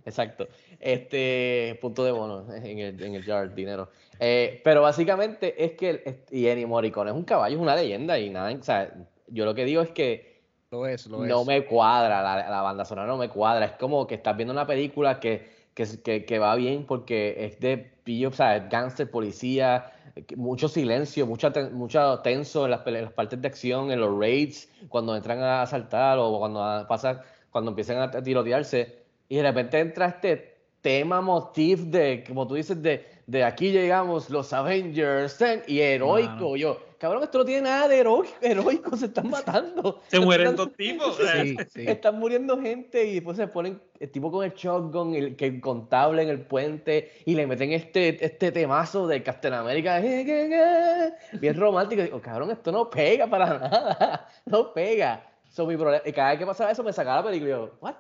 Exacto. 0.06 0.46
Este 0.78 1.76
punto 1.80 2.04
de 2.04 2.12
bono 2.12 2.46
en 2.54 2.78
el, 2.78 3.02
en 3.02 3.14
el 3.16 3.24
jar, 3.24 3.52
dinero. 3.54 3.90
Eh, 4.20 4.60
pero 4.64 4.80
básicamente 4.82 5.62
es 5.62 5.72
que, 5.72 6.22
y 6.30 6.46
Ennio 6.46 6.68
Morricone 6.68 7.10
es 7.10 7.16
un 7.16 7.24
caballo, 7.24 7.56
es 7.56 7.60
una 7.60 7.74
leyenda 7.74 8.18
y 8.18 8.30
nada, 8.30 8.56
o 8.58 8.62
sea, 8.62 8.94
yo 9.26 9.44
lo 9.44 9.54
que 9.54 9.64
digo 9.64 9.82
es 9.82 9.90
que 9.90 10.40
lo 10.70 10.86
es, 10.86 11.06
lo 11.06 11.26
no 11.26 11.44
me 11.44 11.64
cuadra, 11.66 12.22
la, 12.22 12.48
la, 12.48 12.62
banda 12.62 12.84
sonora 12.84 13.08
no 13.08 13.18
me 13.18 13.28
cuadra, 13.28 13.66
es 13.66 13.72
como 13.72 14.06
que 14.06 14.14
estás 14.14 14.36
viendo 14.36 14.52
una 14.52 14.66
película 14.66 15.20
que, 15.20 15.50
que, 15.74 16.24
que 16.24 16.38
va 16.38 16.54
bien 16.54 16.86
porque 16.86 17.44
es 17.44 17.60
de 17.60 17.76
pillo, 17.76 18.28
o 18.28 18.32
sea, 18.32 18.60
gangster, 18.60 19.10
policía, 19.10 19.92
mucho 20.36 20.68
silencio, 20.68 21.26
mucho, 21.26 21.52
mucho 21.72 22.20
tenso 22.20 22.64
en 22.64 22.70
las, 22.70 22.86
en 22.86 23.02
las, 23.02 23.12
partes 23.12 23.42
de 23.42 23.48
acción, 23.48 23.90
en 23.90 24.00
los 24.00 24.18
raids, 24.18 24.70
cuando 24.88 25.16
entran 25.16 25.42
a 25.42 25.62
asaltar 25.62 26.18
o 26.18 26.38
cuando 26.38 26.86
pasa, 26.88 27.22
cuando 27.50 27.70
empiezan 27.72 27.98
a 27.98 28.22
tirotearse, 28.22 29.05
y 29.28 29.36
de 29.36 29.42
repente 29.42 29.78
entra 29.78 30.06
este 30.06 30.56
tema 30.80 31.20
motif 31.20 31.80
de, 31.80 32.24
como 32.26 32.46
tú 32.46 32.54
dices, 32.54 32.80
de 32.82 33.16
de 33.26 33.42
aquí 33.42 33.72
llegamos 33.72 34.30
los 34.30 34.52
Avengers 34.52 35.42
y 35.66 35.80
heroico. 35.80 36.56
Yo, 36.56 36.80
cabrón, 36.98 37.24
esto 37.24 37.38
no 37.38 37.44
tiene 37.44 37.62
nada 37.62 37.88
de 37.88 37.98
heroico, 38.40 38.96
se 38.96 39.06
están 39.06 39.30
matando. 39.30 40.00
Se 40.06 40.20
mueren 40.20 40.54
dos 40.54 40.72
tipos. 40.76 41.18
Están 41.74 42.20
muriendo 42.20 42.60
gente 42.60 43.04
y 43.04 43.14
después 43.14 43.36
se 43.36 43.48
ponen 43.48 43.80
el 43.98 44.10
tipo 44.12 44.30
con 44.30 44.44
el 44.44 44.52
shotgun, 44.52 45.14
el, 45.16 45.36
que 45.36 45.60
contable 45.60 46.22
en 46.22 46.28
el 46.28 46.40
puente 46.42 47.10
y 47.24 47.34
le 47.34 47.48
meten 47.48 47.72
este, 47.72 48.24
este 48.24 48.52
temazo 48.52 49.08
de 49.08 49.22
Captain 49.24 49.54
America 49.54 49.98
bien 49.98 51.56
romántico. 51.58 52.02
Digo, 52.02 52.20
cabrón, 52.20 52.52
esto 52.52 52.70
no 52.70 52.88
pega 52.88 53.26
para 53.26 53.58
nada, 53.58 54.28
no 54.44 54.72
pega. 54.72 55.32
So, 55.48 55.66
mi 55.66 55.76
problema, 55.76 56.02
y 56.06 56.12
cada 56.12 56.30
vez 56.30 56.38
que 56.38 56.46
pasaba 56.46 56.70
eso 56.70 56.84
me 56.84 56.92
sacaba 56.92 57.22
la 57.22 57.24
película 57.24 57.50
y 57.50 57.54
yo, 57.54 57.76
¿what? 57.80 57.94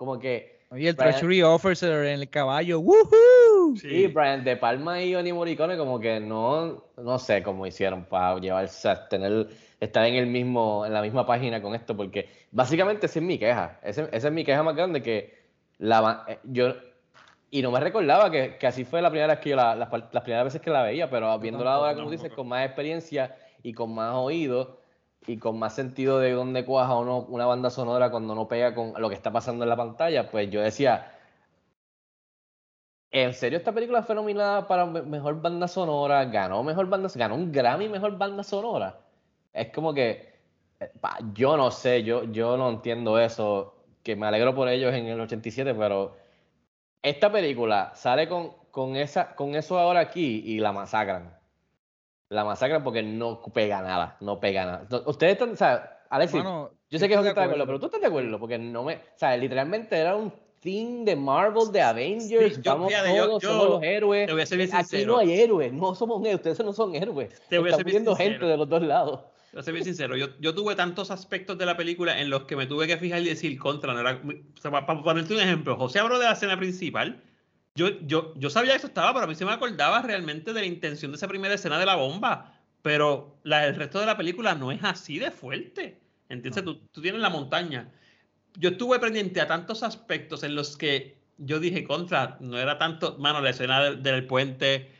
Como 0.00 0.18
que 0.18 0.62
y 0.74 0.86
el 0.86 0.96
Treasury 0.96 1.42
Officer 1.42 2.06
en 2.06 2.20
el 2.20 2.30
caballo, 2.30 2.80
¡woohoo! 2.80 3.76
Sí, 3.76 4.06
Brian 4.06 4.42
De 4.42 4.56
Palma 4.56 5.02
y 5.02 5.14
Oni 5.14 5.30
Morricone 5.30 5.76
como 5.76 6.00
que 6.00 6.18
no, 6.20 6.84
no 6.96 7.18
sé 7.18 7.42
cómo 7.42 7.66
hicieron 7.66 8.06
para 8.06 8.38
llevarse 8.38 8.88
a 8.88 9.06
tener, 9.10 9.48
estar 9.78 10.06
en 10.06 10.14
el 10.14 10.26
mismo, 10.26 10.86
en 10.86 10.94
la 10.94 11.02
misma 11.02 11.26
página 11.26 11.60
con 11.60 11.74
esto, 11.74 11.94
porque 11.94 12.30
básicamente 12.50 13.04
esa 13.04 13.18
es 13.18 13.24
mi 13.26 13.38
queja, 13.38 13.78
esa, 13.82 14.04
es 14.10 14.32
mi 14.32 14.42
queja 14.42 14.62
más 14.62 14.74
grande 14.74 15.02
que 15.02 15.38
la, 15.76 16.24
eh, 16.26 16.38
yo, 16.44 16.72
y 17.50 17.60
no 17.60 17.70
me 17.70 17.80
recordaba 17.80 18.30
que, 18.30 18.56
que 18.56 18.66
así 18.66 18.86
fue 18.86 19.02
la 19.02 19.10
primera 19.10 19.34
vez 19.34 19.40
que 19.40 19.50
yo, 19.50 19.56
la, 19.56 19.76
las, 19.76 19.90
primeras 19.90 20.44
veces 20.44 20.62
que 20.62 20.70
la 20.70 20.82
veía, 20.82 21.10
pero 21.10 21.38
viéndola 21.38 21.74
ahora, 21.74 21.94
como 21.94 22.10
dices, 22.10 22.32
con 22.32 22.48
más 22.48 22.64
experiencia 22.64 23.36
y 23.62 23.74
con 23.74 23.94
más 23.94 24.14
oído, 24.14 24.79
y 25.26 25.38
con 25.38 25.58
más 25.58 25.74
sentido 25.74 26.18
de 26.18 26.32
dónde 26.32 26.64
cuaja 26.64 26.96
una 26.98 27.46
banda 27.46 27.70
sonora 27.70 28.10
cuando 28.10 28.34
no 28.34 28.48
pega 28.48 28.74
con 28.74 28.94
lo 29.00 29.08
que 29.08 29.14
está 29.14 29.32
pasando 29.32 29.64
en 29.64 29.70
la 29.70 29.76
pantalla, 29.76 30.30
pues 30.30 30.50
yo 30.50 30.60
decía, 30.62 31.12
¿en 33.10 33.34
serio 33.34 33.58
esta 33.58 33.72
película 33.72 34.02
fue 34.02 34.14
nominada 34.14 34.66
para 34.68 34.86
me- 34.86 35.02
mejor 35.02 35.40
banda 35.40 35.68
sonora? 35.68 36.24
¿Ganó 36.26 36.62
mejor 36.62 36.88
banda 36.88 37.08
ganó 37.14 37.34
un 37.34 37.52
Grammy 37.52 37.88
mejor 37.88 38.16
banda 38.18 38.42
sonora? 38.42 39.00
Es 39.52 39.72
como 39.72 39.92
que, 39.94 40.40
eh, 40.80 40.92
yo 41.34 41.56
no 41.56 41.70
sé, 41.70 42.02
yo, 42.04 42.24
yo 42.24 42.56
no 42.56 42.70
entiendo 42.70 43.18
eso, 43.18 43.74
que 44.02 44.16
me 44.16 44.26
alegro 44.26 44.54
por 44.54 44.68
ellos 44.68 44.94
en 44.94 45.06
el 45.06 45.20
87, 45.20 45.74
pero 45.74 46.16
esta 47.02 47.32
película 47.32 47.92
sale 47.96 48.28
con, 48.28 48.52
con, 48.72 48.96
esa, 48.96 49.36
con 49.36 49.56
eso 49.56 49.78
ahora 49.80 50.00
aquí 50.02 50.42
y 50.46 50.60
la 50.60 50.72
masacran. 50.72 51.39
La 52.30 52.44
masacran 52.44 52.84
porque 52.84 53.02
no 53.02 53.42
pega 53.52 53.82
nada, 53.82 54.16
no 54.20 54.38
pega 54.38 54.64
nada. 54.64 55.02
Ustedes 55.06 55.32
están, 55.32 55.50
o 55.50 55.56
sea, 55.56 55.98
Alexis, 56.10 56.38
Mano, 56.38 56.70
yo 56.88 56.98
sé 57.00 57.08
que 57.08 57.16
de 57.16 57.28
está 57.28 57.40
de 57.40 57.44
acuerdo, 57.46 57.66
pero 57.66 57.80
tú 57.80 57.86
estás 57.86 58.00
de 58.00 58.06
acuerdo, 58.06 58.38
porque 58.38 58.56
no 58.56 58.84
me, 58.84 58.94
o 58.94 59.00
sea, 59.16 59.36
literalmente 59.36 59.96
era 59.98 60.14
un 60.14 60.32
theme 60.60 61.04
de 61.04 61.16
Marvel, 61.16 61.72
de 61.72 61.82
Avengers, 61.82 62.54
Sí, 62.54 62.62
yo- 62.62 62.70
vamos 62.72 62.88
fíjate, 62.88 63.16
yo- 63.16 63.26
todos, 63.26 63.42
yo 63.42 63.48
somos 63.50 63.68
los 63.70 63.82
héroes. 63.82 64.26
te 64.28 64.32
voy 64.32 64.42
a 64.42 64.46
ser 64.46 64.58
bien 64.58 64.70
Aquí 64.72 64.84
sincero. 64.84 65.12
no 65.12 65.18
hay 65.18 65.40
héroes, 65.40 65.72
no 65.72 65.94
somos 65.96 66.20
héroes, 66.20 66.36
ustedes 66.36 66.60
no 66.60 66.72
son 66.72 66.94
héroes. 66.94 67.30
Te 67.48 67.58
voy 67.58 67.70
a 67.72 67.74
ser 67.76 67.84
bien 67.84 68.04
gente 68.06 68.14
sincero. 68.16 68.46
de 68.48 68.56
los 68.56 68.68
dos 68.68 68.82
lados. 68.82 69.20
Voy 69.52 69.60
a 69.60 69.62
ser 69.64 69.74
bien 69.74 69.84
sincero, 69.84 70.16
yo, 70.16 70.26
yo 70.38 70.54
tuve 70.54 70.76
tantos 70.76 71.10
aspectos 71.10 71.58
de 71.58 71.66
la 71.66 71.76
película 71.76 72.20
en 72.20 72.30
los 72.30 72.44
que 72.44 72.54
me 72.54 72.66
tuve 72.66 72.86
que 72.86 72.96
fijar 72.96 73.22
y 73.22 73.24
decir 73.24 73.58
contra. 73.58 73.92
No 73.92 73.98
era, 74.00 74.22
o 74.24 74.60
sea, 74.60 74.70
para, 74.70 74.86
para 74.86 75.02
ponerte 75.02 75.34
un 75.34 75.40
ejemplo, 75.40 75.76
José 75.76 75.98
habló 75.98 76.16
de 76.20 76.26
la 76.26 76.32
escena 76.34 76.56
principal. 76.56 77.24
Yo, 77.80 77.88
yo, 78.02 78.34
yo 78.36 78.50
sabía 78.50 78.72
que 78.72 78.78
eso 78.78 78.86
estaba, 78.88 79.12
pero 79.14 79.24
a 79.24 79.28
mí 79.28 79.34
se 79.34 79.44
me 79.46 79.52
acordaba 79.52 80.02
realmente 80.02 80.52
de 80.52 80.60
la 80.60 80.66
intención 80.66 81.10
de 81.12 81.16
esa 81.16 81.28
primera 81.28 81.54
escena 81.54 81.78
de 81.78 81.86
la 81.86 81.96
bomba. 81.96 82.34
Pero 82.82 83.38
la, 83.44 83.66
el 83.66 83.74
resto 83.76 84.00
de 84.00 84.06
la 84.06 84.16
película 84.16 84.54
no 84.54 84.70
es 84.72 84.82
así 84.84 85.18
de 85.18 85.30
fuerte. 85.30 86.00
¿Entiendes? 86.28 86.64
Tú, 86.64 86.74
tú 86.92 87.00
tienes 87.02 87.20
la 87.20 87.30
montaña. 87.30 87.90
Yo 88.58 88.70
estuve 88.70 88.98
pendiente 89.00 89.40
a 89.40 89.46
tantos 89.46 89.82
aspectos 89.82 90.42
en 90.44 90.54
los 90.54 90.76
que 90.76 91.18
yo 91.38 91.60
dije 91.60 91.84
contra, 91.84 92.36
no 92.40 92.58
era 92.58 92.78
tanto, 92.78 93.18
mano, 93.18 93.40
la 93.40 93.50
escena 93.50 93.82
del, 93.84 94.02
del 94.02 94.26
puente 94.26 94.90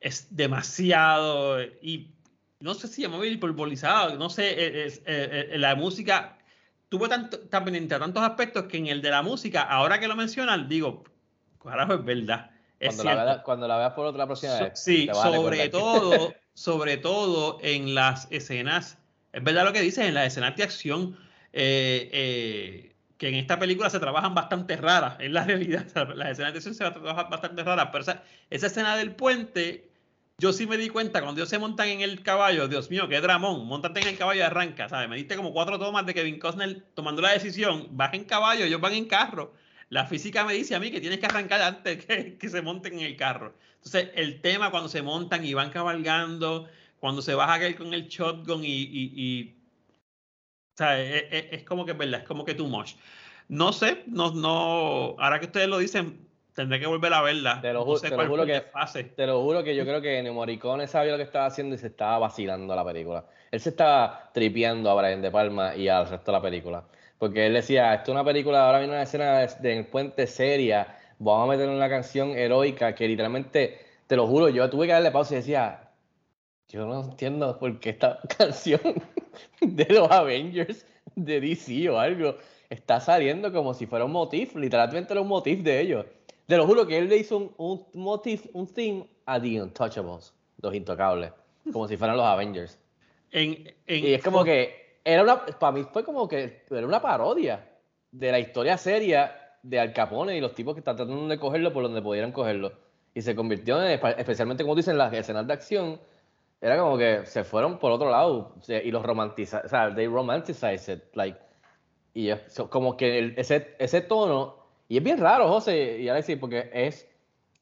es 0.00 0.34
demasiado 0.36 1.62
y 1.62 2.14
no 2.60 2.74
sé 2.74 2.88
si 2.88 3.02
llamaba 3.02 3.26
hiperbolizado, 3.26 4.16
no 4.18 4.30
sé, 4.30 4.48
eh, 4.50 4.84
es- 4.86 4.98
eh, 5.06 5.50
eh, 5.52 5.58
la 5.58 5.74
música 5.74 6.38
tuvo 6.88 7.08
tanto, 7.08 7.40
tan 7.48 7.64
pendiente 7.64 7.94
a 7.94 7.98
tantos 7.98 8.22
aspectos 8.22 8.64
que 8.64 8.78
en 8.78 8.86
el 8.88 9.02
de 9.02 9.10
la 9.10 9.22
música, 9.22 9.62
ahora 9.62 9.98
que 10.00 10.08
lo 10.08 10.16
mencionan, 10.16 10.68
digo, 10.68 11.04
carajo, 11.64 11.94
es 11.94 12.04
verdad. 12.04 12.50
Es 12.80 12.88
Cuando 12.96 13.04
la, 13.04 13.24
veas, 13.24 13.38
cuando 13.42 13.68
la 13.68 13.78
veas 13.78 13.92
por 13.92 14.06
otra 14.06 14.26
próxima 14.26 14.58
So- 14.58 14.64
vez. 14.64 14.72
sí, 14.78 15.08
sobre 15.12 15.58
que- 15.58 15.68
todo, 15.70 16.34
sobre 16.54 16.96
todo 16.96 17.58
en 17.62 17.94
las 17.94 18.28
escenas, 18.30 18.98
es 19.32 19.42
verdad 19.42 19.64
lo 19.64 19.72
que 19.72 19.80
dices, 19.80 20.06
en 20.06 20.14
las 20.14 20.26
escenas 20.26 20.56
de 20.56 20.62
acción, 20.64 21.16
eh, 21.52 22.10
eh, 22.12 22.94
que 23.16 23.28
en 23.28 23.36
esta 23.36 23.58
película 23.58 23.88
se 23.90 24.00
trabajan 24.00 24.34
bastante 24.34 24.76
raras, 24.76 25.16
en 25.20 25.32
la 25.32 25.44
realidad, 25.46 25.86
las 26.14 26.30
escenas 26.30 26.52
de 26.52 26.58
acción 26.58 26.74
se 26.74 26.84
trabajan 26.90 27.30
bastante 27.30 27.62
raras, 27.62 27.88
pero 27.92 28.02
esa, 28.02 28.22
esa 28.50 28.66
escena 28.66 28.96
del 28.96 29.14
puente, 29.14 29.88
yo 30.38 30.52
sí 30.52 30.66
me 30.66 30.76
di 30.76 30.88
cuenta 30.88 31.22
cuando 31.22 31.40
ellos 31.40 31.48
se 31.48 31.58
montan 31.60 31.88
en 31.88 32.00
el 32.00 32.22
caballo, 32.22 32.66
Dios 32.68 32.90
mío, 32.90 33.08
qué 33.08 33.20
dramón, 33.20 33.66
montate 33.66 34.00
en 34.00 34.08
el 34.08 34.18
caballo 34.18 34.40
y 34.40 34.42
arranca, 34.42 34.88
¿sabes? 34.88 35.08
Me 35.08 35.16
diste 35.16 35.36
como 35.36 35.52
cuatro 35.52 35.78
tomas 35.78 36.04
de 36.06 36.12
Kevin 36.12 36.40
Costner 36.40 36.82
tomando 36.94 37.22
la 37.22 37.30
decisión, 37.32 37.86
vas 37.92 38.12
en 38.14 38.24
caballo, 38.24 38.64
ellos 38.64 38.80
van 38.80 38.94
en 38.94 39.06
carro. 39.06 39.54
La 39.94 40.06
física 40.06 40.44
me 40.44 40.54
dice 40.54 40.74
a 40.74 40.80
mí 40.80 40.90
que 40.90 41.00
tienes 41.00 41.20
que 41.20 41.26
arrancar 41.26 41.62
antes 41.62 42.04
que, 42.04 42.36
que 42.40 42.48
se 42.48 42.62
monten 42.62 42.94
en 42.94 43.06
el 43.06 43.16
carro. 43.16 43.54
Entonces, 43.76 44.10
el 44.16 44.40
tema 44.40 44.70
cuando 44.72 44.88
se 44.88 45.02
montan 45.02 45.44
y 45.44 45.54
van 45.54 45.70
cabalgando, 45.70 46.68
cuando 46.98 47.22
se 47.22 47.34
baja 47.34 47.54
aquel 47.54 47.76
con 47.76 47.94
el 47.94 48.08
shotgun 48.08 48.64
y, 48.64 48.68
y, 48.68 49.12
y- 49.14 49.54
o 50.74 50.76
sea, 50.76 51.00
es, 51.00 51.24
es- 51.30 51.46
es 51.52 51.62
como 51.62 51.84
que 51.84 51.92
es 51.92 51.98
verdad, 51.98 52.20
es 52.22 52.26
como 52.26 52.44
que 52.44 52.54
too 52.54 52.66
much. 52.66 52.94
No 53.48 53.72
sé, 53.72 54.02
no, 54.08 54.32
no, 54.32 55.14
ahora 55.20 55.38
que 55.38 55.46
ustedes 55.46 55.68
lo 55.68 55.78
dicen, 55.78 56.26
tendré 56.54 56.80
que 56.80 56.86
volver 56.86 57.12
a 57.12 57.22
verla. 57.22 57.60
Te 57.60 57.72
lo, 57.72 57.84
no 57.84 57.92
ju- 57.92 57.98
sé 58.00 58.10
te 58.10 58.16
lo 58.16 58.26
juro 58.26 58.44
que, 58.46 58.64
te 59.14 59.26
lo 59.28 59.42
juro 59.42 59.62
que 59.62 59.76
yo 59.76 59.84
creo 59.84 60.00
que 60.02 60.18
Ennio 60.18 60.32
Morricone 60.34 60.88
sabía 60.88 61.12
lo 61.12 61.18
que 61.18 61.24
estaba 61.24 61.46
haciendo 61.46 61.76
y 61.76 61.78
se 61.78 61.86
estaba 61.86 62.18
vacilando 62.18 62.74
la 62.74 62.84
película. 62.84 63.26
Él 63.52 63.60
se 63.60 63.68
estaba 63.68 64.30
tripeando 64.34 64.90
a 64.90 65.00
Brian 65.00 65.22
De 65.22 65.30
Palma 65.30 65.76
y 65.76 65.86
al 65.88 66.08
resto 66.08 66.32
de 66.32 66.36
la 66.38 66.42
película. 66.42 66.84
Porque 67.24 67.46
él 67.46 67.54
decía, 67.54 67.94
esto 67.94 68.10
es 68.10 68.14
una 68.16 68.22
película, 68.24 68.66
ahora 68.66 68.80
viene 68.80 68.92
una 68.92 69.04
escena 69.04 69.38
de- 69.38 69.54
del 69.66 69.86
puente 69.86 70.26
seria, 70.26 70.94
vamos 71.18 71.48
a 71.48 71.52
meter 71.56 71.70
una 71.70 71.88
canción 71.88 72.36
heroica 72.36 72.94
que 72.94 73.08
literalmente, 73.08 73.78
te 74.06 74.14
lo 74.14 74.26
juro, 74.26 74.50
yo 74.50 74.68
tuve 74.68 74.86
que 74.86 74.92
darle 74.92 75.10
pausa 75.10 75.32
y 75.32 75.36
decía, 75.38 75.88
yo 76.68 76.84
no 76.84 77.00
entiendo 77.02 77.58
por 77.58 77.80
qué 77.80 77.88
esta 77.90 78.20
canción 78.38 78.78
de 79.62 79.86
los 79.86 80.10
Avengers 80.10 80.84
de 81.14 81.40
DC 81.40 81.88
o 81.88 81.98
algo 81.98 82.36
está 82.68 83.00
saliendo 83.00 83.50
como 83.54 83.72
si 83.72 83.86
fuera 83.86 84.04
un 84.04 84.12
motif, 84.12 84.54
literalmente 84.54 85.14
era 85.14 85.22
un 85.22 85.28
motif 85.28 85.62
de 85.62 85.80
ellos. 85.80 86.04
Te 86.46 86.58
lo 86.58 86.66
juro 86.66 86.86
que 86.86 86.98
él 86.98 87.08
le 87.08 87.16
hizo 87.16 87.38
un, 87.38 87.54
un 87.56 87.86
motif, 88.02 88.44
un 88.52 88.66
theme 88.66 89.06
a 89.24 89.40
The 89.40 89.62
Untouchables, 89.62 90.34
los 90.60 90.74
intocables, 90.74 91.32
como 91.72 91.88
si 91.88 91.96
fueran 91.96 92.18
los 92.18 92.26
Avengers. 92.26 92.78
En, 93.30 93.66
en- 93.86 94.04
Y 94.04 94.12
es 94.12 94.22
como 94.22 94.44
que 94.44 94.83
era 95.04 95.22
una, 95.22 95.44
para 95.46 95.72
mí 95.72 95.84
fue 95.92 96.04
como 96.04 96.26
que 96.28 96.62
era 96.70 96.86
una 96.86 97.00
parodia 97.02 97.68
de 98.10 98.32
la 98.32 98.38
historia 98.38 98.76
seria 98.78 99.38
de 99.62 99.78
Al 99.80 99.92
Capone 99.92 100.36
y 100.36 100.40
los 100.40 100.54
tipos 100.54 100.74
que 100.74 100.80
están 100.80 100.96
tratando 100.96 101.26
de 101.28 101.38
cogerlo 101.38 101.72
por 101.72 101.82
donde 101.82 102.02
pudieran 102.02 102.32
cogerlo. 102.32 102.72
Y 103.14 103.22
se 103.22 103.34
convirtió 103.36 103.82
en, 103.82 104.00
especialmente 104.18 104.62
como 104.64 104.74
dicen 104.74 104.98
las 104.98 105.12
escenas 105.12 105.46
de 105.46 105.52
acción, 105.52 106.00
era 106.60 106.78
como 106.78 106.96
que 106.98 107.26
se 107.26 107.44
fueron 107.44 107.78
por 107.78 107.92
otro 107.92 108.10
lado 108.10 108.54
y 108.68 108.90
los 108.90 109.02
romantizaron, 109.04 109.66
o 109.66 109.68
sea, 109.68 109.94
they 109.94 110.06
romanticize 110.06 110.92
it, 110.92 111.02
like, 111.14 111.38
y 112.14 112.30
so- 112.48 112.70
como 112.70 112.96
que 112.96 113.18
el- 113.18 113.34
ese, 113.38 113.74
ese 113.78 114.00
tono, 114.00 114.56
y 114.88 114.96
es 114.98 115.02
bien 115.04 115.18
raro, 115.18 115.48
José 115.48 115.98
y 116.00 116.08
Alexis, 116.08 116.38
porque 116.38 116.70
es 116.72 117.08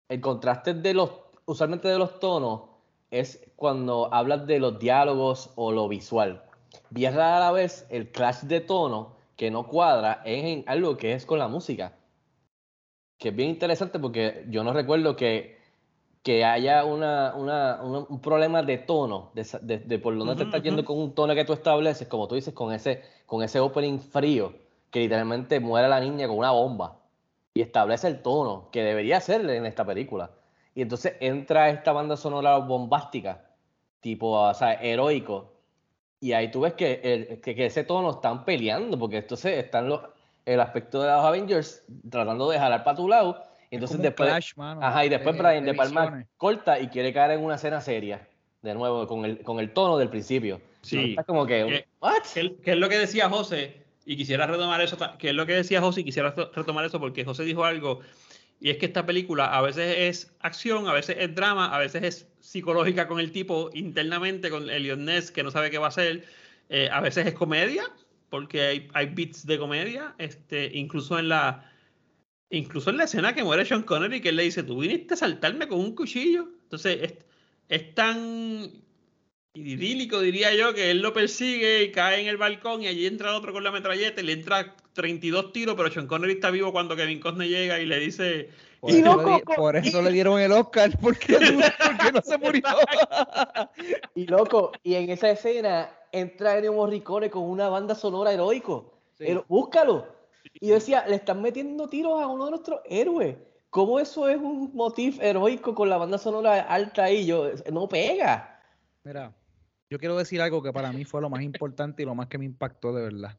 el 0.09 0.20
contraste 0.20 0.74
de 0.74 0.94
los, 0.94 1.11
usualmente 1.46 1.88
de 1.88 1.98
los 1.98 2.20
tonos, 2.20 2.62
es 3.11 3.44
cuando 3.57 4.09
hablas 4.12 4.46
de 4.46 4.59
los 4.59 4.78
diálogos 4.78 5.50
o 5.57 5.72
lo 5.72 5.88
visual. 5.88 6.42
Bien 6.91 7.15
rara 7.15 7.37
a 7.39 7.41
la 7.41 7.53
vez 7.53 7.87
el 7.91 8.11
clash 8.11 8.41
de 8.43 8.61
tono 8.61 9.17
que 9.37 9.51
no 9.51 9.67
cuadra 9.67 10.23
es 10.25 10.45
en 10.45 10.65
algo 10.67 10.97
que 10.97 11.13
es 11.15 11.27
con 11.27 11.39
la 11.39 11.49
música. 11.49 11.93
Que 13.19 13.29
es 13.29 13.37
bien 13.37 13.51
interesante 13.51 13.99
porque 13.99 14.45
yo 14.49 14.65
no 14.65 14.73
recuerdo 14.73 15.17
que, 15.17 15.59
que 16.23 16.45
haya 16.45 16.85
una, 16.85 17.35
una- 17.35 17.81
una- 17.83 17.99
un 18.09 18.21
problema 18.21 18.63
de 18.63 18.79
tono, 18.79 19.31
de, 19.35 19.47
de- 19.63 19.79
de 19.79 19.99
por 19.99 20.17
dónde 20.17 20.35
te 20.37 20.43
estás 20.45 20.63
yendo 20.63 20.85
con 20.85 20.99
un 20.99 21.15
tono 21.15 21.35
que 21.35 21.45
tú 21.45 21.53
estableces, 21.53 22.09
como 22.09 22.29
tú 22.29 22.35
dices, 22.35 22.55
con 22.55 22.73
ese, 22.73 23.03
con 23.27 23.43
ese 23.43 23.61
opening 23.61 23.99
frío, 23.99 24.55
que 24.91 25.01
literalmente 25.01 25.61
muere 25.61 25.89
la 25.89 26.01
niña 26.01 26.27
con 26.29 26.39
una 26.39 26.51
bomba 26.51 26.99
y 27.55 27.61
establece 27.63 28.09
el 28.09 28.23
tono 28.23 28.69
que 28.71 28.83
debería 28.83 29.21
ser 29.21 29.49
en 29.49 29.67
esta 29.67 29.85
película. 29.85 30.31
Y 30.75 30.83
entonces 30.83 31.15
entra 31.21 31.69
esta 31.71 31.93
banda 31.93 32.17
sonora 32.17 32.57
bombástica, 32.59 33.45
tipo, 34.01 34.31
o 34.33 34.55
sea, 34.55 34.75
heroico. 34.75 35.52
Y 36.23 36.33
ahí 36.35 36.51
tú 36.53 36.61
ves 36.61 36.73
que, 36.75 37.01
el- 37.03 37.41
que, 37.41 37.55
que 37.55 37.67
ese 37.67 37.83
tono 37.85 38.13
están 38.13 38.45
peleando, 38.47 38.97
porque 38.99 39.19
entonces 39.19 39.59
están 39.63 39.89
los, 39.89 40.01
el 40.47 40.61
aspecto 40.61 41.03
de 41.03 41.09
los 41.11 41.25
Avengers 41.25 41.83
tratando 42.09 42.49
de 42.49 42.59
jalar 42.59 42.85
para 42.85 42.97
tu 42.97 43.09
lado. 43.09 43.43
Y 43.71 43.75
entonces 43.75 43.97
como 43.97 44.03
un 44.05 44.09
después, 44.11 44.29
clash, 44.31 44.53
mano, 44.57 44.81
ajá, 44.83 45.05
y 45.05 45.09
después 45.09 45.35
de- 45.37 45.43
Brian 45.43 45.65
de 45.65 45.73
De 45.73 45.77
Palma 45.77 46.03
visiones. 46.03 46.29
corta 46.37 46.79
y 46.79 46.87
quiere 46.89 47.13
caer 47.13 47.33
en 47.33 47.45
una 47.45 47.57
escena 47.57 47.81
seria, 47.81 48.27
de 48.63 48.73
nuevo, 48.75 49.07
con 49.09 49.25
el, 49.25 49.43
con 49.43 49.59
el 49.59 49.73
tono 49.73 49.99
del 49.99 50.09
principio. 50.11 50.61
Sí. 50.83 51.11
Está 51.11 51.25
como 51.25 51.45
que, 51.45 51.65
¿Qué- 51.67 51.87
¿what? 52.01 52.23
¿Qué, 52.33 52.55
qué 52.65 52.71
es 52.71 52.77
lo 52.77 52.89
que 52.89 52.99
decía 52.99 53.29
José? 53.29 53.83
Y 54.07 54.17
quisiera 54.17 54.47
retomar 54.47 54.81
eso, 54.81 54.97
que 55.19 55.29
es 55.31 55.35
lo 55.35 55.45
que 55.47 55.55
decía 55.55 55.81
José 55.81 56.01
y 56.01 56.05
quisiera 56.05 56.31
re- 56.31 56.49
retomar 56.55 56.85
eso 56.85 57.01
porque 57.01 57.25
José 57.25 57.45
dijo 57.45 57.65
algo, 57.65 58.01
y 58.62 58.70
es 58.70 58.79
que 58.79 58.87
esta 58.87 59.05
película 59.05 59.46
a 59.46 59.61
veces 59.61 59.96
es 59.98 60.37
acción, 60.38 60.87
a 60.87 60.92
veces 60.92 61.16
es 61.18 61.35
drama, 61.35 61.75
a 61.75 61.79
veces 61.81 62.03
es 62.05 62.29
psicológica 62.38 63.09
con 63.09 63.18
el 63.18 63.33
tipo 63.33 63.70
internamente, 63.75 64.51
con 64.51 64.70
Elliot 64.70 65.01
Ness 65.01 65.33
que 65.33 65.42
no 65.42 65.51
sabe 65.51 65.68
qué 65.68 65.79
va 65.79 65.87
a 65.87 65.88
hacer, 65.88 66.25
eh, 66.68 66.88
a 66.92 67.01
veces 67.01 67.27
es 67.27 67.35
comedia, 67.35 67.83
porque 68.31 68.62
hay, 68.62 68.88
hay 68.94 69.07
beats 69.07 69.44
de 69.46 69.59
comedia, 69.59 70.14
este, 70.18 70.70
incluso 70.75 71.18
en 71.18 71.29
la 71.29 71.68
incluso 72.51 72.90
en 72.90 72.98
la 72.98 73.05
escena 73.05 73.35
que 73.35 73.42
muere 73.42 73.64
Sean 73.64 73.83
Connery, 73.83 74.20
que 74.20 74.29
él 74.29 74.37
le 74.37 74.44
dice, 74.44 74.62
tú 74.62 74.79
viniste 74.79 75.14
a 75.14 75.16
saltarme 75.16 75.66
con 75.66 75.81
un 75.81 75.94
cuchillo. 75.96 76.48
Entonces, 76.64 76.98
es, 77.03 77.14
es 77.68 77.94
tan 77.94 78.70
idílico, 79.55 80.20
diría 80.20 80.55
yo, 80.55 80.75
que 80.75 80.90
él 80.90 81.01
lo 81.01 81.12
persigue 81.12 81.83
y 81.83 81.92
cae 81.92 82.20
en 82.20 82.27
el 82.29 82.37
balcón 82.37 82.83
y 82.83 82.88
allí 82.88 83.07
entra 83.07 83.35
otro 83.35 83.53
con 83.53 83.64
la 83.64 83.72
metralleta 83.72 84.20
y 84.20 84.25
le 84.25 84.33
entra 84.33 84.77
32 84.92 85.52
tiros, 85.52 85.74
pero 85.76 85.90
Sean 85.90 86.07
Connery 86.07 86.35
está 86.35 86.50
vivo 86.50 86.72
cuando 86.72 86.96
Kevin 86.96 87.20
Costner 87.20 87.48
llega 87.48 87.81
y 87.81 87.87
le 87.87 87.98
dice... 87.98 88.50
Por, 88.81 88.90
Y 88.90 88.96
eso, 88.96 89.16
loco, 89.16 89.37
le, 89.37 89.57
por 89.57 89.76
eso 89.76 90.02
le 90.02 90.11
dieron 90.11 90.40
el 90.40 90.50
Oscar, 90.50 90.90
porque, 91.00 91.38
porque 91.38 92.12
no 92.12 92.20
se 92.22 92.38
murió. 92.38 92.62
Y 94.14 94.26
loco, 94.26 94.72
y 94.83 94.94
en 94.94 95.11
esa 95.11 95.31
escena 95.31 95.88
entra 96.11 96.59
Ennio 96.59 96.72
Morricone 96.72 97.31
con 97.31 97.44
una 97.44 97.68
banda 97.68 97.94
sonora 97.94 98.33
heroico. 98.33 98.92
Sí. 99.16 99.26
Búscalo. 99.48 100.07
Y 100.55 100.68
yo 100.68 100.74
decía, 100.74 101.07
le 101.07 101.16
están 101.16 101.40
metiendo 101.40 101.88
tiros 101.88 102.20
a 102.20 102.26
uno 102.26 102.46
de 102.46 102.50
nuestros 102.52 102.81
héroes. 102.85 103.37
¿Cómo 103.70 103.98
eso 103.98 104.28
es 104.28 104.37
un 104.37 104.70
motif 104.74 105.18
heroico 105.22 105.74
con 105.74 105.88
la 105.88 105.96
banda 105.96 106.18
sonora 106.18 106.61
alta 106.61 107.05
ahí? 107.05 107.24
Yo, 107.24 107.50
no 107.72 107.88
pega. 107.88 108.61
Mira, 109.02 109.35
yo 109.88 109.98
quiero 109.98 110.16
decir 110.16 110.42
algo 110.42 110.62
que 110.62 110.72
para 110.72 110.92
mí 110.92 111.05
fue 111.05 111.22
lo 111.22 111.31
más 111.31 111.42
importante 111.42 112.02
y 112.02 112.07
lo 112.07 112.14
más 112.14 112.28
que 112.28 112.37
me 112.37 112.44
impactó 112.44 112.92
de 112.92 113.02
verdad. 113.05 113.38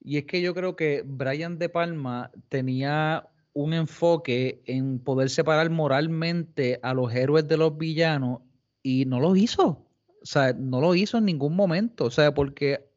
Y 0.00 0.18
es 0.18 0.24
que 0.24 0.40
yo 0.40 0.54
creo 0.54 0.76
que 0.76 1.02
Brian 1.04 1.58
De 1.58 1.68
Palma 1.68 2.30
tenía 2.48 3.28
un 3.52 3.74
enfoque 3.74 4.62
en 4.66 4.98
poder 4.98 5.30
separar 5.30 5.70
moralmente 5.70 6.80
a 6.82 6.94
los 6.94 7.12
héroes 7.14 7.46
de 7.48 7.56
los 7.56 7.76
villanos 7.76 8.40
y 8.82 9.04
no 9.06 9.20
lo 9.20 9.36
hizo. 9.36 9.86
O 10.22 10.26
sea, 10.26 10.52
no 10.52 10.80
lo 10.80 10.94
hizo 10.94 11.18
en 11.18 11.24
ningún 11.24 11.56
momento. 11.56 12.04
O 12.04 12.10
sea, 12.10 12.32
porque 12.34 12.90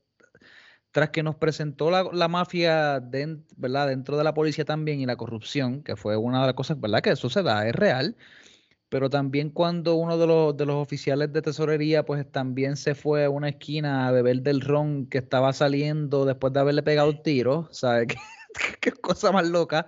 tras 0.91 1.09
que 1.09 1.23
nos 1.23 1.35
presentó 1.35 1.89
la, 1.89 2.27
mafia 2.27 2.99
¿verdad? 2.99 3.87
dentro 3.87 4.15
de 4.15 4.23
la 4.23 4.33
policía 4.33 4.63
también 4.63 4.99
y 4.99 5.05
la 5.05 5.15
corrupción, 5.15 5.81
que 5.81 5.95
fue 5.95 6.15
una 6.17 6.41
de 6.41 6.47
las 6.47 6.55
cosas, 6.55 6.79
¿verdad? 6.79 7.01
Que 7.01 7.11
eso 7.11 7.29
se 7.29 7.41
da, 7.41 7.67
es 7.67 7.75
real. 7.75 8.15
Pero 8.93 9.09
también 9.09 9.49
cuando 9.49 9.95
uno 9.95 10.19
de 10.19 10.27
los, 10.27 10.55
de 10.55 10.67
los 10.67 10.75
oficiales 10.75 11.33
de 11.33 11.41
tesorería, 11.41 12.05
pues 12.05 12.31
también 12.31 12.77
se 12.77 12.93
fue 12.93 13.25
a 13.25 13.29
una 13.31 13.49
esquina 13.49 14.07
a 14.07 14.11
beber 14.11 14.43
del 14.43 14.61
ron 14.61 15.07
que 15.07 15.17
estaba 15.17 15.51
saliendo 15.51 16.25
después 16.25 16.53
de 16.53 16.59
haberle 16.59 16.83
pegado 16.83 17.09
un 17.09 17.23
tiro, 17.23 17.67
¿sabes? 17.71 18.09
qué 18.81 18.91
cosa 18.91 19.31
más 19.31 19.47
loca 19.49 19.87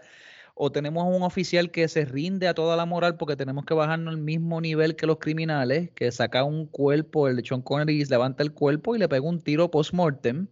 o 0.55 0.71
tenemos 0.71 1.05
un 1.15 1.21
oficial 1.21 1.69
que 1.69 1.87
se 1.87 2.03
rinde 2.05 2.47
a 2.47 2.55
toda 2.55 2.75
la 2.75 2.87
moral 2.87 3.15
porque 3.15 3.35
tenemos 3.35 3.63
que 3.65 3.75
bajarnos 3.75 4.15
al 4.15 4.19
mismo 4.19 4.59
nivel 4.59 4.95
que 4.95 5.05
los 5.05 5.19
criminales, 5.19 5.91
que 5.91 6.11
saca 6.11 6.43
un 6.43 6.65
cuerpo, 6.65 7.27
el 7.27 7.35
de 7.35 7.45
Sean 7.45 7.61
Connery 7.61 8.05
levanta 8.05 8.41
el 8.41 8.53
cuerpo 8.53 8.95
y 8.95 8.99
le 8.99 9.07
pega 9.07 9.21
un 9.21 9.39
tiro 9.39 9.69
post-mortem, 9.69 10.47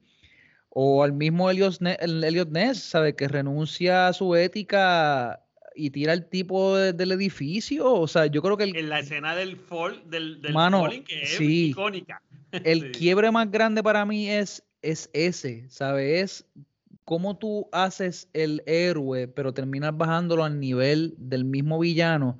o 0.70 1.04
al 1.04 1.14
mismo 1.14 1.50
Elliot, 1.50 1.80
Ness, 1.82 2.84
¿sabe? 2.84 3.16
Que 3.16 3.28
renuncia 3.28 4.10
a 4.10 4.14
su 4.14 4.36
ética 4.36 5.43
y 5.76 5.90
tira 5.90 6.14
el 6.14 6.26
tipo 6.28 6.76
del 6.78 7.12
edificio, 7.12 7.92
o 7.94 8.08
sea, 8.08 8.26
yo 8.28 8.42
creo 8.42 8.58
que... 8.58 8.66
en 8.66 8.90
la 8.90 9.00
escena 9.00 9.36
del 9.36 9.58
fall, 9.58 10.02
del, 10.10 10.42
del 10.42 10.54
falling, 10.54 11.04
que 11.04 11.22
es 11.22 11.40
icónica. 11.40 12.22
El 12.64 12.92
quiebre 12.92 13.32
más 13.32 13.50
grande 13.50 13.82
para 13.82 14.06
mí 14.06 14.30
es, 14.30 14.64
es 14.84 15.10
ese, 15.12 15.68
¿sabes? 15.70 16.22
Es 16.22 16.46
cómo 17.04 17.36
tú 17.38 17.68
haces 17.72 18.30
el 18.34 18.62
héroe, 18.68 19.28
pero 19.28 19.54
terminas 19.54 19.98
bajándolo 19.98 20.44
al 20.44 20.60
nivel 20.60 21.16
del 21.18 21.46
mismo 21.46 21.80
villano. 21.80 22.38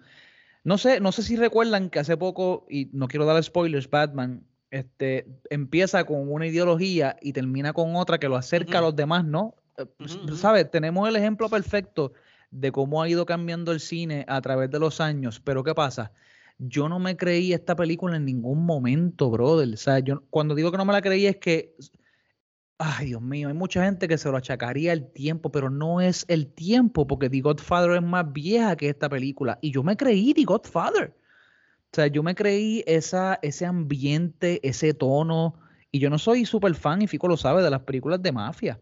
No 0.64 0.78
sé, 0.78 1.00
no 1.00 1.12
sé 1.12 1.24
si 1.24 1.36
recuerdan 1.36 1.90
que 1.90 2.00
hace 2.00 2.16
poco, 2.16 2.66
y 2.70 2.90
no 2.94 3.08
quiero 3.08 3.26
dar 3.26 3.44
spoilers, 3.44 3.90
Batman 3.90 4.46
este, 4.72 5.28
empieza 5.50 6.04
con 6.04 6.32
una 6.32 6.48
ideología 6.48 7.18
y 7.22 7.34
termina 7.34 7.74
con 7.74 7.96
otra 7.96 8.18
que 8.18 8.30
lo 8.30 8.36
acerca 8.36 8.80
a 8.80 8.82
los 8.82 8.96
demás, 8.96 9.26
¿no? 9.26 9.56
Eh, 9.78 9.86
¿Sabes? 10.36 10.70
Tenemos 10.72 11.08
el 11.08 11.16
ejemplo 11.16 11.50
perfecto 11.50 12.14
de 12.54 12.72
cómo 12.72 13.02
ha 13.02 13.10
ido 13.10 13.26
cambiando 13.26 13.72
el 13.72 13.80
cine 13.80 14.26
a 14.28 14.42
través 14.42 14.70
de 14.72 14.80
los 14.80 15.02
años, 15.02 15.40
pero 15.40 15.64
¿qué 15.64 15.74
pasa? 15.74 16.12
Yo 16.58 16.88
no 16.88 17.00
me 17.00 17.18
creí 17.18 17.52
esta 17.54 17.76
película 17.76 18.16
en 18.16 18.26
ningún 18.26 18.66
momento, 18.66 19.30
brother. 19.30 19.74
O 19.74 19.78
sea, 19.78 20.00
yo 20.00 20.24
cuando 20.30 20.56
digo 20.56 20.72
que 20.72 20.78
no 20.78 20.86
me 20.86 20.94
la 20.94 21.02
creí 21.02 21.26
es 21.26 21.38
que 21.38 21.76
Ay, 22.86 23.08
Dios 23.08 23.22
mío, 23.22 23.48
hay 23.48 23.54
mucha 23.54 23.86
gente 23.86 24.08
que 24.10 24.18
se 24.18 24.30
lo 24.30 24.36
achacaría 24.36 24.92
el 24.92 25.10
tiempo, 25.12 25.52
pero 25.52 25.70
no 25.70 26.02
es 26.02 26.26
el 26.28 26.52
tiempo, 26.52 27.08
porque 27.08 27.30
The 27.30 27.40
Godfather 27.40 27.92
es 27.92 28.02
más 28.02 28.34
vieja 28.34 28.76
que 28.76 28.90
esta 28.90 29.08
película. 29.08 29.58
Y 29.62 29.72
yo 29.72 29.84
me 29.84 29.96
creí 29.96 30.34
The 30.34 30.44
Godfather. 30.44 31.16
O 31.16 31.96
sea, 31.96 32.08
yo 32.08 32.24
me 32.24 32.36
creí 32.36 32.84
esa, 32.88 33.40
ese 33.42 33.66
ambiente, 33.66 34.60
ese 34.68 34.94
tono. 34.94 35.60
Y 35.92 36.00
yo 36.00 36.10
no 36.10 36.18
soy 36.18 36.46
súper 36.46 36.76
fan, 36.76 37.02
y 37.04 37.08
Fico 37.08 37.28
lo 37.28 37.38
sabe, 37.38 37.64
de 37.64 37.70
las 37.70 37.84
películas 37.84 38.22
de 38.22 38.32
mafia. 38.32 38.82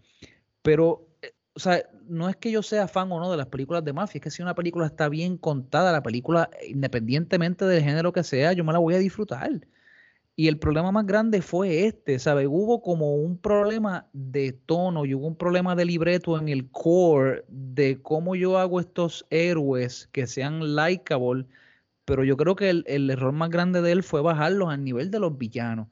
Pero, 0.61 1.09
eh, 1.21 1.33
o 1.53 1.59
sea, 1.59 1.83
no 2.11 2.29
es 2.29 2.35
que 2.35 2.51
yo 2.51 2.61
sea 2.61 2.87
fan 2.87 3.11
o 3.11 3.19
no 3.19 3.31
de 3.31 3.37
las 3.37 3.47
películas 3.47 3.83
de 3.85 3.93
mafia, 3.93 4.19
es 4.19 4.23
que 4.23 4.31
si 4.31 4.41
una 4.41 4.53
película 4.55 4.85
está 4.85 5.09
bien 5.09 5.37
contada, 5.37 5.91
la 5.91 6.03
película, 6.03 6.49
independientemente 6.67 7.65
del 7.65 7.83
género 7.83 8.11
que 8.11 8.23
sea, 8.23 8.53
yo 8.53 8.63
me 8.63 8.73
la 8.73 8.79
voy 8.79 8.95
a 8.95 8.99
disfrutar. 8.99 9.61
Y 10.35 10.47
el 10.47 10.59
problema 10.59 10.91
más 10.91 11.05
grande 11.05 11.41
fue 11.41 11.85
este, 11.85 12.19
¿sabes? 12.19 12.47
Hubo 12.49 12.81
como 12.81 13.15
un 13.15 13.37
problema 13.37 14.07
de 14.13 14.53
tono 14.53 15.05
y 15.05 15.13
hubo 15.13 15.27
un 15.27 15.35
problema 15.35 15.75
de 15.75 15.85
libreto 15.85 16.37
en 16.39 16.49
el 16.49 16.69
core 16.71 17.45
de 17.47 18.01
cómo 18.01 18.35
yo 18.35 18.57
hago 18.57 18.79
estos 18.79 19.25
héroes 19.29 20.09
que 20.11 20.27
sean 20.27 20.75
likeable, 20.75 21.45
pero 22.05 22.23
yo 22.23 22.37
creo 22.37 22.55
que 22.55 22.69
el, 22.69 23.09
error 23.09 23.33
más 23.33 23.49
grande 23.49 23.81
de 23.81 23.91
él 23.91 24.03
fue 24.03 24.21
bajarlos 24.21 24.69
al 24.69 24.83
nivel 24.83 25.11
de 25.11 25.19
los 25.19 25.37
villanos 25.37 25.87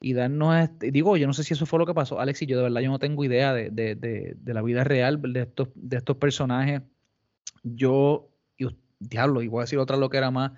y 0.00 0.12
darnos, 0.12 0.56
este, 0.56 0.90
digo, 0.90 1.16
yo 1.16 1.26
no 1.26 1.32
sé 1.32 1.44
si 1.44 1.54
eso 1.54 1.66
fue 1.66 1.78
lo 1.78 1.86
que 1.86 1.94
pasó, 1.94 2.20
Alex, 2.20 2.42
y 2.42 2.46
yo 2.46 2.56
de 2.56 2.64
verdad 2.64 2.80
yo 2.80 2.90
no 2.90 2.98
tengo 2.98 3.24
idea 3.24 3.54
de, 3.54 3.70
de, 3.70 3.94
de, 3.94 4.36
de 4.36 4.54
la 4.54 4.62
vida 4.62 4.84
real 4.84 5.20
de 5.20 5.42
estos, 5.42 5.68
de 5.74 5.96
estos 5.96 6.16
personajes. 6.16 6.82
Yo, 7.62 8.30
y, 8.58 8.66
diablo, 8.98 9.42
y 9.42 9.48
voy 9.48 9.60
a 9.60 9.64
decir 9.64 9.78
otra 9.78 9.96
lo 9.96 10.10
que 10.10 10.18
era 10.18 10.30
más, 10.30 10.52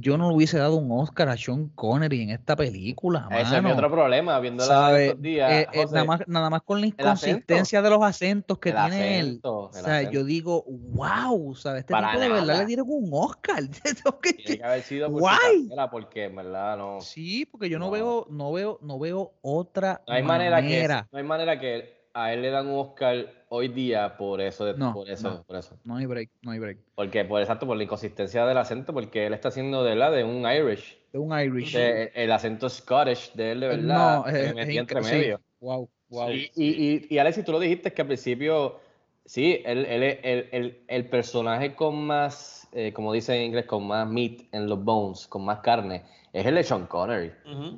yo 0.00 0.18
no 0.18 0.28
le 0.28 0.36
hubiese 0.36 0.58
dado 0.58 0.76
un 0.76 0.90
Oscar 0.90 1.28
a 1.28 1.36
Sean 1.36 1.68
Connery 1.68 2.22
en 2.22 2.30
esta 2.30 2.56
película. 2.56 3.28
Ese 3.30 3.56
es 3.56 3.62
mi 3.62 3.70
otro 3.70 3.90
problema, 3.90 4.40
viéndola 4.40 5.00
estos 5.00 5.22
días. 5.22 5.52
Eh, 5.52 5.68
eh, 5.72 5.84
nada, 5.92 6.04
más, 6.04 6.20
nada 6.26 6.50
más 6.50 6.62
con 6.62 6.80
la 6.80 6.86
inconsistencia 6.86 7.80
de 7.80 7.90
los 7.90 8.02
acentos 8.02 8.58
que 8.58 8.72
tiene 8.72 9.20
él. 9.20 9.40
o 9.42 9.70
sea, 9.72 10.10
yo 10.10 10.24
digo, 10.24 10.64
wow, 10.66 11.54
¿sabes? 11.54 11.80
Este 11.80 11.94
tipo 11.94 12.20
de 12.20 12.28
verdad 12.28 12.58
le 12.58 12.66
dieron 12.66 12.86
un 12.88 13.10
Oscar. 13.12 13.62
Tiene 14.44 14.58
que 14.58 14.64
haber 14.64 14.82
sido 14.82 15.10
por 15.10 15.20
Guay. 15.20 15.68
porque 15.90 16.24
en 16.24 16.36
verdad 16.36 16.76
no. 16.76 17.00
Sí, 17.00 17.46
porque 17.46 17.68
yo 17.68 17.78
no, 17.78 17.90
veo, 17.90 18.26
no 18.30 18.52
veo, 18.52 18.78
no 18.82 18.98
veo 18.98 19.32
otra 19.42 20.02
no 20.06 20.14
hay 20.14 20.22
manera. 20.22 20.60
que, 20.62 20.88
no 20.88 21.18
hay 21.18 21.24
manera 21.24 21.60
que 21.60 22.03
a 22.14 22.32
él 22.32 22.42
le 22.42 22.50
dan 22.50 22.68
un 22.68 22.78
Oscar 22.78 23.26
hoy 23.48 23.68
día 23.68 24.16
por 24.16 24.40
eso, 24.40 24.72
no, 24.74 24.94
por 24.94 25.10
eso, 25.10 25.30
no, 25.30 25.42
por 25.42 25.56
eso. 25.56 25.76
No 25.84 25.96
hay 25.96 26.06
break, 26.06 26.30
no 26.42 26.52
hay 26.52 26.60
break. 26.60 26.78
Porque, 26.94 27.24
por 27.24 27.40
exacto, 27.40 27.66
por 27.66 27.76
la 27.76 27.82
inconsistencia 27.82 28.46
del 28.46 28.56
acento, 28.56 28.94
porque 28.94 29.26
él 29.26 29.34
está 29.34 29.48
haciendo 29.48 29.82
de 29.82 29.96
la 29.96 30.10
de 30.10 30.22
un 30.22 30.48
Irish. 30.48 30.96
De 31.12 31.18
un 31.18 31.38
Irish. 31.38 31.74
el 31.76 32.32
acento 32.32 32.68
Scottish 32.68 33.32
de 33.34 33.52
él, 33.52 33.60
de 33.60 33.68
verdad. 33.68 34.24
No, 34.24 34.26
es, 34.28 34.68
entre 34.68 35.00
medio. 35.00 35.40
Wow, 35.60 35.90
wow. 36.08 36.30
Y, 36.30 36.50
y, 36.54 37.06
y, 37.10 37.18
Alex, 37.18 37.44
tú 37.44 37.50
lo 37.50 37.58
dijiste 37.58 37.92
que 37.92 38.02
al 38.02 38.08
principio, 38.08 38.80
sí, 39.24 39.60
él, 39.64 39.84
él, 39.84 40.02
el, 40.22 40.84
el, 40.86 41.08
personaje 41.08 41.74
con 41.74 42.06
más, 42.06 42.68
eh, 42.72 42.92
como 42.92 43.12
dice 43.12 43.34
en 43.34 43.42
inglés, 43.42 43.66
con 43.66 43.86
más 43.88 44.08
meat 44.08 44.42
en 44.52 44.68
los 44.68 44.82
bones, 44.82 45.26
con 45.26 45.44
más 45.44 45.60
carne, 45.60 46.04
es 46.32 46.46
el 46.46 46.54
de 46.54 46.62
Sean 46.62 46.86
Connery. 46.86 47.32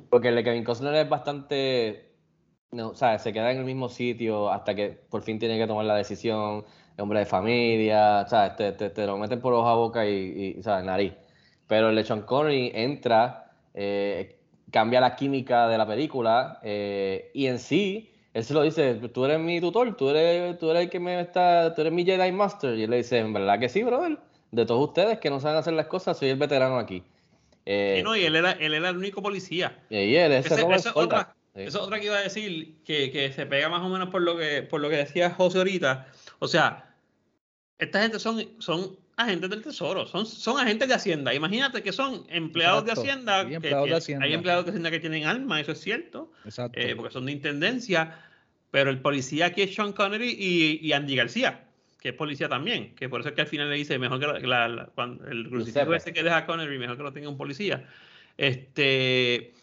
Porque 0.09 0.27
el 0.27 0.35
de 0.35 0.43
Kevin 0.43 0.63
Costner 0.63 0.93
es 0.93 1.09
bastante 1.09 2.06
no, 2.71 2.89
o 2.89 2.95
sea, 2.95 3.17
se 3.19 3.33
queda 3.33 3.51
en 3.51 3.59
el 3.59 3.65
mismo 3.65 3.89
sitio 3.89 4.51
hasta 4.51 4.75
que 4.75 4.89
por 5.09 5.21
fin 5.21 5.39
tiene 5.39 5.57
que 5.57 5.67
tomar 5.67 5.85
la 5.85 5.95
decisión, 5.95 6.65
hombre 6.97 7.19
de 7.19 7.25
familia, 7.25 8.25
o 8.29 8.55
te, 8.55 8.71
te, 8.71 9.05
lo 9.05 9.17
meten 9.17 9.39
por 9.39 9.53
hoja 9.53 9.71
a 9.71 9.75
boca 9.75 10.05
y, 10.07 10.55
y 10.57 10.63
¿sabes? 10.63 10.85
nariz. 10.85 11.13
Pero 11.67 11.89
el 11.89 11.95
Lechon 11.95 12.21
Connery 12.21 12.71
entra, 12.73 13.51
eh, 13.73 14.39
cambia 14.71 15.01
la 15.01 15.15
química 15.15 15.67
de 15.67 15.77
la 15.77 15.85
película 15.85 16.59
eh, 16.63 17.31
y 17.33 17.47
en 17.47 17.59
sí, 17.59 18.11
él 18.33 18.43
se 18.43 18.53
lo 18.53 18.61
dice, 18.61 18.95
tú 19.13 19.25
eres 19.25 19.39
mi 19.39 19.59
tutor, 19.59 19.95
tú 19.95 20.09
eres, 20.09 20.57
tú 20.59 20.69
eres 20.69 20.83
el 20.83 20.89
que 20.89 20.99
me 20.99 21.19
está, 21.19 21.73
tú 21.73 21.81
eres 21.81 21.93
mi 21.93 22.05
Jedi 22.05 22.31
Master. 22.31 22.77
Y 22.77 22.83
él 22.83 22.89
le 22.89 22.97
dice, 22.97 23.19
en 23.19 23.33
verdad 23.33 23.59
que 23.59 23.69
sí, 23.69 23.83
brother. 23.83 24.17
De 24.51 24.65
todos 24.65 24.87
ustedes 24.87 25.19
que 25.19 25.29
no 25.29 25.39
saben 25.39 25.57
hacer 25.57 25.73
las 25.73 25.87
cosas, 25.87 26.17
soy 26.17 26.29
el 26.29 26.37
veterano 26.37 26.77
aquí. 26.77 27.03
Eh, 27.65 28.01
no, 28.03 28.15
y 28.15 28.23
él 28.23 28.35
era, 28.35 28.51
él 28.51 28.73
era 28.73 28.89
el 28.89 28.97
único 28.97 29.21
policía. 29.21 29.83
Y 29.89 30.15
él, 30.15 30.31
ese, 30.31 30.53
ese, 30.53 30.89
otra, 30.93 31.35
eso 31.65 31.79
es 31.79 31.83
otra 31.83 31.99
que 31.99 32.05
iba 32.05 32.17
a 32.17 32.21
decir, 32.21 32.75
que, 32.85 33.31
se 33.35 33.45
pega 33.45 33.69
más 33.69 33.81
o 33.81 33.89
menos 33.89 34.09
por 34.09 34.21
lo 34.21 34.37
que, 34.37 34.61
por 34.61 34.79
lo 34.79 34.89
que 34.89 34.97
decía 34.97 35.31
José 35.31 35.57
ahorita. 35.57 36.07
O 36.39 36.47
sea, 36.47 36.95
esta 37.79 38.01
gente 38.01 38.19
son, 38.19 38.45
son 38.59 38.97
agentes 39.15 39.49
del 39.49 39.63
tesoro, 39.63 40.05
son, 40.05 40.25
son 40.25 40.59
agentes 40.59 40.87
de 40.87 40.93
Hacienda. 40.93 41.33
Imagínate 41.33 41.81
que 41.81 41.91
son 41.91 42.25
empleados 42.29 42.85
de 42.85 42.91
Hacienda. 42.91 43.41
Hay 43.41 43.55
empleados, 43.55 43.89
de 43.89 43.95
Hacienda. 43.95 44.25
hay 44.25 44.33
empleados 44.33 44.65
de 44.65 44.71
Hacienda 44.71 44.91
que 44.91 44.99
tienen 44.99 45.25
alma, 45.25 45.59
eso 45.59 45.71
es 45.71 45.81
cierto. 45.81 46.31
Eh, 46.73 46.95
porque 46.95 47.11
son 47.11 47.25
de 47.25 47.31
intendencia. 47.31 48.23
Pero 48.69 48.91
el 48.91 49.01
policía 49.01 49.47
aquí 49.47 49.63
es 49.63 49.73
Sean 49.73 49.93
Connery 49.93 50.35
y, 50.39 50.91
Andy 50.91 51.15
García, 51.15 51.65
que 51.99 52.09
es 52.09 52.15
policía 52.15 52.47
también. 52.47 52.93
Que 52.95 53.09
por 53.09 53.21
eso 53.21 53.29
es 53.29 53.35
que 53.35 53.41
al 53.41 53.47
final 53.47 53.69
le 53.69 53.77
dice, 53.77 53.97
mejor 53.97 54.19
que 54.19 54.45
la, 54.45 54.89
cuando 54.93 55.25
el 55.27 55.49
crucifijo 55.49 55.95
ese 55.95 56.13
que 56.13 56.21
deja 56.21 56.45
Connery, 56.45 56.77
mejor 56.77 56.97
que 56.97 57.03
lo 57.03 57.13
tenga 57.13 57.29
un 57.29 57.37
policía. 57.37 57.87
Este. 58.37 59.53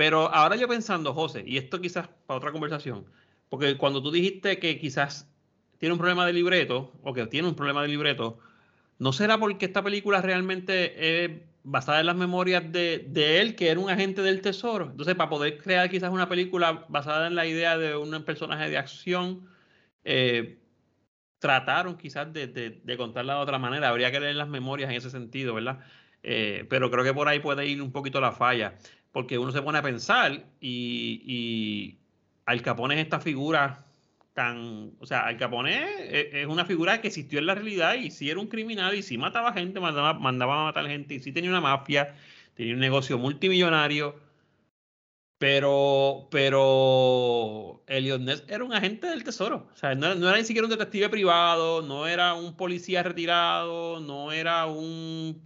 Pero 0.00 0.32
ahora 0.34 0.56
yo 0.56 0.66
pensando, 0.66 1.12
José, 1.12 1.44
y 1.46 1.58
esto 1.58 1.78
quizás 1.78 2.08
para 2.26 2.38
otra 2.38 2.52
conversación, 2.52 3.04
porque 3.50 3.76
cuando 3.76 4.02
tú 4.02 4.10
dijiste 4.10 4.58
que 4.58 4.78
quizás 4.78 5.30
tiene 5.76 5.92
un 5.92 5.98
problema 5.98 6.24
de 6.24 6.32
libreto, 6.32 6.90
o 7.02 7.12
que 7.12 7.26
tiene 7.26 7.48
un 7.48 7.54
problema 7.54 7.82
de 7.82 7.88
libreto, 7.88 8.38
¿no 8.98 9.12
será 9.12 9.36
porque 9.36 9.66
esta 9.66 9.82
película 9.82 10.22
realmente 10.22 11.24
es 11.26 11.42
basada 11.64 12.00
en 12.00 12.06
las 12.06 12.16
memorias 12.16 12.72
de, 12.72 13.40
él, 13.42 13.54
que 13.54 13.68
era 13.68 13.78
un 13.78 13.90
agente 13.90 14.22
del 14.22 14.40
tesoro? 14.40 14.88
Entonces, 14.90 15.14
para 15.16 15.28
poder 15.28 15.58
crear 15.58 15.90
quizás 15.90 16.08
una 16.08 16.30
película 16.30 16.86
basada 16.88 17.26
en 17.26 17.34
la 17.34 17.44
idea 17.44 17.76
de 17.76 17.94
un 17.94 18.24
personaje 18.24 18.70
de 18.70 18.78
acción, 18.78 19.50
eh, 20.04 20.60
trataron 21.40 21.98
quizás 21.98 22.32
de, 22.32 22.96
contarla 22.96 23.34
de 23.34 23.40
otra 23.40 23.58
manera. 23.58 23.90
Habría 23.90 24.10
que 24.10 24.20
leer 24.20 24.36
las 24.36 24.48
memorias 24.48 24.88
en 24.88 24.96
ese 24.96 25.10
sentido, 25.10 25.52
¿verdad? 25.52 25.80
Eh, 26.22 26.64
pero 26.70 26.90
creo 26.90 27.04
que 27.04 27.12
por 27.12 27.28
ahí 27.28 27.40
puede 27.40 27.66
ir 27.66 27.82
un 27.82 27.92
poquito 27.92 28.18
la 28.18 28.32
falla 28.32 28.76
porque 29.12 29.38
uno 29.38 29.52
se 29.52 29.62
pone 29.62 29.78
a 29.78 29.82
pensar 29.82 30.44
y, 30.60 31.22
y 31.26 31.98
Al 32.46 32.62
Capone 32.62 32.94
es 32.94 33.00
esta 33.02 33.20
figura 33.20 33.86
tan, 34.34 34.92
o 35.00 35.06
sea, 35.06 35.26
Al 35.26 35.36
Capone 35.36 36.40
es, 36.40 36.46
una 36.46 36.64
figura 36.64 37.00
que 37.00 37.08
existió 37.08 37.38
en 37.38 37.46
la 37.46 37.54
realidad 37.54 37.94
y 37.94 38.10
sí 38.10 38.30
era 38.30 38.40
un 38.40 38.46
criminal 38.48 38.94
y 38.94 39.02
sí 39.02 39.18
mataba 39.18 39.52
gente, 39.52 39.80
mandaba, 39.80 40.14
mandaba 40.14 40.62
a 40.62 40.64
matar 40.66 40.86
gente 40.86 41.14
y 41.14 41.20
sí 41.20 41.32
tenía 41.32 41.50
una 41.50 41.60
mafia, 41.60 42.14
tenía 42.54 42.74
un 42.74 42.80
negocio 42.80 43.18
multimillonario, 43.18 44.16
Pero, 45.38 46.28
pero 46.30 47.82
Elliot 47.86 48.20
Ness 48.20 48.44
era 48.46 48.62
un 48.62 48.74
agente 48.74 49.06
del 49.06 49.24
tesoro. 49.24 49.68
O 49.72 49.76
sea, 49.76 49.94
no, 49.94 50.14
no, 50.14 50.28
era 50.28 50.36
ni 50.36 50.44
siquiera 50.44 50.66
un 50.66 50.70
detective 50.70 51.08
privado, 51.08 51.80
no 51.80 52.06
era 52.06 52.34
un 52.34 52.54
policía 52.56 53.02
retirado, 53.02 54.00
no 54.00 54.32
era 54.32 54.66
un 54.66 55.40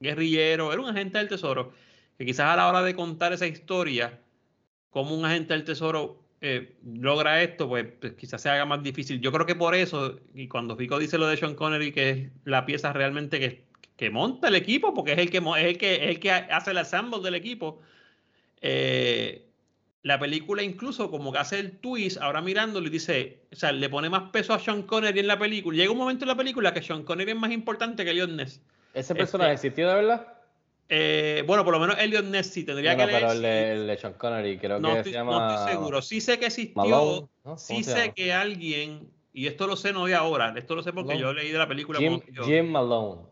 guerrillero, 0.00 0.72
era 0.72 0.82
un 0.82 0.88
agente 0.88 1.18
del 1.18 1.28
tesoro. 1.28 1.72
Que 2.20 2.26
quizás 2.26 2.52
a 2.52 2.56
la 2.56 2.68
hora 2.68 2.82
de 2.82 2.94
contar 2.94 3.32
esa 3.32 3.46
historia, 3.46 4.20
como 4.90 5.16
un 5.16 5.24
agente 5.24 5.54
del 5.54 5.64
tesoro 5.64 6.22
eh, 6.42 6.76
logra 6.84 7.42
esto, 7.42 7.66
pues, 7.66 7.86
pues, 7.98 8.12
quizás 8.12 8.42
se 8.42 8.50
haga 8.50 8.66
más 8.66 8.82
difícil. 8.82 9.22
Yo 9.22 9.32
creo 9.32 9.46
que 9.46 9.54
por 9.54 9.74
eso, 9.74 10.20
y 10.34 10.46
cuando 10.46 10.76
Fico 10.76 10.98
dice 10.98 11.16
lo 11.16 11.26
de 11.26 11.38
Sean 11.38 11.54
Connery, 11.54 11.92
que 11.92 12.10
es 12.10 12.28
la 12.44 12.66
pieza 12.66 12.92
realmente 12.92 13.40
que, 13.40 13.64
que 13.96 14.10
monta 14.10 14.48
el 14.48 14.56
equipo, 14.56 14.92
porque 14.92 15.12
es 15.12 15.18
el 15.18 15.30
que, 15.30 15.38
es 15.38 15.64
el 15.64 15.78
que, 15.78 15.94
es 15.94 16.10
el 16.10 16.20
que 16.20 16.30
hace 16.30 16.72
el 16.72 16.76
assemble 16.76 17.20
del 17.20 17.36
equipo 17.36 17.80
eh, 18.60 19.46
la 20.02 20.18
película 20.18 20.62
incluso 20.62 21.10
como 21.10 21.32
que 21.32 21.38
hace 21.38 21.58
el 21.58 21.78
twist, 21.78 22.18
ahora 22.20 22.42
mirándolo 22.42 22.86
y 22.86 22.90
dice, 22.90 23.40
o 23.50 23.56
sea, 23.56 23.72
le 23.72 23.88
pone 23.88 24.10
más 24.10 24.30
peso 24.30 24.52
a 24.52 24.58
Sean 24.58 24.82
Connery 24.82 25.20
en 25.20 25.26
la 25.26 25.38
película. 25.38 25.74
Llega 25.74 25.90
un 25.90 25.96
momento 25.96 26.26
en 26.26 26.28
la 26.28 26.36
película 26.36 26.74
que 26.74 26.82
Sean 26.82 27.02
Connery 27.02 27.30
es 27.30 27.38
más 27.38 27.50
importante 27.50 28.04
que 28.04 28.10
Elliot 28.10 28.28
Ness. 28.28 28.60
¿Ese 28.92 29.14
personaje 29.14 29.54
este, 29.54 29.68
existió 29.68 29.88
de 29.88 29.94
verdad? 29.94 30.39
Eh, 30.92 31.44
bueno, 31.46 31.64
por 31.64 31.72
lo 31.72 31.78
menos 31.78 31.96
Elliot 32.00 32.24
Ness 32.24 32.48
sí 32.48 32.64
tendría 32.64 32.96
que 32.96 33.06
leer. 33.06 33.20
Pero 33.20 33.32
el 33.32 33.42
de, 33.42 33.72
el 33.72 33.86
de, 33.86 33.96
Sean 33.96 34.14
Connery 34.14 34.58
creo 34.58 34.82
que 34.82 35.04
se 35.04 35.12
llama. 35.12 35.38
No 35.38 35.54
estoy 35.54 35.72
seguro. 35.72 36.02
Sí 36.02 36.20
sé 36.20 36.38
que 36.40 36.46
existió. 36.46 37.30
Sí 37.56 37.84
sé 37.84 38.12
que 38.12 38.32
alguien, 38.32 39.08
y 39.32 39.46
esto 39.46 39.68
lo 39.68 39.76
sé 39.76 39.92
no 39.92 40.06
de 40.06 40.16
ahora, 40.16 40.52
esto 40.56 40.74
lo 40.74 40.82
sé 40.82 40.92
porque 40.92 41.16
yo 41.16 41.32
leí 41.32 41.52
de 41.52 41.58
la 41.58 41.68
película. 41.68 42.00
Jim, 42.00 42.20
Jim 42.44 42.68
Malone. 42.68 43.22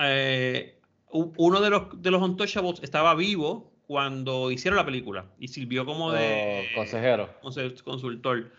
Eh, 0.00 0.80
uno 1.10 1.60
de 1.60 1.70
los, 1.70 2.02
de 2.02 2.10
los 2.10 2.20
Untouchables 2.20 2.82
estaba 2.82 3.14
vivo 3.14 3.73
cuando 3.86 4.50
hicieron 4.50 4.76
la 4.76 4.84
película 4.84 5.26
y 5.38 5.48
sirvió 5.48 5.84
como 5.84 6.10
de 6.10 6.68
oh, 6.72 6.74
consejero, 6.74 7.28
consultor. 7.84 8.50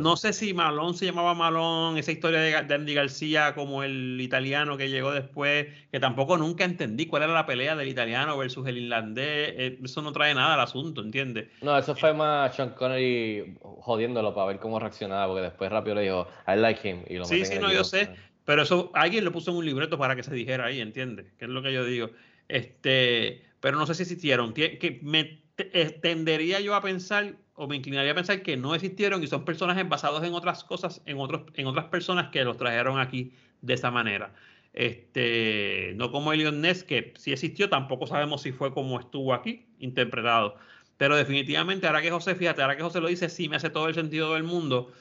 No 0.00 0.16
sé 0.16 0.32
si 0.32 0.54
Malón 0.54 0.94
se 0.94 1.04
llamaba 1.06 1.34
Malón, 1.34 1.98
esa 1.98 2.12
historia 2.12 2.40
de, 2.40 2.74
Andy 2.74 2.94
García 2.94 3.54
como 3.54 3.82
el 3.82 4.18
italiano 4.20 4.78
que 4.78 4.88
llegó 4.88 5.12
después, 5.12 5.66
que 5.92 6.00
tampoco 6.00 6.38
nunca 6.38 6.64
entendí 6.64 7.06
cuál 7.06 7.24
era 7.24 7.34
la 7.34 7.44
pelea 7.44 7.76
del 7.76 7.88
italiano 7.88 8.38
versus 8.38 8.66
el 8.66 8.78
irlandés. 8.78 9.54
Eh, 9.56 9.78
eso 9.84 10.00
no 10.00 10.12
trae 10.12 10.34
nada 10.34 10.54
al 10.54 10.60
asunto, 10.60 11.02
¿entiendes? 11.02 11.48
No, 11.60 11.76
eso 11.76 11.94
fue 11.94 12.14
más 12.14 12.56
Sean 12.56 12.70
Connery 12.70 13.58
jodiéndolo 13.60 14.34
para 14.34 14.46
ver 14.46 14.58
cómo 14.60 14.78
reaccionaba, 14.78 15.26
porque 15.26 15.42
después 15.42 15.70
rápido 15.70 15.96
le 15.96 16.02
dijo, 16.02 16.26
I 16.48 16.56
like 16.56 16.88
him. 16.88 17.02
Y 17.06 17.16
lo 17.16 17.24
sí, 17.26 17.44
sí, 17.44 17.58
no, 17.58 17.70
yo 17.70 17.84
sé. 17.84 18.10
Pero 18.46 18.62
eso 18.62 18.90
alguien 18.94 19.24
lo 19.24 19.32
puso 19.32 19.50
en 19.50 19.58
un 19.58 19.66
libreto 19.66 19.98
para 19.98 20.16
que 20.16 20.22
se 20.22 20.34
dijera 20.34 20.64
ahí, 20.64 20.80
¿entiendes? 20.80 21.26
Que 21.38 21.44
es 21.44 21.50
lo 21.50 21.62
que 21.62 21.72
yo 21.72 21.84
digo. 21.84 22.10
Este 22.48 23.49
pero 23.60 23.78
no 23.78 23.86
sé 23.86 23.94
si 23.94 24.02
existieron. 24.02 24.52
Que 24.52 25.00
me 25.02 25.40
eh, 25.58 25.98
tendería 26.02 26.60
yo 26.60 26.74
a 26.74 26.82
pensar 26.82 27.36
o 27.54 27.68
me 27.68 27.76
inclinaría 27.76 28.12
a 28.12 28.14
pensar 28.14 28.42
que 28.42 28.56
no 28.56 28.74
existieron 28.74 29.22
y 29.22 29.26
son 29.26 29.44
personajes 29.44 29.86
basados 29.86 30.24
en 30.24 30.32
otras 30.32 30.64
cosas, 30.64 31.02
en, 31.04 31.18
otros, 31.18 31.42
en 31.54 31.66
otras 31.66 31.86
personas 31.86 32.30
que 32.30 32.42
los 32.42 32.56
trajeron 32.56 32.98
aquí 32.98 33.34
de 33.60 33.74
esa 33.74 33.90
manera. 33.90 34.32
Este, 34.72 35.92
no 35.96 36.10
como 36.10 36.32
Elion 36.32 36.60
Ness, 36.62 36.84
que 36.84 37.12
sí 37.18 37.32
existió, 37.32 37.68
tampoco 37.68 38.06
sabemos 38.06 38.42
si 38.42 38.52
fue 38.52 38.72
como 38.72 38.98
estuvo 38.98 39.34
aquí 39.34 39.66
interpretado. 39.78 40.56
Pero 40.96 41.16
definitivamente, 41.16 41.86
ahora 41.86 42.00
que 42.00 42.10
José, 42.10 42.34
fíjate, 42.34 42.62
ahora 42.62 42.76
que 42.76 42.82
José 42.82 43.00
lo 43.00 43.08
dice, 43.08 43.28
sí 43.28 43.48
me 43.48 43.56
hace 43.56 43.68
todo 43.68 43.88
el 43.88 43.94
sentido 43.94 44.34
del 44.34 44.44
mundo. 44.44 44.92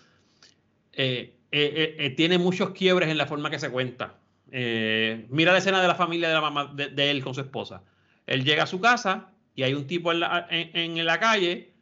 Eh, 0.93 1.38
eh, 1.52 2.13
tiene 2.17 2.38
muchos 2.38 2.72
quiebres 2.72 3.10
en 3.10 3.17
la 3.17 3.26
forma 3.26 3.50
que 3.50 3.60
se 3.60 3.69
cuenta. 3.69 4.19
mira 4.52 5.54
la 5.54 5.60
escena 5.60 5.82
de 5.82 5.88
la 5.88 5.95
familia 5.95 6.28
de 6.28 6.34
la 6.34 6.41
mamá 6.41 6.74
de 6.74 7.12
él 7.12 7.24
con 7.24 7.34
su 7.34 7.41
esposa 7.41 7.84
él 8.30 8.44
llega 8.44 8.63
a 8.63 8.68
su 8.68 8.80
casa 8.80 9.32
y 9.56 9.63
hay 9.63 9.74
un 9.74 9.88
tipo 9.88 10.12
en 10.12 10.20
la, 10.22 10.48
en, 10.50 11.04
la 11.04 11.20
calle 11.20 11.74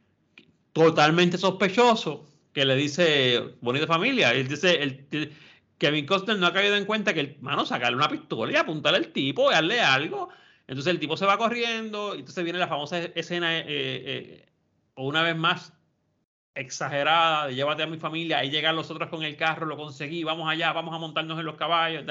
totalmente 0.72 1.38
sospechoso 1.38 2.26
que 2.54 2.64
le 2.66 2.76
dice, 2.76 3.56
bonita 3.62 3.86
familia, 3.86 4.32
él 4.32 4.48
dice, 4.48 5.06
Kevin 5.78 6.06
Costner 6.06 6.40
no 6.40 6.48
ha 6.48 6.54
caído 6.54 6.76
en 6.76 6.86
cuenta 6.86 7.14
que, 7.14 7.20
el, 7.20 7.38
mano, 7.42 7.66
sacarle 7.66 7.98
una 7.98 8.10
pistola 8.10 8.52
y 8.52 8.56
apuntarle 8.56 8.98
al 8.98 9.08
tipo 9.10 9.52
y 9.52 9.54
darle 9.54 9.82
algo. 9.82 10.30
Entonces 10.68 10.92
el 10.92 11.00
tipo 11.00 11.18
se 11.18 11.26
va 11.26 11.38
corriendo 11.38 12.16
y 12.16 12.20
entonces 12.20 12.44
viene 12.44 12.60
la 12.60 12.68
famosa 12.68 12.98
escena, 12.98 13.58
eh, 13.60 13.66
eh, 13.68 14.46
una 14.96 15.22
vez 15.22 15.36
más, 15.36 15.74
exagerada 16.56 17.48
de 17.48 17.56
llévate 17.56 17.84
a 17.84 17.88
mi 17.88 17.98
familia, 17.98 18.40
ahí 18.40 18.50
llegan 18.50 18.76
los 18.76 18.90
otros 18.90 19.10
con 19.10 19.24
el 19.24 19.36
carro, 19.36 19.66
lo 19.66 19.78
conseguí, 19.78 20.24
vamos 20.24 20.50
allá, 20.50 20.72
vamos 20.74 20.96
a 20.96 20.98
montarnos 20.98 21.38
en 21.38 21.46
los 21.46 21.56
caballos 21.56 22.06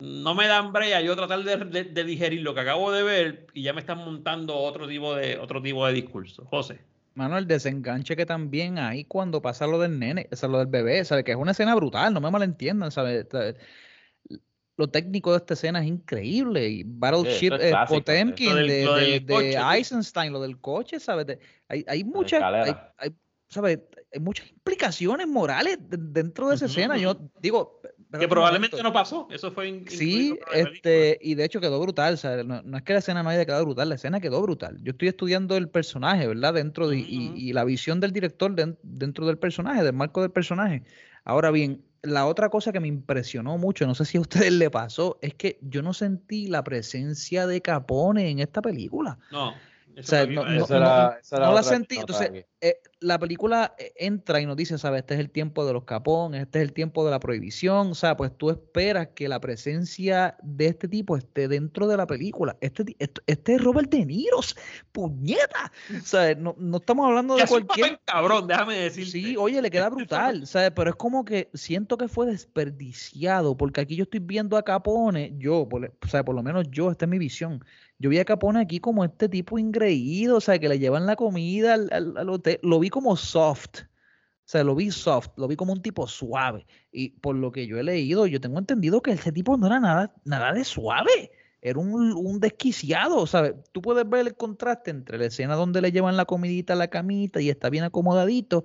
no 0.00 0.34
me 0.34 0.46
dan 0.46 0.72
brea 0.72 1.00
yo 1.00 1.14
tratar 1.14 1.42
de, 1.44 1.84
de, 1.84 2.04
digerir 2.04 2.40
lo 2.42 2.54
que 2.54 2.60
acabo 2.60 2.90
de 2.92 3.02
ver 3.02 3.46
y 3.54 3.62
ya 3.62 3.72
me 3.72 3.80
están 3.80 3.98
montando 3.98 4.56
otro 4.56 4.88
tipo 4.88 5.14
de 5.14 5.38
otro 5.38 5.62
tipo 5.62 5.86
de 5.86 5.92
discurso. 5.92 6.44
José. 6.46 6.80
Mano, 7.14 7.36
el 7.36 7.46
desenganche 7.46 8.16
que 8.16 8.24
también 8.24 8.78
hay 8.78 9.04
cuando 9.04 9.42
pasa 9.42 9.66
lo 9.66 9.78
del 9.78 9.98
nene, 9.98 10.28
o 10.30 10.36
sea, 10.36 10.48
lo 10.48 10.58
del 10.58 10.68
bebé, 10.68 11.04
¿sabes? 11.04 11.24
Que 11.24 11.32
es 11.32 11.36
una 11.36 11.50
escena 11.50 11.74
brutal, 11.74 12.14
no 12.14 12.20
me 12.20 12.30
malentiendan, 12.30 12.90
¿sabes? 12.90 13.26
Lo 14.76 14.88
técnico 14.88 15.32
de 15.32 15.38
esta 15.38 15.54
escena 15.54 15.80
es 15.80 15.88
increíble. 15.88 16.68
Y 16.68 16.82
Battleship 16.86 17.52
eh, 17.60 17.74
Potemkin 17.86 18.54
de, 18.54 19.20
de, 19.26 19.60
Eisenstein, 19.74 20.32
lo 20.32 20.40
del 20.40 20.60
coche, 20.60 21.00
¿sabes? 21.00 21.38
hay, 21.68 21.84
hay 21.86 22.04
muchas. 22.04 22.42
Hay, 22.96 23.14
¿sabes? 23.48 23.80
Hay 24.12 24.20
muchas 24.20 24.48
implicaciones 24.48 25.26
morales 25.26 25.78
dentro 25.80 26.48
de 26.48 26.54
esa 26.54 26.66
escena. 26.66 26.96
Yo 26.96 27.16
digo, 27.42 27.79
que 28.18 28.28
probablemente 28.28 28.82
no 28.82 28.92
pasó, 28.92 29.28
eso 29.30 29.52
fue 29.52 29.84
Sí, 29.86 30.36
este, 30.52 31.18
y 31.20 31.34
de 31.34 31.44
hecho 31.44 31.60
quedó 31.60 31.80
brutal, 31.80 32.18
no, 32.44 32.76
es 32.76 32.82
que 32.82 32.92
la 32.92 32.98
escena 32.98 33.22
no 33.22 33.28
haya 33.28 33.44
quedado 33.44 33.64
brutal, 33.64 33.88
la 33.88 33.94
escena 33.94 34.20
quedó 34.20 34.42
brutal. 34.42 34.78
Yo 34.82 34.92
estoy 34.92 35.08
estudiando 35.08 35.56
el 35.56 35.68
personaje, 35.68 36.26
¿verdad? 36.26 36.54
Dentro 36.54 36.88
de, 36.88 36.98
y, 36.98 37.52
la 37.52 37.64
visión 37.64 38.00
del 38.00 38.12
director 38.12 38.54
dentro 38.54 39.26
del 39.26 39.38
personaje, 39.38 39.84
del 39.84 39.92
marco 39.92 40.22
del 40.22 40.30
personaje. 40.30 40.82
Ahora 41.24 41.50
bien, 41.50 41.84
la 42.02 42.26
otra 42.26 42.48
cosa 42.48 42.72
que 42.72 42.80
me 42.80 42.88
impresionó 42.88 43.58
mucho, 43.58 43.86
no 43.86 43.94
sé 43.94 44.04
si 44.04 44.18
a 44.18 44.22
ustedes 44.22 44.52
le 44.52 44.70
pasó, 44.70 45.18
es 45.22 45.34
que 45.34 45.58
yo 45.60 45.82
no 45.82 45.92
sentí 45.92 46.48
la 46.48 46.64
presencia 46.64 47.46
de 47.46 47.60
Capone 47.60 48.30
en 48.30 48.40
esta 48.40 48.60
película. 48.62 49.18
No 49.30 49.54
no, 49.96 51.52
la 51.52 51.62
sentí. 51.62 51.96
Entonces, 51.98 52.46
eh, 52.60 52.76
la 53.00 53.18
película 53.18 53.74
eh, 53.78 53.92
entra 53.96 54.40
y 54.40 54.46
nos 54.46 54.56
dice, 54.56 54.78
¿sabes? 54.78 55.00
Este 55.00 55.14
es 55.14 55.20
el 55.20 55.30
tiempo 55.30 55.64
de 55.64 55.72
los 55.72 55.84
capones, 55.84 56.42
este 56.42 56.58
es 56.58 56.68
el 56.68 56.72
tiempo 56.72 57.04
de 57.04 57.10
la 57.10 57.20
prohibición. 57.20 57.92
O 57.92 57.94
sea, 57.94 58.16
pues 58.16 58.36
tú 58.36 58.50
esperas 58.50 59.08
que 59.14 59.28
la 59.28 59.40
presencia 59.40 60.36
de 60.42 60.66
este 60.66 60.88
tipo 60.88 61.16
esté 61.16 61.48
dentro 61.48 61.86
de 61.88 61.96
la 61.96 62.06
película. 62.06 62.56
Este, 62.60 62.96
este, 62.98 63.54
es 63.54 63.64
Robert 63.64 63.90
De 63.90 64.04
Niro, 64.04 64.40
puñeta. 64.92 65.72
O 65.96 66.06
sea, 66.06 66.34
no, 66.34 66.54
estamos 66.74 67.06
hablando 67.06 67.36
de 67.36 67.46
cualquier. 67.46 68.00
cabrón, 68.04 68.46
déjame 68.46 68.76
decir. 68.76 69.06
Sí, 69.06 69.36
oye, 69.36 69.60
le 69.62 69.70
queda 69.70 69.88
brutal. 69.88 70.46
¿sabes? 70.46 70.72
Pero 70.74 70.90
es 70.90 70.96
como 70.96 71.24
que 71.24 71.50
siento 71.54 71.96
que 71.96 72.08
fue 72.08 72.26
desperdiciado, 72.26 73.56
porque 73.56 73.80
aquí 73.80 73.96
yo 73.96 74.04
estoy 74.04 74.20
viendo 74.20 74.56
a 74.56 74.62
Capone, 74.62 75.34
yo, 75.38 75.68
o 75.70 76.08
sea, 76.08 76.24
por 76.24 76.34
lo 76.34 76.42
menos 76.42 76.66
yo, 76.70 76.90
esta 76.90 77.04
es 77.04 77.10
mi 77.10 77.18
visión 77.18 77.64
yo 78.00 78.08
vi 78.08 78.18
a 78.18 78.24
Capone 78.24 78.60
aquí 78.60 78.80
como 78.80 79.04
este 79.04 79.28
tipo 79.28 79.58
ingreído, 79.58 80.38
o 80.38 80.40
sea, 80.40 80.58
que 80.58 80.70
le 80.70 80.78
llevan 80.78 81.04
la 81.04 81.16
comida 81.16 81.74
al, 81.74 82.28
hotel. 82.30 82.58
Lo 82.62 82.80
vi 82.80 82.88
como 82.88 83.14
soft. 83.14 83.82
O 83.82 84.50
sea, 84.50 84.64
lo 84.64 84.74
vi 84.74 84.90
soft, 84.90 85.28
lo 85.36 85.46
vi 85.46 85.54
como 85.54 85.74
un 85.74 85.82
tipo 85.82 86.06
suave. 86.08 86.66
Y 86.90 87.10
por 87.10 87.36
lo 87.36 87.52
que 87.52 87.66
yo 87.66 87.78
he 87.78 87.82
leído, 87.82 88.26
yo 88.26 88.40
tengo 88.40 88.58
entendido 88.58 89.02
que 89.02 89.12
ese 89.12 89.32
tipo 89.32 89.58
no 89.58 89.66
era 89.66 89.80
nada, 89.80 90.14
nada 90.24 90.54
de 90.54 90.64
suave. 90.64 91.30
Era 91.60 91.78
un, 91.78 91.92
un 92.14 92.40
desquiciado, 92.40 93.26
¿sabes? 93.26 93.54
Tú 93.70 93.82
puedes 93.82 94.08
ver 94.08 94.26
el 94.26 94.34
contraste 94.34 94.90
entre 94.90 95.18
la 95.18 95.26
escena 95.26 95.54
donde 95.54 95.82
le 95.82 95.92
llevan 95.92 96.16
la 96.16 96.24
comidita 96.24 96.72
a 96.72 96.76
la 96.76 96.88
camita 96.88 97.42
y 97.42 97.50
está 97.50 97.68
bien 97.68 97.84
acomodadito, 97.84 98.64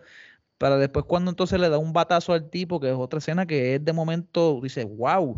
para 0.57 0.77
después 0.77 1.05
cuando 1.05 1.29
entonces 1.31 1.59
le 1.59 1.67
da 1.69 1.77
un 1.77 1.91
batazo 1.91 2.31
al 2.31 2.49
tipo, 2.49 2.79
que 2.79 2.89
es 2.89 2.95
otra 2.95 3.19
escena 3.19 3.45
que 3.45 3.75
es 3.75 3.83
de 3.83 3.91
momento, 3.91 4.61
dice, 4.63 4.85
wow, 4.85 5.37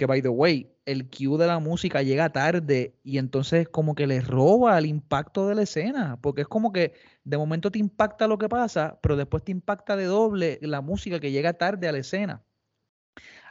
que 0.00 0.06
by 0.06 0.22
the 0.22 0.30
way, 0.30 0.72
el 0.86 1.10
cue 1.10 1.36
de 1.36 1.46
la 1.46 1.58
música 1.58 2.00
llega 2.02 2.32
tarde 2.32 2.94
y 3.02 3.18
entonces 3.18 3.68
como 3.68 3.94
que 3.94 4.06
le 4.06 4.22
roba 4.22 4.78
el 4.78 4.86
impacto 4.86 5.46
de 5.46 5.54
la 5.54 5.60
escena, 5.64 6.18
porque 6.22 6.40
es 6.40 6.48
como 6.48 6.72
que 6.72 6.94
de 7.24 7.36
momento 7.36 7.70
te 7.70 7.80
impacta 7.80 8.26
lo 8.26 8.38
que 8.38 8.48
pasa, 8.48 8.98
pero 9.02 9.14
después 9.14 9.44
te 9.44 9.52
impacta 9.52 9.96
de 9.96 10.06
doble 10.06 10.58
la 10.62 10.80
música 10.80 11.20
que 11.20 11.32
llega 11.32 11.52
tarde 11.52 11.86
a 11.86 11.92
la 11.92 11.98
escena. 11.98 12.42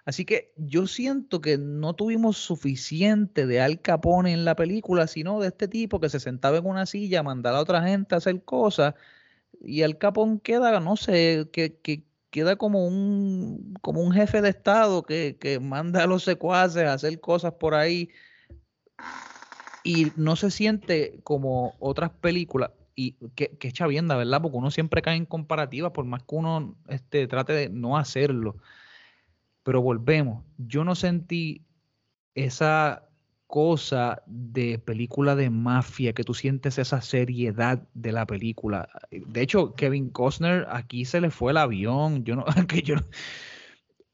Así 0.06 0.26
que 0.26 0.52
yo 0.58 0.88
siento 0.88 1.40
que 1.40 1.60
no 1.60 1.94
tuvimos 1.94 2.38
suficiente 2.38 3.46
de 3.46 3.62
Al 3.62 3.80
Capone 3.80 4.34
en 4.34 4.44
la 4.44 4.56
película, 4.56 5.06
sino 5.06 5.40
de 5.40 5.50
este 5.50 5.68
tipo 5.68 6.00
que 6.00 6.10
se 6.10 6.20
sentaba 6.20 6.58
en 6.58 6.66
una 6.66 6.88
silla, 6.88 7.22
mandaba 7.22 7.60
a 7.60 7.62
otra 7.62 7.84
gente 7.84 8.16
a 8.16 8.18
hacer 8.18 8.44
cosas, 8.44 8.96
y 9.62 9.84
Al 9.84 10.00
Capone 10.00 10.40
queda, 10.42 10.80
no 10.80 10.96
sé, 10.96 11.48
que, 11.54 11.78
que, 11.78 12.09
queda 12.30 12.56
como 12.56 12.86
un, 12.86 13.74
como 13.82 14.02
un 14.02 14.12
jefe 14.12 14.42
de 14.42 14.50
Estado 14.50 15.04
que, 15.04 15.60
manda 15.62 16.04
a 16.04 16.08
los 16.08 16.24
secuaces 16.24 16.84
a 16.84 16.94
hacer 16.94 17.20
cosas 17.20 17.54
por 17.54 17.74
ahí 17.76 18.10
y 19.84 20.12
no 20.16 20.36
se 20.36 20.52
siente 20.52 21.20
como 21.24 21.76
otras 21.80 22.12
películas 22.12 22.72
y 22.96 23.14
que, 23.36 23.58
que 23.58 23.70
echa 23.70 23.88
bien, 23.88 24.08
¿verdad? 24.08 24.42
Porque 24.42 24.58
uno 24.58 24.72
siempre 24.72 25.02
cae 25.02 25.16
en 25.16 25.26
comparativa 25.26 25.94
por 25.94 26.06
más 26.06 26.24
que 26.24 26.36
uno 26.36 26.76
este, 26.88 27.28
trate 27.28 27.54
de 27.54 27.70
no 27.70 27.98
hacerlo. 27.98 28.58
Pero 29.64 29.82
volvemos, 29.82 30.44
yo 30.58 30.84
no 30.84 30.96
sentí 30.96 31.66
esa 32.36 33.09
cosa 33.50 34.22
de 34.28 34.78
película 34.78 35.36
de 35.36 35.50
mafia, 35.50 36.14
que 36.14 36.24
tú 36.24 36.36
sientes 36.36 36.78
esa 36.78 37.02
seriedad 37.02 37.82
de 37.96 38.12
la 38.12 38.28
película. 38.28 38.88
De 39.10 39.42
hecho, 39.42 39.74
Kevin 39.74 40.12
Costner 40.12 40.68
aquí 40.70 41.04
se 41.04 41.20
le 41.20 41.32
fue 41.32 41.50
el 41.52 41.58
avión. 41.58 42.24
Yo 42.26 42.36
no, 42.36 42.46
que 42.68 42.84
yo, 42.84 42.98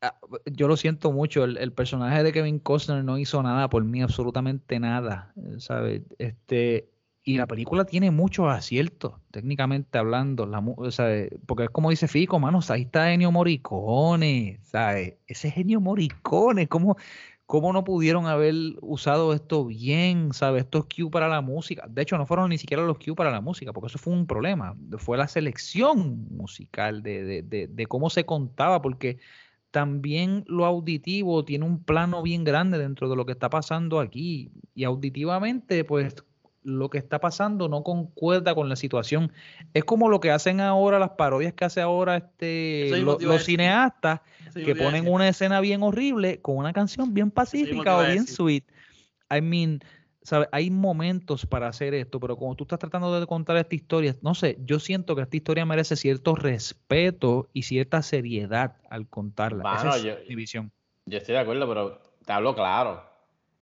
ah, 0.02 0.18
yo 0.46 0.70
lo 0.70 0.78
siento 0.78 1.12
mucho. 1.12 1.44
El, 1.44 1.58
el, 1.58 1.74
personaje 1.74 2.24
de 2.24 2.32
Kevin 2.32 2.60
Costner 2.60 3.04
no 3.04 3.18
hizo 3.18 3.44
nada 3.44 3.70
por 3.70 3.84
mí, 3.84 4.02
absolutamente 4.02 4.80
nada. 4.80 5.34
¿sabes? 5.58 6.04
Este, 6.18 6.88
y 7.28 7.38
la 7.38 7.48
película 7.48 7.86
tiene 7.86 8.12
muchos 8.12 8.48
aciertos, 8.48 9.16
técnicamente 9.32 9.98
hablando, 9.98 10.46
la, 10.46 10.64
sea, 10.92 11.28
porque 11.48 11.64
es 11.64 11.70
como 11.72 11.90
dice 11.90 12.08
Fico, 12.08 12.40
manos, 12.40 12.70
ahí 12.70 12.84
está 12.84 13.12
Ennio 13.12 13.32
Morricone, 13.32 14.60
¿sabes? 14.62 15.16
Ese 15.26 15.50
genio 15.50 15.82
Morricone, 15.82 16.68
¿cómo, 16.68 16.98
¿cómo 17.46 17.74
no 17.74 17.84
pudieron 17.84 18.26
haber 18.26 18.56
usado 18.82 19.34
esto 19.34 19.66
bien, 19.66 20.34
¿sabes? 20.34 20.64
Estos 20.64 20.86
cues 20.86 21.10
para 21.12 21.28
la 21.28 21.42
música. 21.42 21.86
De 21.88 22.02
hecho, 22.02 22.18
no 22.18 22.26
fueron 22.26 22.50
ni 22.50 22.58
siquiera 22.58 22.84
los 22.84 22.98
cues 22.98 23.16
para 23.16 23.32
la 23.32 23.42
música, 23.42 23.72
porque 23.74 23.88
eso 23.88 24.00
fue 24.00 24.14
un 24.14 24.26
problema. 24.26 24.76
Fue 24.98 25.18
la 25.18 25.28
selección 25.28 26.28
musical 26.32 27.04
de, 27.04 27.24
de, 27.24 27.42
de, 27.44 27.68
de 27.68 27.86
cómo 27.88 28.10
se 28.10 28.26
contaba, 28.26 28.82
porque 28.82 29.20
también 29.72 30.46
lo 30.48 30.66
auditivo 30.66 31.44
tiene 31.46 31.66
un 31.66 31.84
plano 31.84 32.24
bien 32.24 32.44
grande 32.44 32.78
dentro 32.78 33.10
de 33.10 33.16
lo 33.16 33.26
que 33.26 33.34
está 33.34 33.50
pasando 33.50 34.00
aquí. 34.00 34.52
Y 34.74 34.84
auditivamente, 34.84 35.84
pues 35.84 36.16
lo 36.66 36.90
que 36.90 36.98
está 36.98 37.20
pasando 37.20 37.70
no 37.70 37.84
concuerda 37.84 38.56
con 38.56 38.68
la 38.68 38.76
situación. 38.76 39.32
Es 39.74 39.86
como 39.86 40.10
lo 40.10 40.20
que 40.20 40.32
hacen 40.32 40.60
ahora, 40.60 41.00
las 41.00 41.12
parodias 41.12 41.54
que 41.54 41.64
hace 41.64 41.80
ahora 41.80 42.18
este, 42.18 42.90
los 42.98 43.44
cineastas, 43.44 44.22
que 44.54 44.76
ponen 44.76 45.08
una 45.08 45.30
escena 45.30 45.62
bien 45.62 45.84
horrible 45.84 46.42
con 46.42 46.58
una 46.58 46.74
canción 46.74 47.14
bien 47.14 47.30
pacífica 47.32 47.98
o 47.98 48.06
bien 48.06 48.26
sweet. 48.26 48.64
I 49.32 49.42
mean, 49.42 49.80
¿sabes? 50.24 50.50
Hay 50.52 50.72
momentos 50.72 51.46
para 51.46 51.68
hacer 51.68 51.94
esto, 51.94 52.20
pero 52.20 52.36
como 52.36 52.56
tú 52.56 52.64
estás 52.64 52.80
tratando 52.80 53.18
de 53.20 53.28
contar 53.28 53.58
esta 53.58 53.76
historia, 53.76 54.16
no 54.22 54.34
sé, 54.34 54.58
yo 54.66 54.80
siento 54.80 55.16
que 55.16 55.22
esta 55.22 55.38
historia 55.38 55.66
merece 55.66 55.96
cierto 55.96 56.36
respeto 56.36 57.48
y 57.54 57.64
cierta 57.64 58.02
seriedad 58.02 58.78
al 58.90 59.08
contarla. 59.08 59.76
Esa 59.76 59.98
es 59.98 60.04
yo, 60.04 60.14
mi 60.28 60.36
visión. 60.36 60.72
Yo 61.06 61.20
estoy 61.20 61.34
de 61.34 61.42
acuerdo, 61.42 61.68
pero 61.68 62.02
te 62.26 62.34
hablo 62.34 62.56
claro. 62.56 63.04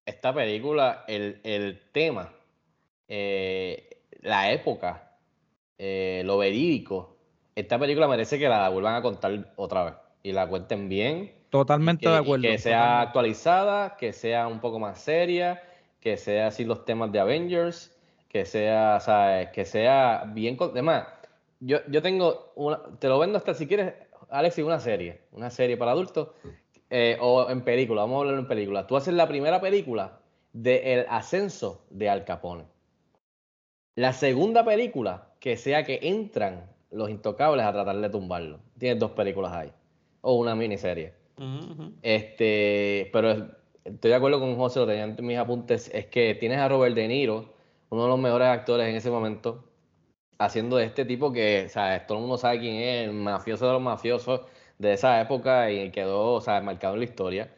Esta 0.06 0.34
película, 0.34 1.04
el, 1.08 1.42
el 1.44 1.82
tema 1.92 2.30
eh, 3.08 3.90
la 4.22 4.52
época, 4.52 5.18
eh, 5.78 6.22
lo 6.26 6.38
verídico, 6.38 7.18
esta 7.56 7.78
película 7.78 8.08
merece 8.08 8.40
que 8.40 8.50
la 8.50 8.70
vuelvan 8.70 8.96
a 8.96 9.02
contar 9.02 9.54
otra 9.56 9.84
vez 9.84 9.94
y 10.24 10.32
la 10.32 10.48
cuenten 10.48 10.90
bien. 10.90 11.34
Totalmente 11.50 12.10
de 12.10 12.18
acuerdo. 12.18 12.44
Que 12.44 12.58
sea 12.58 13.02
actualizada, 13.02 13.96
que 13.98 14.12
sea 14.14 14.48
un 14.48 14.60
poco 14.60 14.80
más 14.80 15.00
seria, 15.00 15.62
que 16.00 16.18
sea 16.18 16.48
así 16.48 16.66
los 16.66 16.86
temas 16.86 17.12
de 17.12 17.20
Avengers, 17.20 17.96
que 18.28 18.46
sea, 18.46 19.00
¿sabes? 19.00 19.50
que 19.50 19.66
sea 19.66 20.24
bien. 20.34 20.58
Además, 20.60 21.06
yo, 21.60 21.80
yo 21.90 22.02
tengo 22.02 22.52
una, 22.56 22.82
te 23.00 23.08
lo 23.08 23.20
vendo 23.20 23.38
hasta 23.38 23.54
si 23.54 23.68
quieres, 23.68 23.94
Alexi, 24.30 24.64
una 24.64 24.80
serie, 24.80 25.22
una 25.32 25.52
serie 25.52 25.78
para 25.78 25.92
adultos 25.92 26.30
eh, 26.90 27.18
o 27.22 27.50
en 27.50 27.62
película, 27.62 28.02
vamos 28.02 28.18
a 28.18 28.20
hablar 28.22 28.40
en 28.40 28.48
película. 28.48 28.88
Tú 28.88 28.96
haces 28.96 29.14
la 29.14 29.28
primera 29.28 29.62
película 29.62 30.20
de 30.54 30.94
El 30.94 31.06
ascenso 31.10 31.86
de 31.90 32.10
Al 32.10 32.26
Capone. 32.26 32.66
La 33.96 34.12
segunda 34.14 34.66
película, 34.66 35.30
que 35.40 35.56
sea 35.56 35.84
que 35.84 36.00
entran 36.02 36.68
los 36.90 37.10
intocables 37.10 37.66
a 37.66 37.74
tratar 37.74 38.00
de 38.00 38.10
tumbarlo. 38.10 38.60
Tienes 38.78 39.00
dos 39.00 39.12
películas 39.12 39.54
ahí. 39.54 39.72
O 40.22 40.36
una 40.36 40.56
miniserie. 40.56 41.14
Este, 42.02 43.10
pero 43.12 43.50
estoy 43.84 44.10
de 44.10 44.16
acuerdo 44.16 44.40
con 44.40 44.56
José, 44.56 44.80
lo 44.80 44.88
tenía 44.88 45.04
en 45.04 45.26
mis 45.26 45.38
apuntes, 45.38 45.90
es 45.94 46.06
que 46.08 46.36
tienes 46.36 46.60
a 46.60 46.70
Robert 46.70 46.96
De 46.96 47.08
Niro, 47.08 47.54
uno 47.90 48.04
de 48.04 48.10
los 48.10 48.20
mejores 48.20 48.48
actores 48.48 48.88
en 48.88 48.96
ese 48.96 49.12
momento, 49.12 49.64
haciendo 50.40 50.78
de 50.78 50.86
este 50.86 51.06
tipo 51.06 51.32
que, 51.32 51.68
sea, 51.70 52.06
Todo 52.08 52.18
el 52.18 52.22
mundo 52.22 52.38
sabe 52.38 52.60
quién 52.60 52.76
es, 52.76 53.08
el 53.10 53.14
mafioso 53.14 53.68
de 53.68 53.74
los 53.74 53.82
mafiosos 53.82 54.42
de 54.78 54.94
esa 54.94 55.22
época 55.22 55.72
y 55.72 55.92
quedó, 55.92 56.34
o 56.34 56.42
sea, 56.42 56.62
marcado 56.62 56.94
en 56.94 57.00
la 57.02 57.06
historia. 57.06 57.52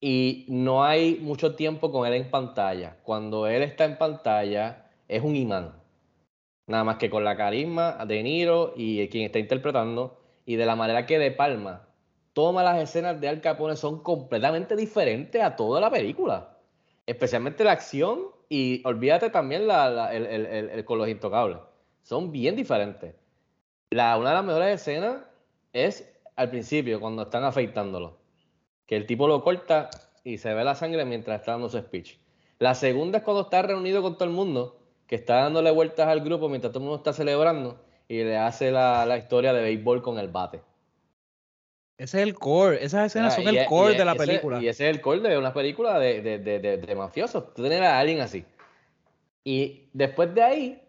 Y 0.00 0.46
no 0.48 0.84
hay 0.84 1.18
mucho 1.20 1.54
tiempo 1.54 1.92
con 1.92 2.06
él 2.06 2.14
en 2.14 2.30
pantalla. 2.30 2.96
Cuando 3.04 3.46
él 3.46 3.62
está 3.62 3.84
en 3.84 3.98
pantalla, 3.98 4.81
es 5.12 5.22
un 5.22 5.36
imán. 5.36 5.74
Nada 6.66 6.84
más 6.84 6.96
que 6.96 7.10
con 7.10 7.22
la 7.22 7.36
carisma 7.36 8.04
de 8.06 8.22
Niro 8.22 8.72
y 8.76 9.06
quien 9.08 9.24
está 9.24 9.38
interpretando 9.38 10.18
y 10.46 10.56
de 10.56 10.64
la 10.64 10.74
manera 10.74 11.06
que 11.06 11.18
De 11.18 11.30
Palma 11.30 11.88
toma 12.32 12.62
las 12.62 12.82
escenas 12.82 13.20
de 13.20 13.28
Al 13.28 13.42
Capone 13.42 13.76
son 13.76 14.02
completamente 14.02 14.74
diferentes 14.74 15.42
a 15.42 15.54
toda 15.54 15.80
la 15.80 15.90
película. 15.90 16.56
Especialmente 17.04 17.62
la 17.62 17.72
acción 17.72 18.22
y 18.48 18.80
olvídate 18.86 19.28
también 19.28 19.66
la, 19.66 20.14
el, 20.14 20.84
con 20.86 20.98
los 20.98 21.08
intocables. 21.08 21.58
Son 22.02 22.32
bien 22.32 22.56
diferentes. 22.56 23.14
La, 23.90 24.16
una 24.16 24.30
de 24.30 24.34
las 24.36 24.44
mejores 24.44 24.80
escenas 24.80 25.24
es 25.74 26.10
al 26.36 26.48
principio, 26.48 27.00
cuando 27.00 27.22
están 27.22 27.44
afeitándolo. 27.44 28.18
Que 28.86 28.96
el 28.96 29.06
tipo 29.06 29.28
lo 29.28 29.42
corta 29.42 29.90
y 30.24 30.38
se 30.38 30.54
ve 30.54 30.64
la 30.64 30.74
sangre 30.74 31.04
mientras 31.04 31.40
está 31.40 31.52
dando 31.52 31.68
su 31.68 31.78
speech. 31.78 32.18
La 32.58 32.74
segunda 32.74 33.18
es 33.18 33.24
cuando 33.24 33.42
está 33.42 33.60
reunido 33.60 34.00
con 34.00 34.14
todo 34.14 34.24
el 34.24 34.34
mundo 34.34 34.81
que 35.12 35.16
está 35.16 35.42
dándole 35.42 35.70
vueltas 35.70 36.08
al 36.08 36.22
grupo 36.22 36.48
mientras 36.48 36.72
todo 36.72 36.82
el 36.82 36.84
mundo 36.84 36.96
está 36.96 37.12
celebrando 37.12 37.78
y 38.08 38.24
le 38.24 38.38
hace 38.38 38.70
la, 38.70 39.04
la 39.04 39.18
historia 39.18 39.52
de 39.52 39.60
béisbol 39.60 40.00
con 40.00 40.18
el 40.18 40.28
bate. 40.28 40.62
Ese 41.98 42.22
es 42.22 42.26
el 42.26 42.34
core, 42.34 42.82
esas 42.82 43.08
escenas 43.08 43.34
son 43.34 43.46
el 43.46 43.66
core 43.66 43.98
de 43.98 44.06
la 44.06 44.14
película. 44.14 44.62
Y 44.62 44.68
ese 44.68 44.88
es 44.88 44.96
el 44.96 45.02
core 45.02 45.20
de 45.20 45.36
una 45.36 45.52
película 45.52 45.98
de, 45.98 46.22
de, 46.22 46.38
de, 46.38 46.78
de, 46.78 46.94
mafiosos. 46.94 47.52
Tú 47.52 47.60
tienes 47.60 47.82
a 47.82 47.98
alguien 47.98 48.22
así. 48.22 48.42
Y 49.44 49.90
después 49.92 50.34
de 50.34 50.42
ahí, 50.42 50.82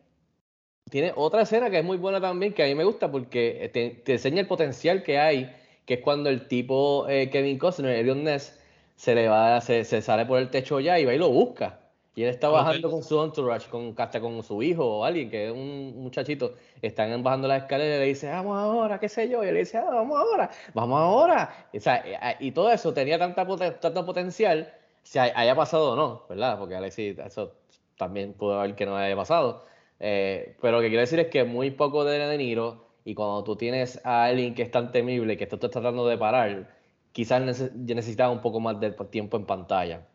tiene 0.90 1.12
otra 1.18 1.42
escena 1.42 1.70
que 1.70 1.80
es 1.80 1.84
muy 1.84 1.98
buena 1.98 2.22
también, 2.22 2.54
que 2.54 2.64
a 2.64 2.68
mí 2.68 2.76
me 2.76 2.86
gusta 2.86 3.12
porque 3.12 3.70
te, 3.74 3.90
te 3.90 4.14
enseña 4.14 4.40
el 4.40 4.48
potencial 4.48 5.04
que 5.04 5.20
hay, 5.20 5.54
que 5.86 5.96
es 5.96 6.00
cuando 6.00 6.30
el 6.30 6.48
tipo 6.48 7.10
eh, 7.10 7.30
Kevin 7.30 7.58
Costner, 7.58 7.92
Elion 7.98 8.24
Ness, 8.24 8.58
se 8.96 9.16
le 9.16 9.28
va, 9.28 9.60
se, 9.60 9.84
se 9.84 10.02
sale 10.02 10.26
por 10.26 10.40
el 10.40 10.50
techo 10.50 10.80
ya 10.80 10.98
y 10.98 11.04
va 11.04 11.14
y 11.14 11.18
lo 11.18 11.30
busca. 11.30 11.83
Y 12.16 12.24
él 12.24 12.30
está 12.30 12.50
bajando 12.50 12.92
con 12.92 13.02
su 13.02 13.22
entourage, 13.24 13.70
con, 13.70 13.96
hasta 13.98 14.22
con 14.22 14.44
su 14.44 14.62
hijo 14.62 14.86
o 14.86 15.04
alguien 15.04 15.32
que 15.32 15.48
es 15.48 15.52
un 15.52 15.96
muchachito. 15.98 16.54
Están 16.82 17.24
bajando 17.24 17.48
las 17.48 17.64
escaleras 17.64 17.98
y 17.98 18.00
le 18.02 18.06
dice, 18.06 18.30
vamos 18.30 18.58
ahora, 18.58 19.00
qué 19.00 19.10
sé 19.10 19.28
yo. 19.30 19.44
Y 19.44 19.48
él 19.48 19.56
dice, 19.56 19.80
ah, 19.80 19.90
vamos 19.90 20.20
ahora, 20.20 20.52
vamos 20.76 21.00
ahora. 21.00 21.68
O 21.74 21.80
sea, 21.80 22.04
eh, 22.06 22.38
y 22.40 22.52
todo 22.52 22.72
eso 22.72 22.94
tenía 22.94 23.18
tanta, 23.18 23.46
tanto 23.80 24.06
potencial, 24.06 24.72
si 25.02 25.18
haya 25.20 25.56
pasado 25.56 25.94
o 25.94 25.96
no, 25.96 26.26
¿verdad? 26.30 26.60
Porque 26.60 26.76
Alexis, 26.76 27.18
eso 27.18 27.54
también 27.98 28.34
pudo 28.34 28.60
haber 28.60 28.76
que 28.76 28.86
no 28.86 28.96
haya 28.96 29.16
pasado. 29.16 29.66
Eh, 30.00 30.56
pero 30.62 30.78
lo 30.78 30.82
que 30.82 30.90
quiero 30.90 31.02
decir 31.02 31.20
es 31.20 31.28
que 31.28 31.44
muy 31.46 31.72
poco 31.72 32.06
de 32.06 32.20
De 32.20 32.38
Niro, 32.38 32.86
y 33.06 33.16
cuando 33.16 33.44
tú 33.44 33.56
tienes 33.56 34.00
a 34.06 34.26
alguien 34.26 34.54
que 34.54 34.62
es 34.62 34.72
tan 34.72 34.92
temible 34.92 35.36
que 35.38 35.48
tú 35.48 35.56
estás 35.56 35.72
tratando 35.72 36.08
de 36.08 36.18
parar, 36.18 36.70
quizás 37.12 37.42
necesitaba 37.74 38.32
un 38.32 38.42
poco 38.42 38.60
más 38.60 38.80
de 38.80 38.92
tiempo 38.92 39.38
en 39.38 39.46
pantalla. 39.46 40.08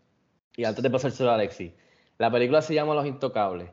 Y 0.56 0.64
antes 0.64 0.82
de 0.82 0.90
pasárselo 0.90 1.30
a 1.30 1.34
Alexis, 1.34 1.72
la 2.18 2.30
película 2.30 2.62
se 2.62 2.74
llama 2.74 2.94
Los 2.94 3.06
Intocables. 3.06 3.70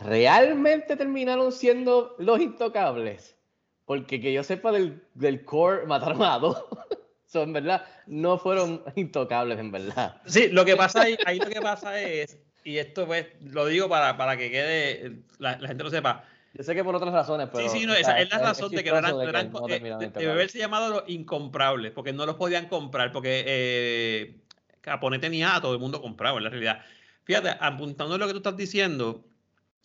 ¿Realmente 0.00 0.96
terminaron 0.96 1.52
siendo 1.52 2.14
Los 2.18 2.40
Intocables? 2.40 3.36
Porque 3.84 4.20
que 4.20 4.32
yo 4.32 4.44
sepa 4.44 4.70
del, 4.70 5.02
del 5.14 5.44
core 5.44 5.86
mataron 5.86 6.22
a 6.22 6.38
dos. 6.38 6.62
so, 7.26 7.42
en 7.42 7.52
verdad, 7.52 7.86
no 8.06 8.36
fueron 8.36 8.82
intocables, 8.96 9.58
en 9.58 9.72
verdad. 9.72 10.20
Sí, 10.26 10.48
lo 10.48 10.64
que 10.64 10.76
pasa 10.76 11.02
ahí, 11.02 11.16
ahí 11.24 11.38
lo 11.38 11.46
que 11.46 11.60
pasa 11.60 11.98
es, 11.98 12.38
y 12.64 12.76
esto 12.76 13.06
pues 13.06 13.26
lo 13.40 13.64
digo 13.64 13.88
para, 13.88 14.16
para 14.18 14.36
que 14.36 14.50
quede, 14.50 15.22
la, 15.38 15.58
gente 15.58 15.84
lo 15.84 15.90
sepa. 15.90 16.24
Yo 16.52 16.64
sé 16.64 16.74
que 16.74 16.84
por 16.84 16.94
otras 16.96 17.14
razones, 17.14 17.48
pero. 17.50 17.68
Sí, 17.68 17.80
sí, 17.80 17.86
no, 17.86 17.94
esa 17.94 18.20
es 18.20 18.28
la 18.28 18.38
razón 18.38 18.72
de 18.72 18.84
que 18.84 18.90
no 18.90 18.98
eran. 18.98 19.20
eran 19.20 19.52
de, 19.52 20.10
de, 20.10 20.30
haberse 20.30 20.58
llamado 20.58 20.90
los 20.90 21.04
incomprables, 21.06 21.92
porque 21.92 22.12
no 22.12 22.26
los 22.26 22.36
podían 22.36 22.66
comprar, 22.66 23.12
porque 23.12 23.44
eh, 23.46 24.36
Capone 24.80 25.18
tenía 25.18 25.56
a 25.56 25.60
todo 25.60 25.72
el 25.72 25.78
mundo 25.78 26.02
comprado, 26.02 26.38
en 26.38 26.44
la 26.44 26.50
realidad. 26.50 26.82
Fíjate, 27.28 27.50
apuntando 27.60 28.14
a 28.14 28.18
lo 28.18 28.26
que 28.26 28.32
tú 28.32 28.38
estás 28.38 28.56
diciendo, 28.56 29.22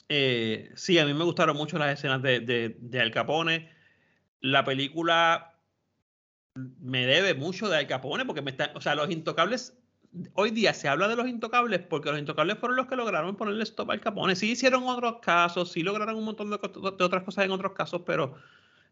eh, 0.07 0.71
sí, 0.75 0.97
a 0.97 1.05
mí 1.05 1.13
me 1.13 1.25
gustaron 1.25 1.57
mucho 1.57 1.77
las 1.77 1.91
escenas 1.99 2.21
de, 2.21 2.77
Al 3.01 3.11
Capone. 3.11 3.69
La 4.39 4.63
película 4.63 5.53
me 6.55 7.05
debe 7.05 7.33
mucho 7.33 7.67
de 7.67 7.75
Al 7.75 7.87
Capone 7.87 8.23
porque 8.23 8.41
me 8.41 8.51
está, 8.51 8.71
o 8.75 8.79
sea, 8.79 8.95
los 8.95 9.11
intocables, 9.11 9.77
hoy 10.35 10.51
día 10.51 10.73
se 10.73 10.87
habla 10.87 11.09
de 11.09 11.17
los 11.17 11.27
intocables 11.27 11.81
porque 11.81 12.11
los 12.11 12.19
intocables 12.19 12.59
fueron 12.59 12.77
los 12.77 12.87
que 12.87 12.95
lograron 12.95 13.35
ponerle 13.35 13.63
stop 13.63 13.91
al 13.91 13.99
Capone. 13.99 14.37
Sí 14.37 14.51
hicieron 14.51 14.87
otros 14.87 15.17
casos, 15.21 15.69
sí 15.69 15.83
lograron 15.83 16.15
un 16.15 16.23
montón 16.23 16.49
de, 16.49 16.57
de 16.57 17.03
otras 17.03 17.23
cosas 17.23 17.43
en 17.43 17.51
otros 17.51 17.73
casos, 17.73 18.03
pero 18.05 18.35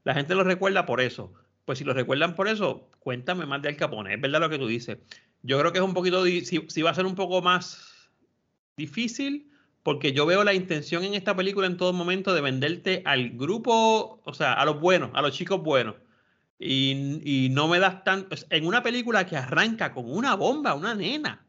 la 0.03 0.13
gente 0.13 0.35
los 0.35 0.45
recuerda 0.45 0.85
por 0.85 0.99
eso. 0.99 1.31
Pues 1.63 1.79
si 1.79 1.85
los 1.85 1.95
recuerdan 1.95 2.35
por 2.35 2.49
eso, 2.49 2.89
cuéntame 2.99 3.45
más 3.45 3.61
de 3.61 3.69
Al 3.69 3.77
Capone. 3.77 4.13
Es 4.13 4.19
verdad 4.19 4.41
lo 4.41 4.49
que 4.49 4.59
tú 4.59 4.67
dices. 4.67 4.97
Yo 5.41 5.57
creo 5.57 5.71
que 5.71 5.77
es 5.77 5.85
un 5.85 5.93
poquito, 5.93 6.25
si, 6.25 6.43
si 6.43 6.81
va 6.81 6.89
a 6.89 6.95
ser 6.95 7.05
un 7.05 7.15
poco 7.15 7.41
más 7.41 7.90
difícil 8.77 9.51
porque 9.83 10.13
yo 10.13 10.25
veo 10.25 10.43
la 10.43 10.53
intención 10.53 11.03
en 11.03 11.15
esta 11.15 11.35
película 11.35 11.67
en 11.67 11.77
todo 11.77 11.93
momento 11.93 12.33
de 12.33 12.41
venderte 12.41 13.01
al 13.05 13.31
grupo, 13.31 14.21
o 14.23 14.33
sea, 14.33 14.53
a 14.53 14.65
los 14.65 14.79
buenos, 14.79 15.11
a 15.13 15.21
los 15.21 15.33
chicos 15.35 15.61
buenos. 15.61 15.95
Y, 16.59 17.49
no 17.51 17.67
me 17.67 17.79
das 17.79 18.03
tanto. 18.03 18.35
En 18.51 18.67
una 18.67 18.83
película 18.83 19.25
que 19.25 19.35
arranca 19.35 19.93
con 19.93 20.11
una 20.11 20.35
bomba, 20.35 20.75
una 20.75 20.93
nena. 20.93 21.47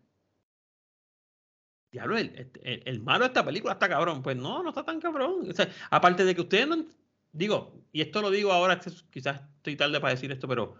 diablo, 1.91 2.16
el, 2.16 2.51
el, 2.62 2.83
el, 2.87 3.01
malo 3.03 3.25
de 3.25 3.29
esta 3.29 3.45
película 3.45 3.75
está 3.75 3.91
cabrón. 3.91 4.23
Pues 4.23 4.37
no, 4.37 4.62
no 4.62 4.70
está 4.70 4.85
tan 4.85 5.01
cabrón. 5.01 5.49
Aparte 5.91 6.25
de 6.25 6.35
que 6.35 6.41
ustedes 6.41 6.66
no, 6.66 6.87
digo, 7.33 7.85
y 7.93 8.01
esto 8.01 8.23
lo 8.23 8.31
digo 8.31 8.53
ahora, 8.53 8.81
quizás 9.11 9.43
estoy 9.57 9.77
tarde 9.77 10.01
para 10.01 10.14
decir 10.14 10.33
esto, 10.33 10.49
pero 10.49 10.77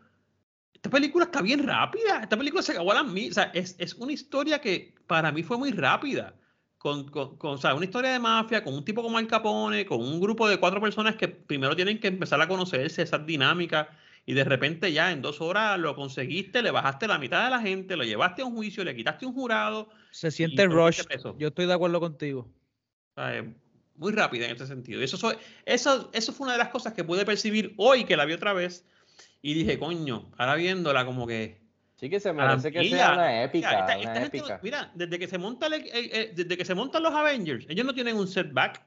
esta 0.75 0.91
película 0.91 1.27
está 1.27 1.43
bien 1.43 1.66
rápida. 1.66 2.20
Esta 2.23 2.37
película 2.37 2.62
se 2.62 2.73
acabó 2.73 2.93
a 2.93 2.97
las 2.97 3.07
mil. 3.07 3.31
O 3.31 3.35
sea, 3.35 3.51
es, 3.55 3.77
es, 3.79 3.95
una 3.95 4.12
historia 4.12 4.61
que 4.61 4.95
para 5.07 5.31
mí 5.31 5.43
fue 5.43 5.57
muy 5.57 5.70
rápida. 5.70 6.35
Con, 6.79 7.09
con, 7.09 7.37
con, 7.37 7.53
o 7.53 7.59
sea, 7.59 7.75
una 7.75 7.85
historia 7.85 8.11
de 8.11 8.18
mafia, 8.18 8.64
con 8.64 8.75
un 8.75 8.85
tipo 8.85 9.03
como 9.03 9.16
Al 9.16 9.29
Capone, 9.29 9.87
con 9.87 10.01
un 10.01 10.20
grupo 10.20 10.49
de 10.49 10.59
cuatro 10.59 10.81
personas 10.81 11.14
que 11.14 11.29
primero 11.29 11.77
tienen 11.77 12.01
que 12.01 12.09
empezar 12.09 12.41
a 12.41 12.49
conocerse, 12.49 13.03
esas 13.03 13.25
dinámicas, 13.25 13.87
y 14.27 14.35
de 14.35 14.43
repente 14.43 14.93
ya 14.93 15.12
en 15.12 15.23
dos 15.23 15.41
horas 15.41 15.79
lo 15.79 15.95
conseguiste, 15.95 16.61
le 16.61 16.73
bajaste 16.73 17.07
la 17.07 17.18
mitad 17.18 17.45
de 17.45 17.51
la 17.51 17.61
gente, 17.61 17.97
lo 17.97 18.03
llevaste 18.03 18.43
a 18.43 18.47
un 18.47 18.55
juicio, 18.55 18.83
le 18.83 18.97
quitaste 18.97 19.27
un 19.27 19.33
jurado. 19.33 19.91
Se 20.11 20.33
siente 20.33 20.66
rush. 20.66 21.03
Yo 21.39 21.49
estoy 21.49 21.66
de 21.66 21.73
acuerdo 21.73 22.01
contigo. 22.01 22.49
O 23.14 23.20
sea, 23.20 23.45
muy 23.97 24.12
rápida 24.12 24.47
en 24.47 24.57
ese 24.57 24.66
sentido. 24.66 25.01
Y 25.01 25.05
eso, 25.05 25.33
eso, 25.64 26.11
eso 26.12 26.33
fue 26.33 26.47
una 26.47 26.53
de 26.53 26.59
las 26.59 26.68
cosas 26.68 26.95
que 26.95 27.05
pude 27.05 27.25
percibir 27.25 27.75
hoy 27.77 28.05
que 28.05 28.16
la 28.16 28.25
vi 28.25 28.33
otra 28.33 28.53
vez 28.53 28.85
y 29.42 29.54
dije, 29.54 29.78
coño, 29.78 30.30
ahora 30.38 30.54
viéndola 30.54 31.04
como 31.04 31.26
que... 31.26 31.60
Sí 31.96 32.08
que 32.08 32.20
se 32.20 32.32
merece 32.32 32.72
que 32.72 32.88
sea 32.88 33.12
una 33.12 33.44
épica. 33.44 33.84
una 34.00 34.24
épica. 34.24 34.60
mira, 34.62 34.90
desde 34.94 35.18
que, 35.18 35.28
se 35.28 35.38
monta 35.38 35.68
desde 35.68 36.56
que 36.56 36.64
se 36.64 36.74
montan 36.74 37.02
los 37.02 37.14
Avengers, 37.14 37.66
ellos 37.68 37.86
no 37.86 37.94
tienen 37.94 38.16
un 38.16 38.26
setback. 38.26 38.84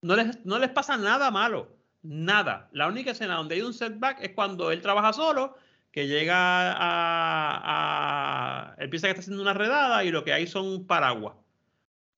No 0.00 0.16
les, 0.16 0.44
no 0.44 0.58
les 0.58 0.70
pasa 0.70 0.96
nada 0.96 1.30
malo. 1.30 1.76
Nada. 2.02 2.68
La 2.72 2.88
única 2.88 3.12
escena 3.12 3.34
donde 3.34 3.54
hay 3.54 3.62
un 3.62 3.74
setback 3.74 4.20
es 4.20 4.30
cuando 4.30 4.72
él 4.72 4.80
trabaja 4.80 5.12
solo, 5.12 5.56
que 5.92 6.08
llega 6.08 6.72
a... 6.72 7.60
a 8.72 8.74
él 8.78 8.90
piensa 8.90 9.06
que 9.06 9.10
está 9.12 9.20
haciendo 9.20 9.42
una 9.42 9.54
redada 9.54 10.02
y 10.02 10.10
lo 10.10 10.24
que 10.24 10.32
hay 10.32 10.48
son 10.48 10.86
paraguas. 10.86 11.34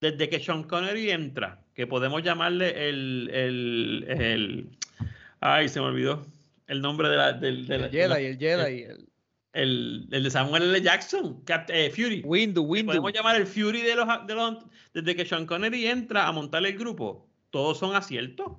Desde 0.01 0.29
que 0.29 0.39
Sean 0.39 0.63
Connery 0.63 1.11
entra, 1.11 1.59
que 1.75 1.85
podemos 1.85 2.23
llamarle 2.23 2.89
el, 2.89 3.29
el, 3.31 4.05
el 4.07 4.69
ay, 5.41 5.69
se 5.69 5.79
me 5.79 5.87
olvidó 5.87 6.25
el 6.67 6.81
nombre 6.81 7.09
de 7.09 7.17
la, 7.17 7.33
del, 7.33 7.71
el 7.71 7.89
Jedi, 7.89 8.25
el 8.25 8.37
Jedi, 8.37 8.83
el, 8.83 9.09
el, 9.53 10.07
el, 10.11 10.23
de 10.23 10.31
Samuel 10.31 10.63
L. 10.63 10.81
Jackson, 10.81 11.43
eh, 11.69 11.89
Fury. 11.89 12.21
Windu, 12.25 12.63
Windu. 12.63 12.87
Podemos 12.87 13.13
llamar 13.13 13.35
el 13.35 13.47
Fury 13.47 13.81
de 13.81 13.95
los, 13.95 14.07
de 14.27 14.35
los, 14.35 14.57
desde 14.93 15.15
que 15.15 15.25
Sean 15.25 15.45
Connery 15.45 15.87
entra 15.87 16.27
a 16.27 16.31
montar 16.31 16.65
el 16.65 16.77
grupo. 16.77 17.27
Todos 17.49 17.77
son 17.77 17.95
aciertos. 17.95 18.51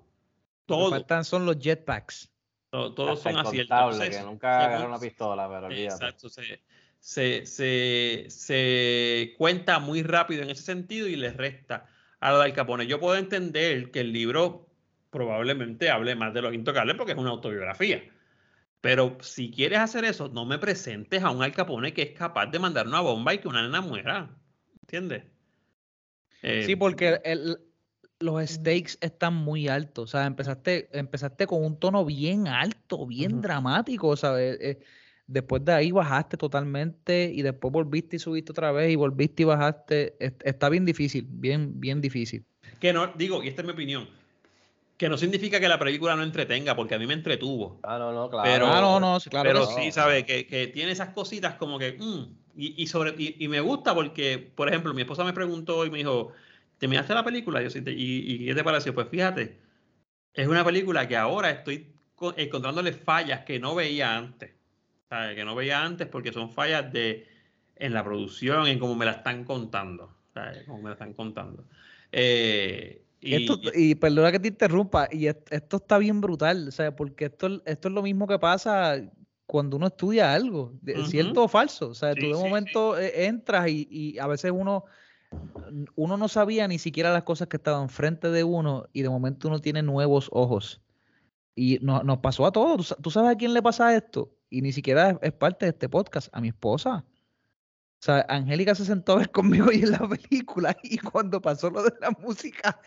Todos. 0.66 0.84
Lo 0.84 0.90
que 0.90 1.00
faltan 1.00 1.24
son 1.24 1.46
los 1.46 1.58
jetpacks. 1.58 2.32
Todos, 2.70 2.94
todos 2.94 3.22
son 3.22 3.36
aciertos. 3.36 3.98
que 3.98 4.20
nunca 4.22 4.58
agarraron 4.58 4.88
una 4.88 4.98
pistola, 4.98 5.48
pero 5.48 5.70
Exacto. 5.70 6.28
Se, 6.28 6.60
se, 6.98 7.46
se, 7.46 8.26
se, 8.28 9.34
cuenta 9.38 9.78
muy 9.78 10.02
rápido 10.02 10.42
en 10.42 10.50
ese 10.50 10.62
sentido 10.62 11.06
y 11.06 11.16
les 11.16 11.36
resta 11.36 11.86
a 12.20 12.32
lo 12.32 12.40
del 12.40 12.52
Capone. 12.52 12.86
Yo 12.86 12.98
puedo 12.98 13.16
entender 13.16 13.90
que 13.90 14.00
el 14.00 14.12
libro 14.12 14.65
probablemente 15.10 15.90
hable 15.90 16.14
más 16.14 16.34
de 16.34 16.42
los 16.42 16.54
intocables 16.54 16.96
porque 16.96 17.12
es 17.12 17.18
una 17.18 17.30
autobiografía. 17.30 18.02
Pero 18.80 19.18
si 19.20 19.50
quieres 19.50 19.78
hacer 19.78 20.04
eso, 20.04 20.28
no 20.28 20.44
me 20.44 20.58
presentes 20.58 21.22
a 21.22 21.30
un 21.30 21.42
Al 21.42 21.52
Capone 21.52 21.92
que 21.92 22.02
es 22.02 22.10
capaz 22.12 22.46
de 22.46 22.58
mandar 22.58 22.86
una 22.86 23.00
bomba 23.00 23.34
y 23.34 23.38
que 23.38 23.48
una 23.48 23.62
nena 23.62 23.80
muera. 23.80 24.30
¿Entiendes? 24.82 25.24
sí, 26.42 26.72
eh, 26.72 26.76
porque 26.76 27.18
los 28.20 28.48
stakes 28.48 28.92
están 29.00 29.34
muy 29.34 29.68
altos. 29.68 30.04
O 30.04 30.06
sea, 30.06 30.26
empezaste, 30.26 30.88
empezaste 30.96 31.46
con 31.46 31.64
un 31.64 31.78
tono 31.78 32.04
bien 32.04 32.46
alto, 32.46 33.06
bien 33.06 33.40
dramático, 33.40 34.14
¿sabes? 34.16 34.58
Eh, 34.60 34.78
después 35.26 35.64
de 35.64 35.72
ahí 35.72 35.90
bajaste 35.90 36.36
totalmente 36.36 37.32
y 37.34 37.42
después 37.42 37.72
volviste 37.72 38.16
y 38.16 38.18
subiste 38.20 38.52
otra 38.52 38.70
vez 38.70 38.92
y 38.92 38.96
volviste 38.96 39.42
y 39.42 39.46
bajaste. 39.46 40.16
Está 40.44 40.68
bien 40.68 40.84
difícil, 40.84 41.26
bien, 41.28 41.80
bien 41.80 42.00
difícil. 42.00 42.44
Que 42.78 42.92
no, 42.92 43.08
digo, 43.16 43.42
y 43.42 43.48
esta 43.48 43.62
es 43.62 43.66
mi 43.66 43.72
opinión 43.72 44.06
que 44.96 45.08
no 45.08 45.18
significa 45.18 45.60
que 45.60 45.68
la 45.68 45.78
película 45.78 46.16
no 46.16 46.22
entretenga, 46.22 46.74
porque 46.74 46.94
a 46.94 46.98
mí 46.98 47.06
me 47.06 47.14
entretuvo. 47.14 47.80
Ah, 47.82 47.98
no, 47.98 48.12
no, 48.12 48.30
claro. 48.30 48.50
Pero, 48.50 48.66
ah, 48.66 48.80
no, 48.80 49.00
no, 49.00 49.18
claro 49.20 49.48
pero 49.48 49.66
sí, 49.66 49.92
¿sabes? 49.92 50.24
Que, 50.24 50.46
que, 50.46 50.68
tiene 50.68 50.92
esas 50.92 51.10
cositas 51.10 51.54
como 51.54 51.78
que. 51.78 51.96
Mm, 51.98 52.36
y, 52.56 52.82
y, 52.82 52.86
sobre, 52.86 53.14
y, 53.18 53.48
me 53.48 53.60
gusta 53.60 53.94
porque, 53.94 54.38
por 54.38 54.68
ejemplo, 54.68 54.94
mi 54.94 55.02
esposa 55.02 55.24
me 55.24 55.34
preguntó 55.34 55.84
y 55.84 55.90
me 55.90 55.98
dijo: 55.98 56.32
¿Te 56.78 56.88
miraste 56.88 57.14
la 57.14 57.24
película? 57.24 57.60
Yo, 57.62 57.68
sí, 57.68 57.82
y, 57.86 58.42
¿Y 58.42 58.46
qué 58.46 58.54
te 58.54 58.64
pareció? 58.64 58.94
Pues 58.94 59.08
fíjate, 59.08 59.60
es 60.32 60.48
una 60.48 60.64
película 60.64 61.06
que 61.06 61.16
ahora 61.16 61.50
estoy 61.50 61.92
encontrándole 62.36 62.92
fallas 62.92 63.44
que 63.44 63.58
no 63.58 63.74
veía 63.74 64.16
antes. 64.16 64.52
¿sabes? 65.08 65.36
Que 65.36 65.44
no 65.44 65.54
veía 65.54 65.84
antes 65.84 66.06
porque 66.08 66.32
son 66.32 66.50
fallas 66.50 66.92
de 66.92 67.28
en 67.76 67.92
la 67.92 68.02
producción, 68.02 68.66
en 68.66 68.78
cómo 68.78 68.94
me 68.94 69.04
la 69.04 69.12
están 69.12 69.44
contando. 69.44 70.14
¿sabes? 70.32 70.64
Cómo 70.66 70.82
me 70.82 70.88
la 70.90 70.94
están 70.94 71.12
contando. 71.14 71.64
Eh, 72.12 73.02
y, 73.26 73.94
perdona 73.96 74.32
que 74.32 74.40
te 74.40 74.48
interrumpa, 74.48 75.08
y 75.10 75.26
esto 75.26 75.76
está 75.76 75.98
bien 75.98 76.20
brutal, 76.20 76.68
o 76.68 76.70
sea, 76.70 76.94
porque 76.94 77.26
esto, 77.26 77.62
esto 77.64 77.88
es 77.88 77.94
lo 77.94 78.02
mismo 78.02 78.26
que 78.26 78.38
pasa 78.38 79.00
cuando 79.46 79.76
uno 79.76 79.86
estudia 79.86 80.32
algo, 80.32 80.72
cierto 81.08 81.44
o 81.44 81.48
falso. 81.48 81.88
O 81.88 81.94
sea, 81.94 82.14
tú 82.14 82.26
de 82.26 82.34
momento 82.34 82.98
eh, 82.98 83.26
entras 83.26 83.68
y, 83.68 84.18
a 84.18 84.26
veces 84.26 84.52
uno, 84.54 84.84
uno 85.94 86.16
no 86.16 86.28
sabía 86.28 86.66
ni 86.68 86.78
siquiera 86.78 87.12
las 87.12 87.22
cosas 87.22 87.48
que 87.48 87.56
estaban 87.56 87.88
frente 87.88 88.30
de 88.30 88.44
uno 88.44 88.88
y 88.92 89.02
de 89.02 89.08
momento 89.08 89.48
uno 89.48 89.60
tiene 89.60 89.82
nuevos 89.82 90.28
ojos. 90.32 90.82
Y 91.54 91.78
nos 91.80 92.18
pasó 92.18 92.44
a 92.44 92.52
todos. 92.52 92.94
¿Tú 93.00 93.10
sabes 93.10 93.30
a 93.30 93.36
quién 93.36 93.54
le 93.54 93.62
pasa 93.62 93.96
esto? 93.96 94.30
Y 94.50 94.60
ni 94.60 94.72
siquiera 94.72 95.18
es 95.22 95.32
parte 95.32 95.64
de 95.64 95.70
este 95.70 95.88
podcast, 95.88 96.28
a 96.32 96.40
mi 96.40 96.48
esposa. 96.48 97.04
O 98.06 98.12
sea, 98.12 98.24
Angélica 98.28 98.72
se 98.76 98.84
sentó 98.84 99.14
a 99.14 99.16
ver 99.16 99.32
conmigo 99.32 99.72
y 99.72 99.82
en 99.82 99.90
la 99.90 100.08
película 100.08 100.76
y 100.84 100.96
cuando 100.96 101.40
pasó 101.40 101.70
lo 101.70 101.82
de 101.82 101.92
la 102.00 102.12
música, 102.12 102.80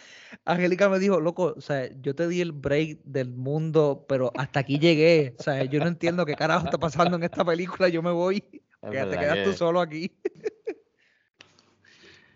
Angélica 0.45 0.87
me 0.87 0.97
dijo, 0.97 1.19
loco, 1.19 1.55
o 1.57 1.59
sea, 1.59 1.89
yo 1.99 2.15
te 2.15 2.25
di 2.29 2.39
el 2.39 2.53
break 2.53 2.99
del 3.03 3.29
mundo, 3.29 4.05
pero 4.07 4.31
hasta 4.37 4.61
aquí 4.61 4.79
llegué. 4.79 5.35
O 5.37 5.43
sea, 5.43 5.65
yo 5.65 5.81
no 5.81 5.87
entiendo 5.87 6.25
qué 6.25 6.35
carajo 6.35 6.63
está 6.63 6.77
pasando 6.77 7.17
en 7.17 7.23
esta 7.23 7.43
película, 7.43 7.89
yo 7.89 8.01
me 8.01 8.11
voy. 8.11 8.39
te 8.39 9.17
quedas 9.19 9.43
tú 9.43 9.51
solo 9.51 9.81
aquí. 9.81 10.09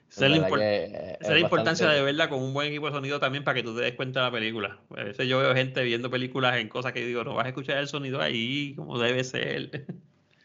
Esa 0.09 0.25
es 0.25 0.31
la, 1.29 1.39
importancia 1.39 1.87
de 1.87 2.03
verla 2.03 2.27
con 2.27 2.43
un 2.43 2.53
buen 2.53 2.67
equipo 2.67 2.87
de 2.87 2.91
sonido 2.91 3.17
también 3.21 3.45
para 3.45 3.55
que 3.55 3.63
tú 3.63 3.73
te 3.77 3.81
des 3.81 3.93
cuenta 3.93 4.19
de 4.19 4.25
la 4.25 4.31
película. 4.31 4.81
A 4.89 5.05
veces 5.05 5.25
yo 5.25 5.39
veo 5.39 5.55
gente 5.55 5.81
viendo 5.83 6.09
películas 6.09 6.57
en 6.57 6.67
cosas 6.67 6.91
que 6.91 7.05
digo, 7.05 7.23
no 7.23 7.33
vas 7.33 7.45
a 7.45 7.49
escuchar 7.49 7.77
el 7.77 7.87
sonido 7.87 8.19
ahí 8.19 8.75
como 8.75 8.99
debe 8.99 9.23
ser. 9.23 9.85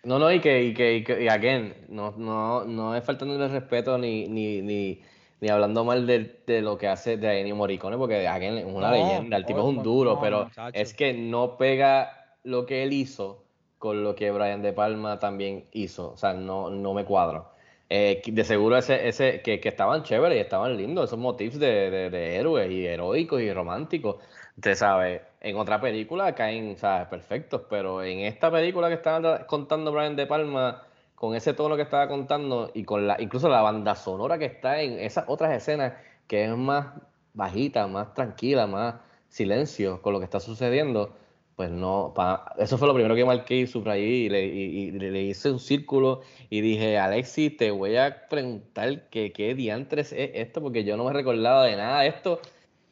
No, 0.05 0.19
no, 0.19 0.33
y 0.33 0.41
que, 0.41 0.65
y 0.65 0.75
que, 0.75 0.97
y 0.97 1.05
que 1.05 1.25
y 1.25 1.29
again, 1.29 1.75
no, 1.89 2.13
no, 2.17 2.65
no 2.65 2.95
es 2.95 3.05
faltándole 3.05 3.49
respeto 3.49 3.99
ni, 3.99 4.29
ni, 4.29 4.63
ni, 4.63 5.03
ni 5.41 5.49
hablando 5.49 5.85
mal 5.85 6.07
de, 6.07 6.41
de, 6.47 6.63
lo 6.63 6.79
que 6.79 6.87
hace 6.87 7.17
de 7.17 7.41
Ennio 7.41 7.57
Morricone, 7.57 7.97
porque 7.97 8.27
again, 8.29 8.59
es 8.59 8.65
una 8.65 8.93
leyenda, 8.93 9.37
el 9.37 9.45
tipo 9.45 9.59
es 9.59 9.65
un 9.65 9.83
duro, 9.83 10.21
pero 10.21 10.51
es 10.73 10.95
que 10.95 11.13
no 11.13 11.57
pega 11.57 12.37
lo 12.45 12.65
que 12.65 12.85
él 12.85 12.93
hizo 12.93 13.45
con 13.79 14.03
lo 14.03 14.15
que 14.15 14.31
Brian 14.31 14.63
De 14.63 14.73
Palma 14.73 15.19
también 15.19 15.67
hizo, 15.73 16.13
o 16.13 16.17
sea, 16.17 16.33
no, 16.33 16.71
no 16.71 16.95
me 16.95 17.05
cuadro. 17.05 17.51
Eh, 17.91 18.21
de 18.27 18.45
seguro 18.45 18.77
ese, 18.77 19.09
ese 19.09 19.41
que, 19.41 19.61
que, 19.61 19.69
estaban 19.71 20.03
chéveres 20.03 20.37
y 20.37 20.41
estaban 20.41 20.77
lindos, 20.77 21.07
esos 21.07 21.19
motifs 21.19 21.59
de, 21.59 21.91
de, 21.91 22.11
de 22.11 22.37
héroes 22.37 22.71
y 22.71 22.87
heroicos 22.87 23.41
y 23.41 23.51
románticos, 23.53 24.17
Usted 24.59 24.75
sabe, 24.75 25.23
en 25.41 25.57
otra 25.57 25.81
película 25.81 26.35
caen, 26.35 26.77
¿sabes? 26.77 27.07
Perfectos, 27.07 27.63
pero 27.71 28.03
en 28.03 28.19
esta 28.19 28.51
película 28.51 28.89
que 28.89 28.95
estaba 28.95 29.47
contando 29.47 29.93
Brian 29.93 30.17
De 30.17 30.27
Palma, 30.27 30.83
con 31.15 31.37
ese 31.37 31.55
tono 31.55 31.77
que 31.77 31.83
estaba 31.83 32.09
contando 32.09 32.69
y 32.75 32.83
con 32.83 33.07
la, 33.07 33.23
incluso 33.23 33.49
la 33.49 33.63
banda 33.63 33.95
sonora 33.95 34.37
que 34.37 34.47
está 34.47 34.83
en 34.83 34.99
esas 34.99 35.27
otras 35.29 35.55
escenas, 35.55 35.93
que 36.27 36.45
es 36.45 36.57
más 36.57 36.89
bajita, 37.35 37.87
más 37.87 38.13
tranquila, 38.15 38.67
más 38.67 38.97
silencio 39.29 40.03
con 40.03 40.13
lo 40.13 40.19
que 40.19 40.25
está 40.25 40.41
sucediendo, 40.41 41.15
pues 41.55 41.71
no, 41.71 42.13
eso 42.59 42.79
fue 42.79 42.89
lo 42.89 42.95
primero 42.95 43.15
que 43.15 43.25
marqué 43.25 43.59
y 43.59 43.67
subrayé 43.69 44.07
y 44.07 44.29
le, 44.29 44.45
y, 44.45 44.91
le, 44.91 45.23
hice 45.23 45.53
un 45.53 45.61
círculo 45.61 46.23
y 46.51 46.63
dije, 46.63 46.99
Alexi, 46.99 47.51
te 47.51 47.71
voy 47.71 47.97
a 47.97 48.27
preguntar 48.29 49.09
que, 49.09 49.33
qué 49.33 49.55
diantres 49.55 50.13
es 50.13 50.33
esto, 50.35 50.61
porque 50.61 50.83
yo 50.83 50.97
no 50.97 51.05
me 51.05 51.13
recordaba 51.13 51.65
de 51.65 51.77
nada 51.77 52.01
de 52.01 52.09
esto 52.09 52.41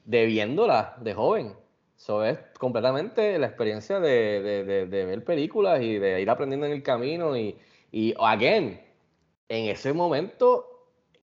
de 0.06 0.24
viéndola 0.24 0.96
de 1.00 1.12
joven. 1.12 1.54
Eso 1.96 2.24
es 2.24 2.38
completamente 2.58 3.38
la 3.38 3.46
experiencia 3.46 4.00
de, 4.00 4.64
de, 4.86 5.04
ver 5.04 5.24
películas 5.24 5.80
y 5.80 5.98
de 5.98 6.20
ir 6.20 6.30
aprendiendo 6.30 6.66
en 6.66 6.72
el 6.72 6.82
camino. 6.82 7.36
Y, 7.36 7.58
y 7.90 8.14
again, 8.18 8.80
en 9.48 9.70
ese 9.70 9.92
momento 9.92 10.76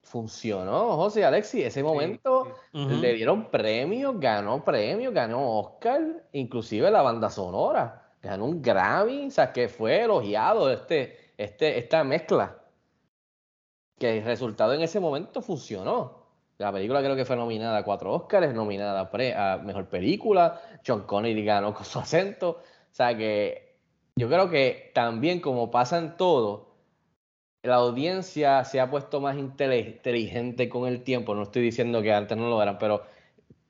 funcionó, 0.02 0.96
José 0.96 1.26
Alexi. 1.26 1.64
Ese 1.64 1.84
momento 1.84 2.54
le 2.74 3.14
dieron 3.14 3.50
premios, 3.50 4.20
ganó 4.20 4.64
premios, 4.64 5.14
ganó 5.14 5.60
Oscar, 5.60 6.28
inclusive 6.34 6.90
la 6.90 7.02
banda 7.02 7.30
sonora. 7.30 8.14
Ganó 8.22 8.46
un 8.46 8.62
Grammy, 8.62 9.28
o 9.28 9.32
sea, 9.32 9.54
que 9.54 9.70
fue 9.70 10.04
elogiado 10.04 10.70
este, 10.72 11.34
este, 11.38 11.78
esta 11.78 12.04
mezcla. 12.04 12.64
Que 13.98 14.18
el 14.18 14.26
resultado 14.26 14.74
en 14.74 14.82
ese 14.82 15.00
momento 15.00 15.42
funcionó. 15.42 16.19
La 16.60 16.74
película 16.74 17.02
creo 17.02 17.16
que 17.16 17.24
fue 17.24 17.38
nominada 17.38 17.78
a 17.78 17.84
cuatro 17.84 18.14
Oscars, 18.14 18.54
nominada 18.54 19.10
a 19.10 19.58
Mejor 19.60 19.88
Película. 19.88 20.62
John 20.86 21.04
Connery 21.04 21.46
ganó 21.46 21.74
con 21.74 21.86
su 21.86 22.00
acento. 22.00 22.50
O 22.50 22.94
sea 22.94 23.16
que 23.16 23.78
yo 24.18 24.28
creo 24.28 24.50
que 24.50 24.92
también 24.94 25.40
como 25.40 25.72
pasa 25.72 25.98
en 25.98 26.18
todo, 26.18 26.76
la 27.64 27.76
audiencia 27.76 28.66
se 28.66 28.82
ha 28.82 28.92
puesto 28.92 29.22
más 29.22 29.38
inteligente 29.38 30.68
con 30.68 30.86
el 30.86 31.04
tiempo. 31.04 31.34
No 31.34 31.44
estoy 31.44 31.62
diciendo 31.62 32.02
que 32.02 32.14
antes 32.14 32.38
no 32.38 32.50
lo 32.50 32.62
eran, 32.62 32.78
pero 32.78 33.04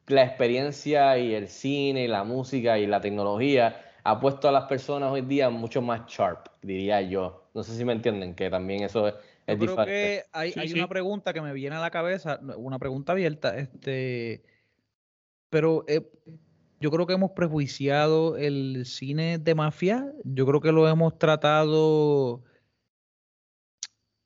la 0.07 0.23
experiencia 0.23 1.15
y 1.19 1.35
el 1.35 1.47
cine 1.47 2.05
y 2.05 2.07
la 2.07 2.23
música 2.23 2.79
y 2.79 2.87
la 2.87 3.01
tecnología 3.01 3.85
ha 4.03 4.19
puesto 4.19 4.49
a 4.49 4.51
las 4.51 4.63
personas 4.65 5.11
hoy 5.11 5.21
día 5.21 5.51
mucho 5.51 5.83
más 5.83 6.07
sharp, 6.07 6.47
diría 6.63 7.01
yo. 7.01 7.43
No 7.53 7.61
sé 7.61 7.75
si 7.75 7.85
me 7.85 7.93
entienden, 7.93 8.33
que 8.33 8.49
también 8.49 8.81
eso 8.83 9.09
es, 9.09 9.13
Yo 9.53 9.57
creo 9.59 9.71
diferente. 9.71 9.91
que 9.91 10.23
hay, 10.31 10.51
Sí, 10.51 10.59
hay 10.59 10.67
sí. 10.69 10.73
una 10.75 10.87
pregunta 10.89 11.33
que 11.33 11.41
me 11.41 11.53
viene 11.53 11.75
a 11.75 11.79
la 11.79 11.91
cabeza, 11.91 12.39
una 12.57 12.79
pregunta 12.79 13.11
abierta, 13.13 13.57
este, 13.57 14.43
pero 15.49 15.83
eh, 15.87 16.01
yo 16.79 16.91
creo 16.91 17.05
que 17.07 17.13
hemos 17.13 17.31
prejuiciado 17.31 18.37
el 18.37 18.85
cine 18.85 19.37
de 19.37 19.55
mafia, 19.55 20.13
yo 20.23 20.45
creo 20.45 20.61
que 20.61 20.71
lo 20.71 20.87
hemos 20.87 21.17
tratado, 21.17 22.43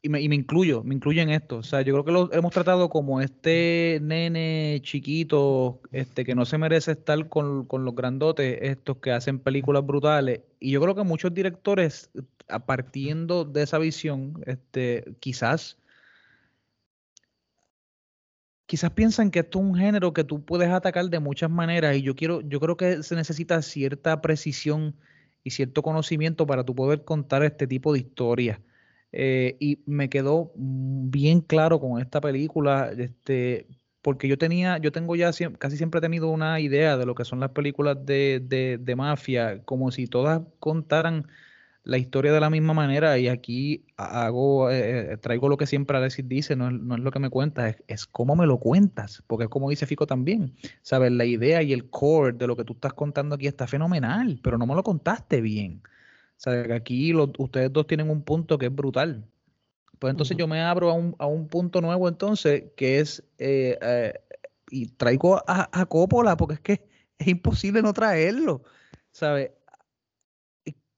y 0.06 0.10
me, 0.10 0.22
y 0.22 0.28
me 0.28 0.36
incluyo, 0.36 0.84
me 0.84 0.94
incluyo 0.94 1.22
en 1.22 1.30
esto, 1.30 1.58
o 1.58 1.64
sea, 1.64 1.82
yo 1.82 1.94
creo 1.94 2.04
que 2.06 2.12
lo 2.12 2.32
hemos 2.34 2.52
tratado 2.52 2.90
como 2.90 3.22
este 3.22 4.00
nene 4.02 4.82
chiquito, 4.84 5.82
este, 5.92 6.26
que 6.26 6.36
no 6.36 6.46
se 6.46 6.58
merece 6.58 6.92
estar 6.92 7.30
con, 7.30 7.66
con 7.66 7.86
los 7.86 7.96
grandotes, 7.96 8.60
estos 8.62 8.98
que 8.98 9.12
hacen 9.12 9.40
películas 9.40 9.86
brutales, 9.86 10.42
y 10.60 10.72
yo 10.72 10.82
creo 10.82 10.94
que 10.94 11.04
muchos 11.04 11.34
directores, 11.34 12.12
a 12.48 12.66
partiendo 12.66 13.46
de 13.46 13.64
esa 13.64 13.78
visión, 13.78 14.44
este, 14.46 15.16
quizás 15.20 15.78
quizás 18.66 18.92
piensan 18.92 19.30
que 19.30 19.40
esto 19.40 19.60
es 19.60 19.66
un 19.66 19.76
género 19.76 20.14
que 20.14 20.24
tú 20.24 20.44
puedes 20.44 20.70
atacar 20.70 21.06
de 21.10 21.20
muchas 21.20 21.50
maneras 21.50 21.96
y 21.96 22.02
yo 22.02 22.16
quiero, 22.16 22.42
yo 22.42 22.60
creo 22.60 22.78
que 22.78 23.04
se 23.04 23.16
necesita 23.16 23.62
cierta 23.62 24.22
precisión 24.22 24.96
y 25.44 25.52
cierto 25.52 25.84
conocimiento 25.84 26.48
para 26.48 26.64
tú 26.64 26.74
poder 26.74 27.04
contar 27.04 27.44
este 27.44 27.68
tipo 27.68 27.94
de 27.94 28.00
historias. 28.00 28.60
Eh, 29.12 29.58
y 29.60 29.84
me 29.86 30.10
quedó 30.10 30.52
bien 30.56 31.42
claro 31.42 31.80
con 31.80 32.02
esta 32.02 32.20
película, 32.20 32.92
este, 32.98 33.68
porque 34.02 34.28
yo 34.28 34.40
tenía, 34.40 34.80
yo 34.80 34.92
tengo 34.92 35.16
ya 35.16 35.32
casi 35.60 35.78
siempre 35.78 36.00
he 36.00 36.02
tenido 36.02 36.30
una 36.30 36.60
idea 36.60 36.98
de 36.98 37.06
lo 37.06 37.14
que 37.14 37.26
son 37.26 37.40
las 37.40 37.52
películas 37.52 38.04
de, 38.06 38.40
de 38.80 38.96
mafia, 38.96 39.62
como 39.66 39.92
si 39.92 40.08
todas 40.08 40.42
contaran 40.60 41.28
la 41.84 41.98
historia 41.98 42.32
de 42.32 42.40
la 42.40 42.50
misma 42.50 42.74
manera 42.74 43.18
y 43.18 43.28
aquí 43.28 43.86
hago, 43.98 44.70
eh, 44.72 45.14
eh, 45.14 45.18
traigo 45.18 45.50
lo 45.50 45.58
que 45.58 45.68
siempre 45.68 45.98
Alexis 45.98 46.28
dice, 46.28 46.56
no 46.56 46.68
es, 46.70 46.74
no 46.74 46.96
es 46.96 47.02
lo 47.02 47.12
que 47.12 47.20
me 47.20 47.30
cuentas, 47.30 47.76
es, 47.76 47.84
es 47.88 48.06
cómo 48.06 48.36
me 48.36 48.46
lo 48.46 48.58
cuentas, 48.58 49.24
porque 49.28 49.46
es 49.46 49.50
como 49.50 49.70
dice 49.70 49.86
Fico 49.86 50.08
también, 50.08 50.56
¿sabes? 50.82 51.12
La 51.12 51.26
idea 51.26 51.62
y 51.62 51.74
el 51.74 51.90
core 51.90 52.34
de 52.34 52.48
lo 52.48 52.56
que 52.56 52.64
tú 52.64 52.74
estás 52.74 52.94
contando 52.94 53.36
aquí 53.36 53.48
está 53.48 53.68
fenomenal, 53.68 54.40
pero 54.42 54.58
no 54.58 54.66
me 54.66 54.76
lo 54.76 54.84
contaste 54.84 55.42
bien. 55.42 55.82
¿Sabes? 56.38 56.68
Que 56.68 56.74
aquí 56.74 57.14
ustedes 57.14 57.72
dos 57.72 57.88
tienen 57.88 58.10
un 58.10 58.24
punto 58.24 58.58
que 58.58 58.66
es 58.66 58.76
brutal. 58.76 59.26
Pues 60.00 60.12
entonces 60.12 60.36
yo 60.36 60.48
me 60.48 60.62
abro 60.62 60.90
a 60.90 60.94
un, 60.94 61.16
a 61.20 61.28
un 61.28 61.48
punto 61.48 61.80
nuevo 61.80 62.10
entonces, 62.10 62.66
que 62.76 63.00
es, 63.00 63.24
eh, 63.38 63.78
eh, 63.82 64.14
y 64.70 64.88
traigo 64.88 65.38
a, 65.48 65.70
a 65.72 65.86
Coppola, 65.86 66.36
porque 66.36 66.56
es 66.56 66.60
que 66.60 66.88
es 67.18 67.28
imposible 67.28 67.82
no 67.82 67.94
traerlo, 67.94 68.64
¿sabes? 69.12 69.52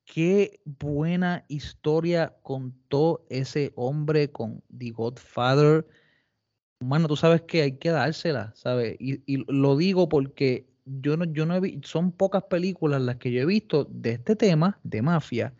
Qué 0.05 0.61
buena 0.65 1.45
historia 1.47 2.37
contó 2.43 3.25
ese 3.29 3.73
hombre 3.75 4.31
con 4.31 4.63
The 4.77 4.91
Godfather. 4.91 5.87
Mano, 6.79 7.07
tú 7.07 7.15
sabes 7.17 7.41
que 7.43 7.61
hay 7.63 7.77
que 7.79 7.89
dársela, 7.91 8.53
¿sabes? 8.55 8.97
Y, 8.99 9.21
y 9.31 9.45
lo 9.47 9.77
digo 9.77 10.09
porque 10.09 10.67
yo 10.85 11.17
no, 11.17 11.25
yo 11.25 11.45
no 11.45 11.55
he 11.63 11.79
son 11.83 12.11
pocas 12.13 12.43
películas 12.45 13.01
las 13.01 13.17
que 13.17 13.31
yo 13.31 13.41
he 13.41 13.45
visto 13.45 13.85
de 13.85 14.13
este 14.13 14.35
tema, 14.35 14.79
de 14.83 15.01
mafia, 15.01 15.55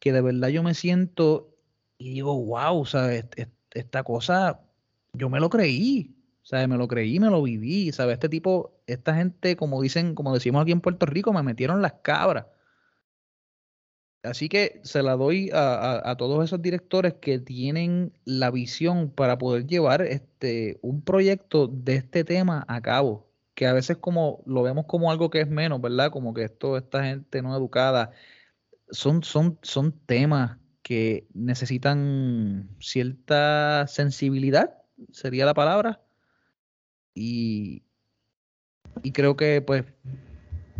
que 0.00 0.12
de 0.12 0.20
verdad 0.22 0.48
yo 0.48 0.62
me 0.62 0.74
siento 0.74 1.54
y 1.98 2.10
digo, 2.14 2.38
wow, 2.44 2.84
¿sabes? 2.86 3.26
Est- 3.36 3.52
Esta 3.74 4.04
cosa, 4.04 4.60
yo 5.14 5.30
me 5.30 5.40
lo 5.40 5.50
creí, 5.50 6.16
¿sabes? 6.42 6.68
Me 6.68 6.76
lo 6.78 6.88
creí, 6.88 7.20
me 7.20 7.30
lo 7.30 7.42
viví, 7.42 7.92
¿sabes? 7.92 8.14
Este 8.14 8.28
tipo, 8.30 8.80
esta 8.86 9.14
gente, 9.16 9.56
como 9.56 9.82
dicen, 9.82 10.14
como 10.14 10.34
decimos 10.34 10.62
aquí 10.62 10.72
en 10.72 10.80
Puerto 10.82 11.06
Rico, 11.06 11.32
me 11.32 11.42
metieron 11.42 11.82
las 11.82 11.94
cabras. 12.02 12.46
Así 14.26 14.48
que 14.48 14.80
se 14.82 15.02
la 15.02 15.16
doy 15.16 15.50
a, 15.52 16.14
todos 16.18 16.44
esos 16.44 16.60
directores 16.60 17.14
que 17.14 17.38
tienen 17.38 18.12
la 18.24 18.50
visión 18.50 19.10
para 19.10 19.38
poder 19.38 19.66
llevar 19.66 20.02
este, 20.02 20.78
un 20.82 21.02
proyecto 21.02 21.68
de 21.68 21.96
este 21.96 22.24
tema 22.24 22.64
a 22.68 22.80
cabo, 22.80 23.28
que 23.54 23.66
a 23.66 23.72
veces 23.72 23.96
como 23.98 24.42
lo 24.46 24.62
vemos 24.62 24.86
como 24.86 25.10
algo 25.10 25.30
que 25.30 25.40
es 25.40 25.48
menos, 25.48 25.80
¿verdad? 25.80 26.10
Como 26.10 26.34
que 26.34 26.44
esto, 26.44 26.76
esta 26.76 27.04
gente 27.04 27.40
no 27.42 27.56
educada, 27.56 28.10
son, 28.90 29.22
son, 29.22 29.58
son 29.62 29.92
temas 30.06 30.58
que 30.82 31.26
necesitan 31.32 32.68
cierta 32.80 33.86
sensibilidad, 33.86 34.78
sería 35.12 35.46
la 35.46 35.54
palabra, 35.54 36.00
y, 37.14 37.82
y 39.02 39.12
creo 39.12 39.36
que 39.36 39.62
pues 39.62 39.84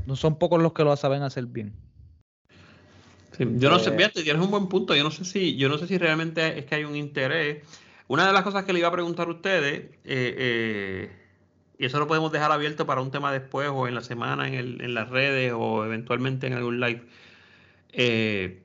no 0.06 0.16
son 0.16 0.38
pocos 0.38 0.62
los 0.62 0.72
que 0.72 0.84
lo 0.84 0.96
saben 0.96 1.22
hacer 1.22 1.46
bien. 1.46 1.85
Sí, 3.36 3.44
yo 3.56 3.70
no 3.70 3.78
sé, 3.78 3.90
Eh, 3.90 3.96
fíjate, 3.96 4.22
tienes 4.22 4.42
un 4.42 4.50
buen 4.50 4.68
punto. 4.68 4.94
Yo 4.94 5.04
no 5.04 5.10
sé 5.10 5.24
si, 5.24 5.56
yo 5.56 5.68
no 5.68 5.78
sé 5.78 5.86
si 5.86 5.98
realmente 5.98 6.58
es 6.58 6.64
que 6.66 6.76
hay 6.76 6.84
un 6.84 6.96
interés. 6.96 7.64
Una 8.08 8.26
de 8.26 8.32
las 8.32 8.42
cosas 8.42 8.64
que 8.64 8.72
le 8.72 8.78
iba 8.78 8.88
a 8.88 8.92
preguntar 8.92 9.28
a 9.28 9.30
ustedes, 9.32 9.90
eh, 10.04 10.34
eh, 10.38 11.10
y 11.78 11.84
eso 11.86 11.98
lo 11.98 12.06
podemos 12.06 12.32
dejar 12.32 12.52
abierto 12.52 12.86
para 12.86 13.00
un 13.00 13.10
tema 13.10 13.32
después 13.32 13.68
o 13.72 13.88
en 13.88 13.94
la 13.94 14.00
semana 14.02 14.48
en, 14.48 14.54
el- 14.54 14.80
en 14.80 14.94
las 14.94 15.10
redes 15.10 15.52
o 15.54 15.84
eventualmente 15.84 16.46
en 16.46 16.54
algún 16.54 16.80
live. 16.80 17.02
Eh, 17.92 18.62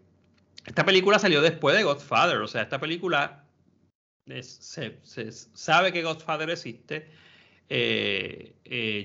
esta 0.66 0.86
película 0.86 1.20
salió 1.20 1.42
después 1.42 1.76
de 1.76 1.84
Godfather, 1.84 2.38
o 2.38 2.48
sea, 2.48 2.62
esta 2.62 2.80
película 2.80 3.46
es- 4.28 4.48
se, 4.62 5.00
se 5.04 5.32
sabe 5.32 5.92
que 5.92 6.04
Godfather 6.04 6.50
existe. 6.50 7.10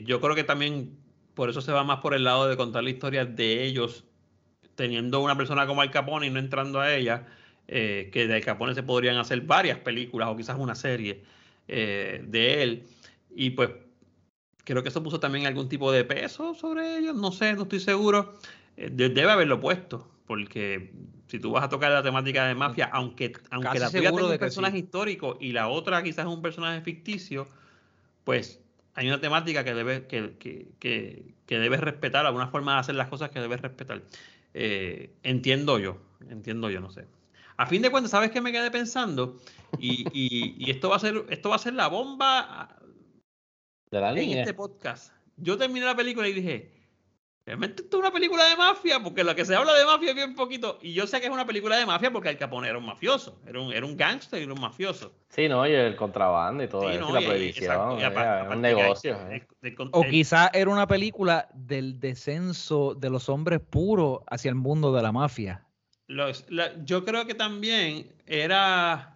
Yo 0.04 0.20
creo 0.20 0.34
que 0.34 0.44
también 0.44 0.96
por 1.34 1.50
eso 1.50 1.60
se 1.60 1.72
va 1.72 1.82
más 1.84 2.00
por 2.00 2.14
el 2.14 2.24
lado 2.24 2.48
de 2.48 2.56
contar 2.56 2.84
la 2.84 2.90
historia 2.90 3.24
de 3.24 3.64
ellos 3.64 4.04
teniendo 4.76 5.20
una 5.20 5.36
persona 5.36 5.66
como 5.66 5.80
Al 5.82 5.90
Capone 5.90 6.26
y 6.26 6.30
no 6.30 6.38
entrando 6.38 6.80
a 6.80 6.94
ella, 6.94 7.26
eh, 7.66 8.10
que 8.12 8.28
de 8.28 8.34
Al 8.36 8.44
Capone 8.44 8.74
se 8.74 8.82
podrían 8.84 9.16
hacer 9.16 9.40
varias 9.40 9.78
películas 9.78 10.28
o 10.28 10.36
quizás 10.36 10.56
una 10.58 10.74
serie 10.76 11.22
eh, 11.66 12.22
de 12.26 12.62
él. 12.62 12.84
Y 13.34 13.50
pues 13.50 13.70
creo 14.64 14.82
que 14.82 14.88
eso 14.90 15.02
puso 15.02 15.18
también 15.18 15.46
algún 15.46 15.68
tipo 15.68 15.90
de 15.90 16.04
peso 16.04 16.54
sobre 16.54 16.98
ellos, 16.98 17.16
no 17.16 17.32
sé, 17.32 17.54
no 17.54 17.62
estoy 17.62 17.80
seguro. 17.80 18.34
Eh, 18.76 18.90
de- 18.92 19.08
debe 19.08 19.30
haberlo 19.32 19.60
puesto, 19.60 20.08
porque 20.26 20.92
si 21.28 21.38
tú 21.40 21.50
vas 21.52 21.64
a 21.64 21.68
tocar 21.68 21.90
la 21.90 22.02
temática 22.02 22.46
de 22.46 22.54
mafia, 22.54 22.86
aunque, 22.92 23.32
aunque 23.50 23.68
Casi 23.68 23.80
la 23.80 23.90
tuya 23.90 24.10
tenga 24.12 24.32
un 24.32 24.38
personaje 24.38 24.76
sí. 24.76 24.84
histórico 24.84 25.38
y 25.40 25.52
la 25.52 25.68
otra 25.68 26.02
quizás 26.02 26.26
es 26.26 26.32
un 26.32 26.42
personaje 26.42 26.80
ficticio, 26.82 27.48
pues 28.24 28.60
hay 28.94 29.08
una 29.08 29.20
temática 29.20 29.62
que 29.64 29.74
debes, 29.74 30.00
que, 30.02 30.36
que, 30.38 30.68
que, 30.78 31.34
que 31.46 31.58
debes 31.58 31.80
respetar, 31.80 32.26
alguna 32.26 32.48
forma 32.48 32.74
de 32.74 32.80
hacer 32.80 32.94
las 32.94 33.08
cosas 33.08 33.30
que 33.30 33.40
debes 33.40 33.60
respetar. 33.60 34.02
Eh, 34.58 35.10
entiendo 35.22 35.78
yo, 35.78 35.98
entiendo 36.30 36.70
yo, 36.70 36.80
no 36.80 36.90
sé. 36.90 37.06
A 37.58 37.66
fin 37.66 37.82
de 37.82 37.90
cuentas, 37.90 38.10
¿sabes 38.10 38.30
qué 38.30 38.40
me 38.40 38.52
quedé 38.52 38.70
pensando? 38.70 39.38
Y, 39.78 40.06
y- 40.18 40.54
y 40.58 40.70
esto 40.70 40.88
va 40.88 40.96
a 40.96 40.98
ser, 40.98 41.26
esto 41.28 41.50
va 41.50 41.56
a 41.56 41.58
ser 41.58 41.74
la 41.74 41.88
bomba 41.88 42.78
De 43.90 44.00
la 44.00 44.10
en 44.10 44.14
línea. 44.16 44.40
este 44.40 44.54
podcast. 44.54 45.12
Yo 45.36 45.58
terminé 45.58 45.84
la 45.84 45.94
película 45.94 46.26
y 46.28 46.32
dije, 46.32 46.75
realmente 47.46 47.82
esto 47.82 47.96
es 47.96 48.00
una 48.02 48.12
película 48.12 48.44
de 48.48 48.56
mafia, 48.56 49.00
porque 49.00 49.22
lo 49.22 49.34
que 49.36 49.44
se 49.44 49.54
habla 49.54 49.72
de 49.74 49.84
mafia 49.86 50.10
es 50.10 50.14
bien 50.16 50.34
poquito. 50.34 50.78
Y 50.82 50.92
yo 50.92 51.06
sé 51.06 51.20
que 51.20 51.26
es 51.26 51.32
una 51.32 51.46
película 51.46 51.76
de 51.76 51.86
mafia 51.86 52.10
porque 52.10 52.28
Al 52.28 52.36
Capone 52.36 52.68
era 52.68 52.76
un 52.76 52.84
mafioso, 52.84 53.38
era 53.46 53.60
un, 53.60 53.72
era 53.72 53.86
un 53.86 53.96
gángster 53.96 54.40
y 54.40 54.44
era 54.44 54.52
un 54.52 54.60
mafioso. 54.60 55.12
Sí, 55.28 55.48
no, 55.48 55.66
y 55.66 55.72
el 55.72 55.94
contrabando 55.96 56.64
y 56.64 56.68
todo 56.68 56.82
Sí, 56.90 56.96
eso, 56.96 57.00
no, 57.00 57.10
y 57.10 57.22
la 57.22 57.28
prohibición, 57.28 58.00
es 58.00 58.54
un 58.56 58.60
negocio. 58.62 59.14
eh. 59.30 59.46
el- 59.62 59.68
el 59.68 59.74
con- 59.76 59.90
O 59.92 60.02
el- 60.02 60.10
quizá 60.10 60.50
era 60.52 60.70
una 60.70 60.86
película 60.88 61.48
del 61.54 62.00
descenso 62.00 62.94
de 62.94 63.10
los 63.10 63.28
hombres 63.28 63.60
puros 63.60 64.20
hacia 64.28 64.48
el 64.48 64.56
mundo 64.56 64.92
de 64.92 65.02
la 65.02 65.12
mafia. 65.12 65.62
Los- 66.08 66.44
la- 66.50 66.72
yo 66.84 67.04
creo 67.04 67.26
que 67.26 67.34
también 67.34 68.12
era, 68.26 69.15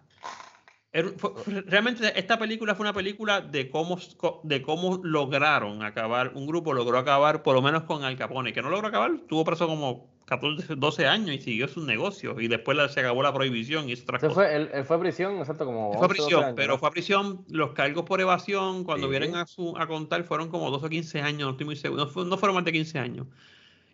realmente 0.93 2.11
esta 2.19 2.37
película 2.37 2.75
fue 2.75 2.83
una 2.83 2.93
película 2.93 3.41
de 3.41 3.69
cómo, 3.69 3.97
de 4.43 4.61
cómo 4.61 4.99
lograron 5.03 5.83
acabar, 5.83 6.31
un 6.35 6.45
grupo 6.47 6.73
logró 6.73 6.97
acabar 6.97 7.43
por 7.43 7.55
lo 7.55 7.61
menos 7.61 7.83
con 7.83 8.03
Al 8.03 8.17
Capone, 8.17 8.51
que 8.53 8.61
no 8.61 8.69
logró 8.69 8.87
acabar, 8.89 9.11
tuvo 9.27 9.45
preso 9.45 9.67
como 9.67 10.09
14, 10.25 10.75
12 10.75 11.07
años 11.07 11.35
y 11.35 11.39
siguió 11.39 11.67
su 11.67 11.85
negocio 11.85 12.39
y 12.39 12.47
después 12.47 12.77
se 12.91 12.99
acabó 12.99 13.23
la 13.23 13.33
prohibición 13.33 13.89
y 13.89 13.93
otras 13.93 14.21
cosas. 14.21 14.33
fue, 14.33 14.55
él, 14.55 14.69
él 14.73 14.83
fue 14.83 14.97
a 14.97 14.99
prisión, 14.99 15.37
exacto, 15.37 15.65
como 15.65 15.93
Fue 15.93 16.01
a 16.01 16.03
11, 16.03 16.07
12 16.07 16.09
prisión, 16.21 16.43
años, 16.43 16.53
pero 16.57 16.73
¿no? 16.73 16.77
fue 16.79 16.89
a 16.89 16.91
prisión. 16.91 17.45
Los 17.49 17.71
cargos 17.71 18.03
por 18.03 18.19
evasión, 18.21 18.83
cuando 18.83 19.07
Sí. 19.07 19.11
vienen 19.11 19.35
a, 19.35 19.45
su, 19.47 19.75
a 19.77 19.87
contar, 19.87 20.23
fueron 20.23 20.49
como 20.49 20.69
12 20.71 20.85
o 20.85 20.89
15 20.89 21.21
años, 21.21 21.41
no 21.43 21.51
estoy 21.51 21.65
muy 21.65 21.75
seguro. 21.75 22.03
No, 22.05 22.09
fue- 22.09 22.25
no 22.25 22.37
fueron 22.37 22.55
más 22.55 22.65
de 22.65 22.71
15 22.73 22.99
años. 22.99 23.27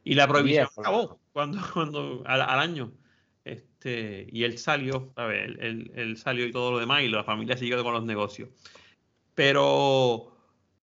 Y 0.03 0.15
la 0.15 0.27
prohibición 0.27 0.67
acabó 0.77 1.19
cuando, 1.33 1.59
cuando, 1.73 2.23
al, 2.25 2.41
al 2.41 2.59
año. 2.59 2.91
Este, 3.47 4.27
y 4.31 4.43
él 4.43 4.57
salió, 4.57 5.11
¿sabes? 5.15 5.45
Él, 5.45 5.57
él- 5.61 5.91
él 5.95 6.17
salió 6.17 6.45
y 6.45 6.51
todo 6.51 6.71
lo 6.71 6.79
demás, 6.79 7.03
y 7.03 7.07
la 7.07 7.23
familia 7.23 7.57
siguió 7.57 7.81
con 7.83 7.93
los 7.93 8.03
negocios. 8.03 8.49
Pero 9.35 10.35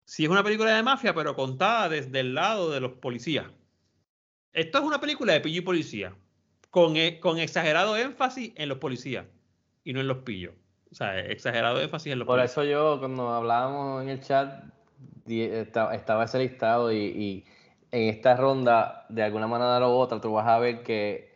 sí 0.05 0.23
es 0.25 0.29
una 0.29 0.43
película 0.43 0.75
de 0.75 0.83
mafia, 0.83 1.13
pero 1.13 1.35
contada 1.35 1.89
desde 1.89 2.19
el 2.19 2.33
lado 2.33 2.71
de 2.71 2.79
los 2.79 2.93
policías. 2.93 3.45
Esto 4.53 4.77
es 4.79 4.83
una 4.83 4.99
película 4.99 5.33
de 5.33 5.41
pillo 5.41 5.59
y 5.59 5.65
policía, 5.65 6.13
con, 6.71 6.95
e- 6.97 7.19
con 7.19 7.37
exagerado 7.39 7.97
énfasis 7.97 8.53
en 8.55 8.69
los 8.69 8.77
policías. 8.77 9.25
y 9.83 9.93
no 9.93 10.01
en 10.01 10.07
los 10.07 10.17
pillos. 10.19 10.53
O 10.91 10.95
sea, 10.95 11.17
exagerado 11.19 11.79
énfasis 11.81 12.11
en 12.13 12.19
los 12.19 12.25
Por 12.25 12.37
pillos. 12.39 12.51
eso 12.51 12.63
yo, 12.65 12.99
cuando 12.99 13.29
hablábamos 13.29 14.03
en 14.03 14.09
el 14.09 14.21
chat, 14.21 14.63
estaba 15.27 16.23
ese 16.25 16.39
listado 16.39 16.91
y, 16.91 16.97
y 16.97 17.45
en 17.91 18.09
esta 18.09 18.35
ronda, 18.35 19.05
de 19.09 19.23
alguna 19.23 19.47
manera 19.47 19.87
u 19.87 19.91
otra, 19.91 20.19
tú 20.19 20.33
vas 20.33 20.47
a 20.47 20.59
ver 20.59 20.83
que, 20.83 21.26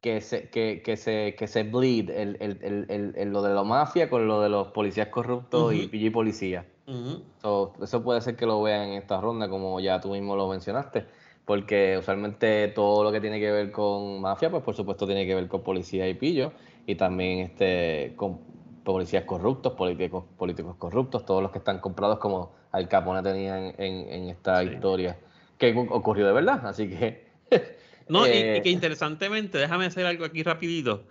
que, 0.00 0.20
se, 0.20 0.48
que, 0.50 0.82
que 0.84 0.96
se, 0.96 1.34
que 1.36 1.46
se 1.46 1.62
bleed 1.64 2.10
el, 2.10 2.36
el, 2.40 2.86
el, 2.88 3.14
el- 3.16 3.28
lo 3.30 3.42
de 3.42 3.54
la 3.54 3.64
mafia 3.64 4.08
con 4.08 4.26
lo 4.28 4.40
de 4.40 4.48
los 4.48 4.68
policías 4.68 5.08
corruptos 5.08 5.72
y 5.74 5.80
Ujú. 5.80 5.90
PG 5.90 6.12
policía. 6.12 6.66
Ujú. 6.86 7.22
So, 7.42 7.72
eso 7.82 8.02
puede 8.02 8.20
ser 8.20 8.36
que 8.36 8.46
lo 8.46 8.62
vean 8.62 8.90
en 8.90 8.92
esta 8.94 9.20
ronda, 9.20 9.48
como 9.48 9.80
ya 9.80 10.00
tú 10.00 10.10
mismo 10.10 10.36
lo 10.36 10.48
mencionaste, 10.48 11.04
porque 11.44 11.96
usualmente 11.98 12.68
todo 12.68 13.04
lo 13.04 13.12
que 13.12 13.20
tiene 13.20 13.40
que 13.40 13.50
ver 13.50 13.72
con 13.72 14.20
mafia, 14.20 14.50
pues 14.50 14.62
por 14.62 14.74
supuesto 14.74 15.06
tiene 15.06 15.26
que 15.26 15.34
ver 15.34 15.48
con 15.48 15.62
policía 15.62 16.08
y 16.08 16.14
pillo, 16.14 16.52
y 16.86 16.94
también 16.94 17.40
este 17.40 18.12
con 18.16 18.38
policías 18.84 19.24
corruptos, 19.24 19.72
políticos, 19.72 20.24
políticos 20.36 20.76
corruptos, 20.76 21.24
todos 21.24 21.42
los 21.42 21.50
que 21.50 21.58
están 21.58 21.80
comprados 21.80 22.18
como 22.18 22.52
Al 22.70 22.88
Capone 22.88 23.22
tenía 23.22 23.58
en, 23.58 23.74
en- 23.78 24.08
en 24.12 24.28
esta 24.30 24.62
Sí. 24.62 24.68
historia, 24.70 25.18
que 25.58 25.74
cu- 25.74 25.88
ocurrió 25.90 26.26
de 26.26 26.32
verdad, 26.32 26.64
así 26.66 26.88
que... 26.88 27.26
No, 28.08 28.26
y- 28.26 28.30
eh, 28.30 28.56
y, 28.58 28.62
que 28.62 28.70
interesantemente, 28.70 29.58
déjame 29.58 29.86
hacer 29.86 30.06
algo 30.06 30.24
aquí 30.24 30.42
rapidito, 30.42 31.06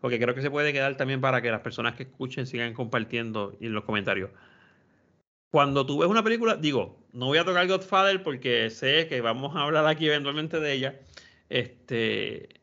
porque 0.00 0.18
creo 0.18 0.34
que 0.34 0.42
se 0.42 0.50
puede 0.50 0.72
quedar 0.72 0.96
también 0.96 1.20
para 1.20 1.42
que 1.42 1.50
las 1.50 1.60
personas 1.60 1.94
que 1.96 2.04
escuchen 2.04 2.46
sigan 2.46 2.74
compartiendo 2.74 3.56
y 3.60 3.66
en 3.66 3.72
los 3.74 3.84
comentarios. 3.84 4.30
Cuando 5.50 5.86
tú 5.86 5.98
ves 5.98 6.08
una 6.08 6.22
película, 6.22 6.56
digo, 6.56 6.98
no 7.12 7.26
voy 7.26 7.38
a 7.38 7.44
tocar 7.44 7.66
Godfather 7.66 8.22
porque 8.22 8.68
sé 8.70 9.08
que 9.08 9.20
vamos 9.20 9.56
a 9.56 9.62
hablar 9.62 9.86
aquí 9.86 10.06
eventualmente 10.06 10.60
de 10.60 10.72
ella, 10.72 11.00
este, 11.48 12.60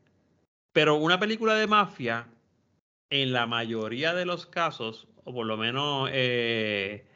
pero 0.72 0.94
una 0.96 1.18
película 1.18 1.54
de 1.54 1.66
mafia, 1.66 2.28
en 3.10 3.32
la 3.32 3.46
mayoría 3.46 4.14
de 4.14 4.24
los 4.26 4.46
casos, 4.46 5.08
o 5.24 5.32
por 5.34 5.46
lo 5.46 5.56
menos 5.56 6.08
eh, 6.12 7.06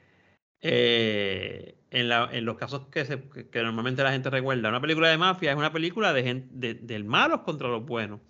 eh, 0.60 1.76
en, 1.90 2.44
los 2.44 2.56
casos 2.56 2.86
que, 2.90 3.04
se- 3.04 3.28
que- 3.28 3.62
normalmente 3.62 4.02
la 4.02 4.12
gente 4.12 4.30
recuerda, 4.30 4.68
una 4.68 4.80
película 4.80 5.08
de 5.08 5.18
mafia 5.18 5.50
es 5.50 5.56
una 5.56 5.72
película 5.72 6.12
de, 6.12 6.44
del 6.82 7.04
malos 7.04 7.40
contra 7.40 7.68
los 7.68 7.84
buenos. 7.84 8.20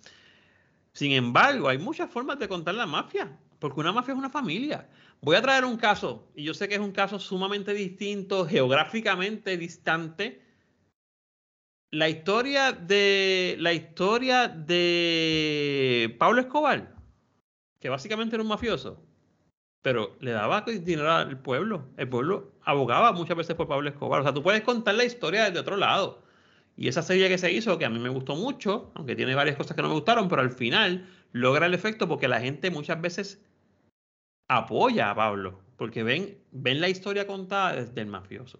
Sin 0.93 1.11
embargo, 1.13 1.69
hay 1.69 1.77
muchas 1.77 2.09
formas 2.11 2.39
de 2.39 2.47
contar 2.47 2.75
la 2.75 2.85
mafia, 2.85 3.37
porque 3.59 3.79
una 3.79 3.91
mafia 3.93 4.13
es 4.13 4.17
una 4.17 4.29
familia. 4.29 4.89
Voy 5.21 5.35
a 5.35 5.41
traer 5.41 5.63
un 5.65 5.77
caso, 5.77 6.31
y 6.35 6.43
yo 6.43 6.53
sé 6.53 6.67
que 6.67 6.75
es 6.75 6.81
un 6.81 6.91
caso 6.91 7.19
sumamente 7.19 7.73
distinto, 7.73 8.45
geográficamente 8.45 9.57
distante. 9.57 10.41
La 11.91 12.09
historia 12.09 12.71
de 12.71 13.55
la 13.59 13.73
historia 13.73 14.47
de 14.47 16.15
Pablo 16.17 16.41
Escobar, 16.41 16.95
que 17.79 17.89
básicamente 17.89 18.35
era 18.35 18.43
un 18.43 18.49
mafioso, 18.49 19.05
pero 19.81 20.15
le 20.19 20.31
daba 20.31 20.61
dinero 20.61 21.11
al 21.11 21.39
pueblo. 21.39 21.85
El 21.97 22.07
pueblo 22.09 22.51
abogaba 22.63 23.11
muchas 23.13 23.37
veces 23.37 23.55
por 23.55 23.67
Pablo 23.67 23.89
Escobar. 23.89 24.21
O 24.21 24.23
sea, 24.23 24.33
tú 24.33 24.43
puedes 24.43 24.61
contar 24.61 24.95
la 24.95 25.05
historia 25.05 25.45
desde 25.45 25.59
otro 25.59 25.77
lado. 25.77 26.21
Y 26.77 26.87
esa 26.87 27.01
serie 27.01 27.29
que 27.29 27.37
se 27.37 27.51
hizo, 27.51 27.77
que 27.77 27.85
a 27.85 27.89
mí 27.89 27.99
me 27.99 28.09
gustó 28.09 28.35
mucho, 28.35 28.91
aunque 28.95 29.15
tiene 29.15 29.35
varias 29.35 29.57
cosas 29.57 29.75
que 29.75 29.81
no 29.81 29.89
me 29.89 29.93
gustaron, 29.95 30.29
pero 30.29 30.41
al 30.41 30.51
final 30.51 31.07
logra 31.31 31.65
el 31.65 31.73
efecto 31.73 32.07
porque 32.07 32.27
la 32.27 32.39
gente 32.39 32.71
muchas 32.71 33.01
veces 33.01 33.41
apoya 34.47 35.11
a 35.11 35.15
Pablo, 35.15 35.59
porque 35.77 36.03
ven, 36.03 36.37
ven 36.51 36.81
la 36.81 36.89
historia 36.89 37.27
contada 37.27 37.75
desde 37.75 38.01
el 38.01 38.07
mafioso. 38.07 38.59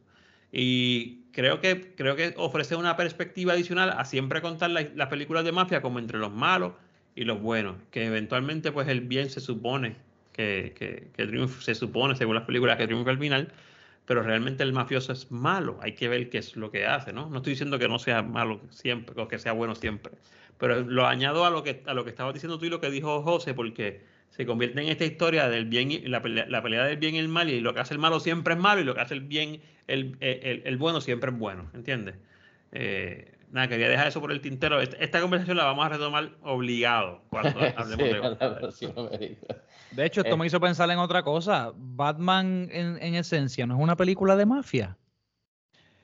Y 0.51 1.23
creo 1.31 1.61
que, 1.61 1.95
creo 1.95 2.15
que 2.15 2.33
ofrece 2.37 2.75
una 2.75 2.97
perspectiva 2.97 3.53
adicional 3.53 3.89
a 3.91 4.05
siempre 4.05 4.41
contar 4.41 4.71
la- 4.71 4.89
las 4.95 5.07
películas 5.07 5.45
de 5.45 5.51
mafia 5.51 5.81
como 5.81 5.99
entre 5.99 6.17
los 6.19 6.31
malos 6.31 6.73
y 7.15 7.23
los 7.25 7.41
buenos, 7.41 7.75
que 7.91 8.05
eventualmente 8.05 8.71
pues 8.71 8.87
el 8.87 9.01
bien 9.01 9.29
se 9.29 9.39
supone 9.39 9.95
que, 10.33 10.73
que, 10.77 11.07
que 11.15 11.27
triunfa, 11.27 11.61
se 11.61 11.75
supone 11.75 12.15
según 12.15 12.35
las 12.35 12.45
películas 12.45 12.77
que 12.77 12.87
triunfa 12.87 13.11
al 13.11 13.19
final, 13.19 13.51
pero 14.05 14.23
realmente 14.23 14.63
el 14.63 14.73
mafioso 14.73 15.13
es 15.13 15.31
malo, 15.31 15.79
hay 15.81 15.93
que 15.93 16.07
ver 16.09 16.29
qué 16.29 16.39
es 16.39 16.55
lo 16.55 16.71
que 16.71 16.85
hace, 16.85 17.13
¿no? 17.13 17.29
No 17.29 17.37
estoy 17.37 17.51
diciendo 17.51 17.79
que 17.79 17.87
no 17.87 17.99
sea 17.99 18.21
malo 18.23 18.61
siempre 18.69 19.21
o 19.21 19.27
que 19.27 19.39
sea 19.39 19.53
bueno 19.53 19.75
siempre, 19.75 20.13
pero 20.57 20.81
lo 20.81 21.07
añado 21.07 21.45
a 21.45 21.49
lo 21.49 21.63
que 21.63 21.83
a 21.85 21.93
lo 21.93 22.03
que 22.03 22.09
estabas 22.09 22.33
diciendo 22.33 22.59
tú 22.59 22.65
y 22.65 22.69
lo 22.69 22.81
que 22.81 22.89
dijo 22.89 23.21
José, 23.23 23.53
porque 23.53 24.01
se 24.29 24.45
convierte 24.45 24.81
en 24.81 24.87
esta 24.87 25.05
historia 25.05 25.49
del 25.49 25.65
bien 25.65 25.91
y 25.91 25.99
la 25.99 26.21
pelea, 26.21 26.45
la 26.47 26.63
pelea 26.63 26.85
del 26.85 26.97
bien 26.97 27.15
y 27.15 27.19
el 27.19 27.27
mal, 27.27 27.49
y 27.49 27.59
lo 27.59 27.73
que 27.73 27.81
hace 27.81 27.93
el 27.93 27.99
malo 27.99 28.19
siempre 28.19 28.53
es 28.53 28.59
malo, 28.59 28.81
y 28.81 28.83
lo 28.83 28.95
que 28.95 29.01
hace 29.01 29.13
el 29.13 29.21
bien, 29.21 29.61
el, 29.87 30.17
el, 30.19 30.61
el 30.65 30.77
bueno 30.77 31.01
siempre 31.01 31.31
es 31.31 31.37
bueno, 31.37 31.69
¿entiendes? 31.73 32.15
Eh, 32.71 33.31
nada, 33.51 33.67
quería 33.67 33.89
dejar 33.89 34.07
eso 34.07 34.21
por 34.21 34.31
el 34.31 34.41
tintero. 34.41 34.79
Esta, 34.81 34.97
esta 34.97 35.21
conversación 35.21 35.57
la 35.57 35.65
vamos 35.65 35.85
a 35.85 35.89
retomar 35.89 36.31
obligado 36.43 37.21
cuando 37.29 37.59
hablemos 37.75 38.07
sí, 38.73 38.85
de 38.87 38.97
la. 38.99 39.57
De 39.91 40.05
hecho, 40.05 40.21
esto 40.21 40.35
Eh. 40.35 40.37
me 40.37 40.45
hizo 40.47 40.59
pensar 40.59 40.89
en 40.89 40.99
otra 40.99 41.23
cosa. 41.23 41.73
Batman, 41.75 42.69
en, 42.71 42.97
en 43.01 43.15
esencia, 43.15 43.65
no 43.65 43.75
es 43.75 43.81
una 43.81 43.95
película 43.95 44.35
de 44.35 44.45
mafia. 44.45 44.97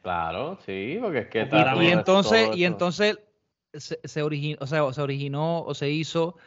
Claro, 0.02 0.58
sí, 0.66 0.98
porque 1.02 1.20
es 1.20 1.28
que 1.28 1.40
Y, 1.40 1.42
está 1.44 1.72
todo 1.74 1.84
y 1.84 1.88
eso- 1.88 1.98
entonces, 2.00 2.50
y 2.56 2.64
entonces 2.66 3.20
se, 3.74 4.00
se 4.04 4.22
originó, 4.24 4.58
o 4.62 4.68
sea, 4.68 4.94
se 4.94 5.02
originó 5.02 5.62
o 5.64 5.74
se 5.74 5.90
hizo 5.90 6.38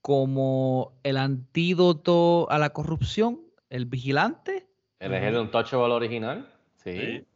como 0.00 0.92
el 1.02 1.16
antídoto 1.16 2.50
a 2.50 2.58
la 2.58 2.70
corrupción, 2.70 3.40
el 3.70 3.86
vigilante. 3.86 4.66
¿Él 4.98 5.14
es 5.14 5.22
el 5.24 5.36
Untouchable 5.36 5.92
original? 5.94 6.48
Sí. 6.76 6.92
Sí. 6.92 7.26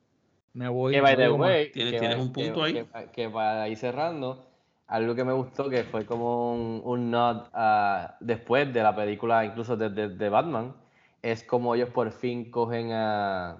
Me 0.54 0.68
voy. 0.68 0.94
Que 0.94 1.00
by 1.02 1.16
the 1.16 1.30
way, 1.30 1.70
Tienes- 1.70 1.92
que 1.92 1.98
tienes 1.98 2.18
va- 2.18 2.22
un 2.22 2.32
punto 2.32 2.60
que- 2.62 2.66
ahí. 2.66 2.72
Que, 2.74 3.10
que 3.12 3.28
para 3.28 3.68
ir 3.68 3.76
cerrando, 3.76 4.45
algo 4.88 5.14
que 5.14 5.24
me 5.24 5.32
gustó 5.32 5.68
que 5.68 5.84
fue 5.84 6.06
como 6.06 6.52
un, 6.54 6.80
un 6.84 7.10
nod 7.10 7.46
a- 7.52 8.16
después 8.20 8.72
de 8.72 8.82
la 8.82 8.94
película, 8.94 9.44
incluso 9.44 9.76
de, 9.76 9.90
de- 9.90 10.08
de 10.10 10.28
Batman, 10.28 10.74
es 11.22 11.42
como 11.44 11.74
ellos 11.74 11.90
por 11.90 12.10
fin 12.12 12.50
cogen 12.50 12.92
a, 12.92 13.56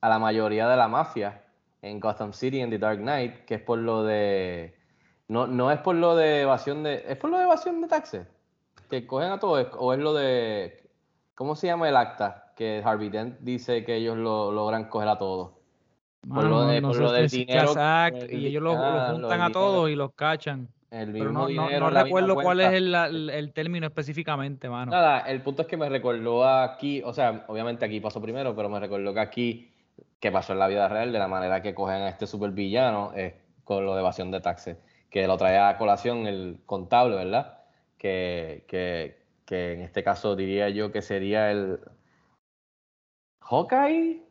a 0.00 0.08
la 0.08 0.18
mayoría 0.18 0.68
de 0.68 0.76
la 0.76 0.88
mafia 0.88 1.42
en 1.82 2.00
Gotham 2.00 2.32
City 2.32 2.60
en 2.60 2.70
The 2.70 2.78
Dark 2.78 2.98
Knight, 2.98 3.44
que 3.44 3.56
es 3.56 3.60
por 3.62 3.78
lo 3.78 4.02
de. 4.04 4.74
No, 5.28 5.46
no 5.46 5.70
es 5.70 5.78
por 5.80 5.94
lo 5.94 6.16
de 6.16 6.42
evasión 6.42 6.82
de. 6.82 7.04
¿Es 7.06 7.16
por 7.18 7.30
lo 7.30 7.36
de 7.38 7.44
evasión 7.44 7.80
de 7.82 7.88
taxes? 7.88 8.26
Que 8.90 9.06
cogen 9.06 9.30
a 9.32 9.38
todos, 9.38 9.66
o 9.78 9.92
es 9.92 9.98
lo 9.98 10.14
de. 10.14 10.88
¿Cómo 11.34 11.54
se 11.54 11.66
llama 11.66 11.88
el 11.88 11.96
acta? 11.96 12.52
Que 12.56 12.82
Harvey 12.84 13.10
Dent 13.10 13.38
dice 13.40 13.84
que 13.84 13.96
ellos 13.96 14.16
lo 14.16 14.50
logran 14.50 14.88
coger 14.88 15.08
a 15.08 15.18
todos. 15.18 15.52
Por 16.20 16.28
Mano, 16.30 16.48
lo 16.48 16.62
no- 16.64 16.68
de- 16.68 16.80
no 16.80 16.88
por 16.88 16.96
lo 16.98 17.12
del 17.12 17.30
si 17.30 17.42
es 17.42 17.46
dinero, 17.46 17.72
el 18.14 18.32
y 18.42 18.46
ellos 18.46 18.62
los, 18.62 18.74
los 18.74 18.84
ah, 18.84 19.06
lo 19.08 19.12
juntan 19.14 19.38
del 19.38 19.48
a 19.48 19.52
todos 19.52 19.90
y 19.90 19.94
los 19.94 20.12
cachan. 20.14 20.68
El 20.90 21.12
mismo 21.12 21.28
no, 21.32 21.40
no, 21.40 21.46
dinero, 21.46 21.90
no 21.90 22.02
recuerdo 22.02 22.34
cuál 22.34 22.60
es 22.60 22.72
el- 22.72 23.30
el 23.30 23.52
término 23.52 23.86
específicamente, 23.86 24.68
mano. 24.68 24.90
Nada, 24.92 25.20
el 25.20 25.42
punto 25.42 25.62
es 25.62 25.68
que 25.68 25.76
me 25.76 25.88
recordó 25.88 26.46
aquí, 26.48 27.02
o 27.04 27.12
sea, 27.12 27.44
obviamente 27.48 27.84
aquí 27.84 28.00
pasó 28.00 28.20
primero, 28.22 28.54
pero 28.56 28.68
me 28.68 28.80
recordó 28.80 29.12
que 29.14 29.20
aquí, 29.20 29.72
que 30.18 30.32
pasó 30.32 30.54
en 30.54 30.58
la 30.58 30.66
vida 30.66 30.88
real, 30.88 31.12
de 31.12 31.18
la 31.18 31.28
manera 31.28 31.62
que 31.62 31.74
cogen 31.74 32.02
a 32.02 32.08
este 32.08 32.26
supervillano, 32.26 33.12
es 33.14 33.34
con 33.64 33.84
lo 33.84 33.94
de 33.94 34.00
evasión 34.00 34.30
de 34.30 34.40
taxes, 34.40 34.78
que 35.10 35.26
lo 35.26 35.36
trae 35.36 35.58
a 35.58 35.76
colación 35.76 36.26
el 36.26 36.58
contable, 36.66 37.16
¿verdad? 37.16 37.58
Que, 37.98 38.64
que, 38.66 39.18
que 39.44 39.74
en 39.74 39.80
este 39.82 40.02
caso 40.02 40.34
diría 40.36 40.68
yo 40.70 40.90
que 40.90 41.02
sería 41.02 41.50
el 41.50 41.78
Hawkeye 43.42 44.22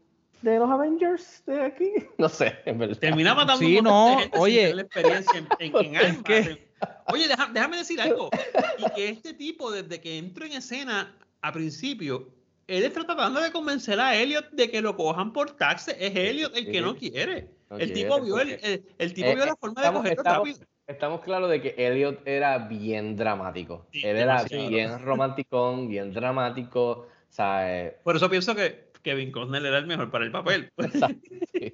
de 0.42 0.60
los 0.60 0.70
Avengers 0.70 1.44
de 1.46 1.62
aquí. 1.62 1.92
No 2.18 2.30
sé, 2.30 2.56
en 2.66 2.78
verdad. 2.78 2.98
Termina 2.98 3.34
matando 3.36 3.60
Sí, 3.66 3.76
de 3.76 3.82
no, 3.82 4.18
gente 4.20 4.32
sin 4.34 4.42
oye. 4.42 4.58
tener 4.62 4.76
la 4.76 4.82
experiencia 4.84 5.38
en, 5.38 5.48
en, 5.60 5.86
en 5.86 5.96
armas. 5.98 6.24
qué? 6.24 6.68
Oye, 7.08 7.28
deja- 7.28 7.50
déjame 7.54 7.78
decir 7.78 8.00
algo. 8.02 8.30
Y 8.78 8.90
que 8.94 9.10
este 9.10 9.34
tipo, 9.34 9.72
desde 9.72 10.00
que 10.00 10.18
entró 10.18 10.46
en 10.46 10.54
escena 10.54 11.16
a 11.42 11.52
principio, 11.52 12.30
él 12.68 12.84
está 12.84 13.04
tratando 13.06 13.40
de 13.42 13.52
convencer 13.52 14.00
a 14.00 14.16
Elliot 14.16 14.52
de 14.52 14.70
que 14.70 14.82
lo 14.82 14.96
cojan 14.96 15.34
por 15.34 15.52
taxes. 15.52 15.96
Es 16.00 16.16
Elliot 16.16 16.56
el 16.56 16.70
que 16.72 16.82
no 16.82 16.96
quiere. 16.96 17.48
No 17.70 17.78
el 17.78 17.92
quiere, 17.92 17.94
tipo 18.04 18.22
vio 18.22 18.40
el, 18.40 18.50
el, 18.62 18.84
el 18.98 19.14
tipo 19.14 19.28
Eh, 19.30 19.36
vio 19.36 19.44
eh, 19.44 19.48
la 19.48 19.56
forma 19.56 19.82
de 19.82 19.88
estamos- 19.88 20.02
cogerlo 20.02 20.22
estamos- 20.22 20.48
rápido. 20.50 20.68
Estamos 20.88 21.22
claros 21.22 21.50
de 21.50 21.62
que 21.62 21.76
Elliot 21.78 22.22
era 22.26 22.58
bien 22.60 23.16
dramático. 23.18 23.88
Sí, 23.92 24.00
Él 24.06 24.16
era 24.18 24.36
demasiado. 24.38 24.70
bien 24.70 25.00
romanticón, 25.04 25.90
bien 25.90 26.14
dramático. 26.14 26.90
O 26.90 27.08
sea, 27.30 27.88
eh, 27.88 27.98
Por 28.04 28.16
eso 28.16 28.30
pienso 28.30 28.56
que 28.56 28.87
Kevin 29.02 29.32
Costner 29.32 29.66
era 29.66 29.78
el 29.78 29.88
mejor 29.88 30.12
para 30.12 30.26
el 30.26 30.32
papel. 30.32 30.72
sí. 31.54 31.72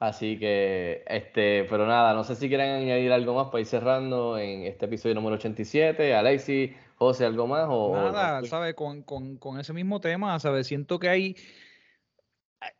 Así 0.00 0.38
que, 0.38 1.02
este, 1.08 1.64
pero 1.64 1.84
nada, 1.84 2.14
no 2.14 2.22
sé 2.22 2.36
si 2.36 2.48
quieren 2.48 2.70
añadir 2.70 3.10
algo 3.10 3.34
más 3.34 3.46
para 3.48 3.60
ir 3.60 3.66
cerrando 3.66 4.38
en 4.38 4.62
este 4.62 4.84
episodio 4.86 5.16
número 5.16 5.34
87. 5.34 6.14
Alexi, 6.14 6.72
José, 6.96 7.24
¿algo 7.24 7.48
más? 7.48 7.66
O, 7.68 7.86
o- 7.86 7.94
Nada, 7.96 8.44
¿sabes? 8.44 8.74
Con, 8.74 9.02
con, 9.02 9.38
con 9.38 9.58
ese 9.58 9.72
mismo 9.72 10.00
tema, 10.00 10.38
¿sabes? 10.38 10.68
Siento 10.68 11.00
que 11.00 11.08
hay, 11.08 11.36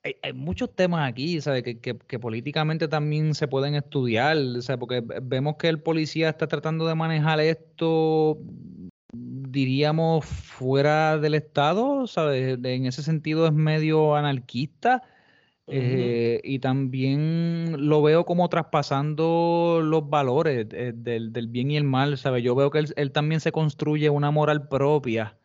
hay, 0.03 0.15
hay 0.23 0.33
muchos 0.33 0.75
temas 0.75 1.09
aquí, 1.09 1.41
¿sabes? 1.41 1.63
Que, 1.63 1.81
que, 1.81 1.97
que 1.99 2.19
políticamente 2.21 2.89
también 2.89 3.35
se 3.35 3.49
pueden 3.49 3.75
estudiar, 3.75 4.37
¿sabes? 4.61 4.79
Porque 4.79 5.01
ve- 5.01 5.21
vemos 5.23 5.57
que 5.57 5.69
el 5.69 5.81
policía 5.83 6.29
está 6.29 6.47
tratando 6.47 6.87
de 6.87 6.95
manejar 6.95 7.41
esto, 7.41 8.39
diríamos, 9.13 10.25
fuera 10.25 11.19
del 11.19 11.35
Estado, 11.35 12.07
¿sabes? 12.07 12.59
En 12.63 12.87
ese 12.87 13.03
sentido 13.03 13.47
es 13.47 13.53
medio 13.53 14.15
anarquista. 14.17 15.03
Eh, 15.71 16.41
y 16.45 16.61
también 16.61 17.89
lo 17.89 18.01
veo 18.01 18.25
como 18.25 18.49
traspasando 18.49 19.81
los 19.85 20.09
valores 20.09 20.67
eh, 20.73 20.93
del, 20.95 21.31
del 21.31 21.49
bien 21.49 21.71
y 21.71 21.77
el 21.77 21.85
mal, 21.85 22.17
¿sabes? 22.17 22.43
Yo 22.43 22.55
veo 22.55 22.71
que 22.71 22.79
él, 22.79 22.95
él 22.97 23.13
también 23.13 23.41
se 23.43 23.53
construye 23.53 24.09
una 24.09 24.31
moral 24.31 24.69
propia. 24.69 25.37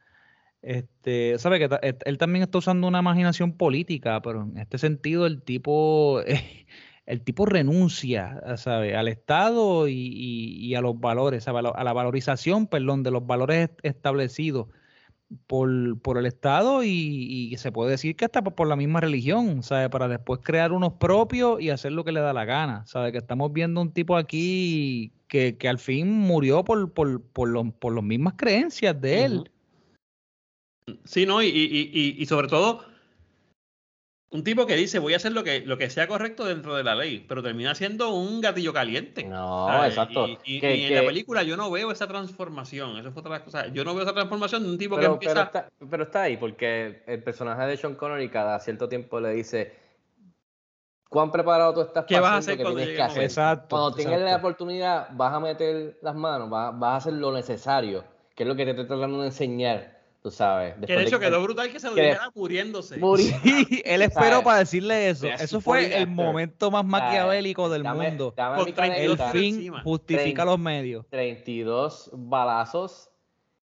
Este, 0.61 1.38
sabe 1.39 1.59
que 1.59 1.66
él, 1.82 1.97
él 2.05 2.18
también 2.18 2.43
está 2.43 2.57
usando 2.57 2.88
una 2.88 2.99
imaginación 2.99 3.57
política, 3.57 4.22
pero 4.22 4.43
en 4.43 4.57
este 4.57 4.78
sentido 4.78 5.26
el 5.26 5.41
tipo, 5.41 6.22
el 7.06 7.22
tipo 7.22 7.45
renuncia, 7.45 8.41
¿sabe? 8.58 8.95
Al 8.95 9.08
Estado 9.08 9.88
y, 9.88 9.93
y- 9.93 10.66
y 10.66 10.76
a 10.76 10.82
los 10.82 10.99
valores. 10.99 11.47
A 11.47 11.62
la, 11.62 11.93
valorización, 11.93 12.68
perdón, 12.68 13.04
de 13.04 13.12
los 13.12 13.26
valores 13.28 13.70
est- 13.70 13.80
establecidos 13.84 14.68
por, 15.47 15.99
por 16.01 16.18
el 16.18 16.26
Estado 16.26 16.84
y, 16.84 17.49
y 17.51 17.58
se 17.58 17.72
puede 17.72 17.91
decir 17.91 18.16
que 18.16 18.26
hasta 18.26 18.41
por, 18.43 18.68
la 18.68 18.76
misma 18.76 19.01
religión, 19.01 19.64
¿sabe? 19.64 19.89
Para 19.89 20.08
después 20.08 20.39
crear 20.43 20.72
unos 20.72 20.93
propios 20.93 21.60
y 21.60 21.72
hacer 21.72 21.91
lo 21.91 22.04
que 22.06 22.12
le 22.12 22.22
da 22.22 22.32
la 22.34 22.45
gana, 22.45 22.86
¿sabe? 22.86 23.12
Que 23.12 23.18
estamos 23.18 23.51
viendo 23.51 23.82
un 23.82 23.91
tipo 23.91 24.16
aquí 24.16 25.12
que, 25.28 25.58
que 25.58 25.68
al 25.68 25.80
fin 25.80 26.10
murió 26.10 26.64
por, 26.64 26.93
por, 26.93 27.22
por, 27.22 27.49
los- 27.49 27.74
por 27.74 27.93
las 27.93 28.04
mismas 28.04 28.36
creencias 28.38 28.99
de 29.01 29.26
él. 29.26 29.51
Sí, 31.06 31.26
¿no? 31.26 31.41
Y, 31.41 31.49
y 32.18 32.26
sobre 32.28 32.47
todo, 32.47 32.93
un 34.34 34.44
tipo 34.44 34.66
que 34.66 34.76
dice, 34.76 35.00
voy 35.00 35.14
a 35.14 35.18
hacer 35.18 35.32
lo 35.32 35.44
que, 35.44 35.62
lo 35.62 35.78
que 35.78 35.90
sea 35.90 36.08
correcto 36.08 36.44
dentro 36.44 36.76
de 36.76 36.84
la 36.84 36.96
ley, 36.96 37.24
pero 37.28 37.42
termina 37.44 37.74
siendo 37.76 38.10
un 38.14 38.42
gatillo 38.42 38.74
caliente. 38.74 39.24
No, 39.24 39.68
¿sabes? 39.68 39.90
exacto. 39.92 40.28
Y, 40.28 40.38
y- 40.44 40.60
Que- 40.60 40.76
y 40.76 40.82
en 40.84 40.90
que- 40.90 40.96
la 40.96 41.06
película 41.08 41.44
yo 41.44 41.56
no 41.56 41.70
veo 41.72 41.92
esa 41.92 42.08
transformación. 42.08 42.98
Eso 42.98 43.12
fue 43.12 43.20
otra 43.22 43.32
de 43.34 43.38
las 43.40 43.46
cosas. 43.46 43.68
Yo 43.74 43.86
no 43.86 43.94
veo 43.94 44.04
esa 44.04 44.14
transformación 44.14 44.64
de 44.64 44.70
un 44.70 44.78
tipo 44.78 44.96
que 44.96 45.02
Pero, 45.02 45.14
empieza. 45.14 45.34
pero, 45.36 45.46
está, 45.46 45.70
pero 45.90 46.04
está 46.04 46.22
ahí, 46.24 46.38
porque 46.38 47.04
el 47.08 47.22
personaje 47.24 47.64
de 47.68 47.78
Sean 47.78 47.96
Connery 47.96 48.30
cada 48.30 48.60
cierto 48.60 48.90
tiempo 48.90 49.20
le 49.20 49.30
dice 49.34 49.74
cuán 51.10 51.32
preparado 51.32 51.74
tú 51.76 51.82
estás 51.82 52.06
¿Qué 52.06 52.16
para 52.16 52.22
vas 52.28 52.32
a 52.34 52.38
hacer 52.38 52.54
lo 52.54 52.58
que 52.58 52.64
cuando 52.64 52.78
tienes 52.80 52.96
que 52.96 53.02
el 53.04 53.08
hacer. 53.10 53.24
Exacto, 53.24 53.68
Cuando 53.70 53.94
tengas 53.96 54.20
la 54.20 54.36
oportunidad, 54.38 55.10
vas 55.12 55.32
a 55.34 55.40
meter 55.40 56.00
las 56.02 56.16
manos, 56.16 56.50
vas, 56.50 56.78
vas 56.80 56.92
a 56.94 56.96
hacer 56.96 57.14
lo 57.14 57.32
necesario, 57.32 58.04
que 58.36 58.42
es 58.44 58.50
lo 58.50 58.56
que 58.56 58.66
te 58.66 58.72
estoy 58.72 58.88
tratando 58.88 59.20
de 59.22 59.28
enseñar, 59.28 59.93
tú 60.24 60.32
sabes. 60.32 60.74
que 60.88 60.96
de 60.96 61.04
hecho 61.04 61.20
que- 61.20 61.26
quedó 61.26 61.44
brutal 61.44 61.70
que 61.72 61.80
se 61.80 61.90
lo 61.90 61.96
que- 61.96 62.02
dijera 62.02 62.32
muriéndose. 62.34 62.96
Sí, 62.96 63.02
él 63.86 64.02
esperó 64.02 64.26
¿Sabes? 64.30 64.44
para 64.46 64.58
decirle 64.60 65.10
eso. 65.10 65.26
Mira, 65.26 65.36
Eso 65.36 65.62
fue 65.62 65.96
el 65.98 66.08
momento 66.08 66.72
más 66.72 66.86
maquiavélico 66.86 67.70
del 67.70 67.84
Dame- 67.84 68.08
mundo. 68.10 68.34
dame 68.36 68.56
Con 68.58 68.66
mi 68.66 68.72
32 68.74 69.20
El 69.20 69.28
fin 69.40 69.56
encima. 69.56 69.82
justifica 69.84 70.46
los 70.46 70.58
medios. 70.58 71.06
32 71.10 72.10
balazos, 72.14 73.10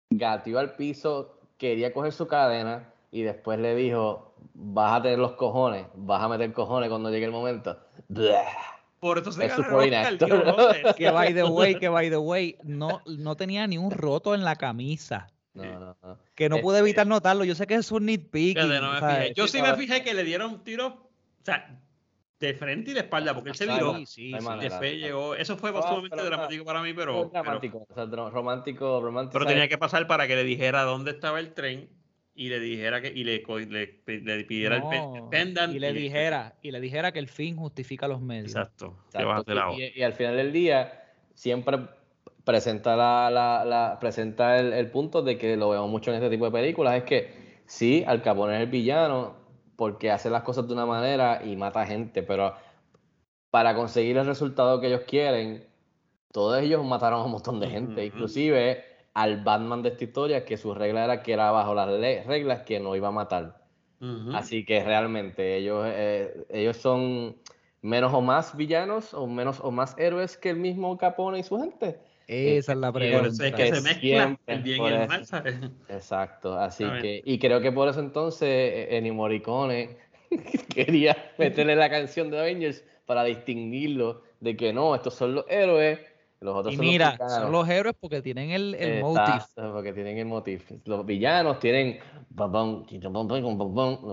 gatillo 0.10 0.60
al 0.60 0.76
piso, 0.76 1.40
quería 1.58 1.94
coger 1.94 2.12
su 2.12 2.28
cadena 2.28 2.94
y 3.12 3.22
después 3.24 3.58
le 3.60 3.74
dijo, 3.76 4.36
vas 4.54 5.00
a 5.00 5.02
tener 5.02 5.18
los 5.20 5.32
cojones, 5.34 5.86
vas 5.96 6.22
a 6.22 6.28
meter 6.28 6.52
cojones 6.54 6.90
cuando 6.90 7.10
llegue 7.10 7.26
el 7.26 7.32
momento. 7.32 7.78
Blah. 8.10 8.44
Por 9.00 9.18
eso 9.18 9.32
se 9.32 9.46
Es 9.46 9.52
ganó 9.52 9.64
super 9.64 9.88
el 9.88 9.94
Oscar, 9.94 10.14
inactor. 10.14 10.28
tío 10.44 10.52
Robles. 10.54 10.96
Que 10.96 11.10
by 11.10 11.34
the 11.34 11.44
way, 11.46 11.76
que 11.76 11.88
by 11.88 12.10
the 12.10 12.18
way, 12.18 12.58
no, 12.64 13.02
no 13.06 13.38
tenía 13.38 13.66
ni 13.66 13.78
un 13.78 13.92
roto 13.92 14.36
en 14.36 14.44
la 14.44 14.58
camisa. 14.58 15.28
No, 15.66 15.80
no, 15.80 15.98
no. 16.02 16.20
Que 16.36 16.50
no 16.50 16.60
pude 16.60 16.78
Este- 16.78 16.88
evitar 16.90 17.08
notarlo. 17.08 17.44
Yo 17.44 17.56
sé 17.56 17.68
que 17.68 17.76
es 17.76 17.92
un 17.92 18.06
no 18.82 19.00
fijé. 19.00 19.34
Yo 19.36 19.48
sí 19.48 19.58
Sí, 19.58 19.62
me 19.64 19.70
no. 19.70 19.76
fijé 19.78 20.04
que 20.04 20.14
le 20.14 20.24
dieron 20.24 20.64
tiros, 20.64 20.94
o 20.94 21.10
sea, 21.44 21.80
de 22.40 22.54
frente 22.54 22.92
y 22.92 22.94
de 22.94 23.02
espalda, 23.02 23.34
porque 23.34 23.50
él 23.50 23.56
se 23.56 23.66
viró. 23.66 24.06
Sí, 24.06 24.32
no. 24.32 24.58
Después 24.58 24.94
llegó. 24.98 25.36
Eso 25.36 25.58
fue 25.58 25.72
No, 25.72 25.82
sumamente 25.82 26.16
pero- 26.16 26.26
dramático 26.30 26.64
para 26.66 26.82
mí, 26.82 26.94
pero. 26.94 27.30
Pero- 27.30 27.44
dramático, 27.44 27.86
o 27.90 27.94
sea, 27.94 28.06
dro- 28.06 28.32
romántico, 28.32 29.02
romántico. 29.02 29.34
Pero 29.40 29.46
tenía 29.46 29.68
que 29.68 29.78
pasar 29.78 30.08
para 30.08 30.28
que 30.28 30.36
le 30.36 30.44
dijera 30.44 30.84
dónde 30.84 31.12
estaba 31.12 31.40
el 31.40 31.54
tren 31.54 31.90
y 32.36 32.48
le 32.48 32.62
dijera 32.62 33.02
que 33.02 33.10
y 33.10 33.26
le, 33.26 33.44
le, 33.68 34.02
le 34.22 34.44
pidiera 34.46 34.78
el 34.78 34.84
pen- 34.84 35.04
el 35.16 35.22
No, 35.24 35.30
pendant 35.30 35.76
y 35.76 35.80
le 35.80 35.92
dijera, 35.92 36.56
y 36.62 36.72
le 36.72 36.80
dijera 36.80 37.12
que 37.12 37.20
el 37.20 37.28
fin 37.28 37.58
justifica 37.58 38.08
los 38.08 38.22
medios. 38.22 38.52
exacto, 38.56 38.98
y 39.98 40.02
al 40.02 40.14
final 40.14 40.38
del 40.38 40.54
día 40.54 41.04
siempre 41.34 41.78
presenta 42.50 42.96
la, 42.96 43.30
la- 43.32 43.64
la- 43.66 44.00
presenta 44.00 44.58
el, 44.60 44.74
el 44.74 44.90
punto 44.92 45.22
de 45.22 45.38
que 45.38 45.56
lo 45.58 45.70
vemos 45.70 45.90
mucho 45.90 46.12
en 46.12 46.18
este 46.18 46.30
tipo 46.32 46.46
de 46.46 46.52
películas 46.52 46.96
es 46.96 47.04
que 47.04 47.62
sí, 47.68 48.04
Al 48.08 48.22
Capone 48.24 48.56
es 48.56 48.62
el 48.64 48.70
villano 48.70 49.36
porque 49.76 50.12
hace 50.12 50.30
las 50.32 50.44
cosas 50.44 50.68
de 50.68 50.74
una 50.74 50.86
manera 50.86 51.42
y 51.46 51.56
mata 51.56 51.86
gente, 51.86 52.24
pero 52.24 52.56
para 53.52 53.76
conseguir 53.76 54.18
el 54.18 54.26
resultado 54.28 54.80
que 54.80 54.88
ellos 54.88 55.02
quieren, 55.08 55.68
todos 56.32 56.60
ellos 56.62 56.86
mataron 56.86 57.22
a 57.22 57.26
un 57.26 57.32
montón 57.32 57.60
de 57.60 57.70
gente, 57.70 58.06
inclusive 58.06 58.86
al 59.14 59.44
Batman 59.44 59.82
de 59.84 59.90
esta 59.90 60.04
historia 60.06 60.46
que 60.46 60.58
su 60.58 60.74
regla 60.76 61.06
era 61.06 61.24
que 61.24 61.34
era 61.34 61.52
bajo 61.52 61.74
las 61.76 61.90
reglas 62.28 62.62
que 62.64 62.80
no 62.80 62.96
iba 62.96 63.10
a 63.10 63.12
matar. 63.12 63.68
Así 64.30 64.66
que 64.66 64.84
realmente 64.84 65.58
ellos, 65.58 65.86
eh, 65.88 66.46
ellos 66.50 66.78
son 66.78 67.38
menos 67.82 68.14
o 68.14 68.22
más 68.22 68.56
villanos 68.58 69.14
o 69.14 69.28
menos 69.28 69.60
o 69.62 69.72
más 69.72 69.98
héroes 70.00 70.38
que 70.38 70.52
el 70.52 70.58
mismo 70.58 70.98
Capone 70.98 71.40
y 71.40 71.44
su 71.44 71.60
gente. 71.60 72.00
Esa 72.32 72.74
es 72.74 72.78
la 72.78 72.92
Por 72.92 73.02
pregunta. 73.02 73.28
eso 73.28 73.44
es 73.44 73.54
que 73.54 73.66
se 73.68 73.82
mezcla 73.82 74.40
el 74.46 74.62
bien 74.62 74.84
y 74.86 74.88
el 74.90 75.04
mal, 75.04 75.26
¿sabes? 75.26 75.56
Exacto, 75.88 76.54
así 76.58 76.96
que, 76.98 77.22
y 77.26 77.40
creo 77.40 77.62
que 77.62 77.72
por 77.72 77.88
eso 77.90 78.00
entonces 78.00 78.48
eh, 78.48 78.98
Ennio 78.98 79.16
Morricone 79.16 79.98
quería 80.74 81.18
meterle 81.38 81.76
la 81.76 81.90
canción 81.90 82.30
de 82.30 82.40
Avengers 82.40 82.84
para 83.06 83.24
distinguirlo 83.24 84.22
de 84.40 84.56
que 84.56 84.72
no, 84.74 84.94
estos 84.96 85.16
son 85.16 85.34
los 85.36 85.46
héroes, 85.50 86.00
los 86.40 86.56
otros 86.56 86.74
Y 86.74 86.78
son 86.78 86.86
mira, 86.86 87.06
los 87.08 87.14
villanos. 87.18 87.34
son 87.44 87.52
los 87.52 87.68
héroes 87.70 87.96
porque 88.00 88.22
tienen 88.22 88.52
el, 88.52 88.76
el 88.76 89.00
motif. 89.02 89.44
Porque 89.56 89.94
tienen 89.94 90.18
el 90.20 90.26
motif. 90.28 90.72
Los 90.86 91.06
villanos 91.06 91.60
tienen 91.60 92.00
la 92.38 92.48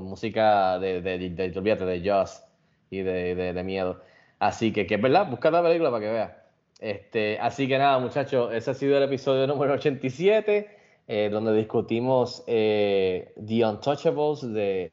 música 0.01 0.79
de, 0.79 1.01
de, 1.03 1.19
de, 1.19 1.31
de, 1.31 1.59
olvídate, 1.59 1.85
de 1.85 2.01
Jaws 2.05 2.43
y 2.91 2.99
de, 3.03 3.35
de, 3.35 3.53
de 3.53 3.63
miedo. 3.65 4.01
Así 4.39 4.73
que, 4.73 4.87
que 4.87 4.95
es 4.97 5.01
verdad, 5.03 5.29
busca 5.31 5.51
la 5.51 5.63
película 5.63 5.91
para 5.91 6.05
que 6.05 6.13
veas. 6.13 6.33
Este, 6.79 7.39
así 7.39 7.67
que 7.69 7.79
nada, 7.79 7.99
muchachos, 7.99 8.53
ese 8.53 8.71
ha 8.71 8.75
sido 8.75 8.97
el 8.99 9.05
episodio 9.05 9.47
número 9.47 9.75
87, 9.75 10.69
eh, 11.09 11.29
donde 11.31 11.55
discutimos 11.55 12.45
eh, 12.47 13.33
The 13.45 13.65
Untouchables 13.67 14.53
de, 14.53 14.91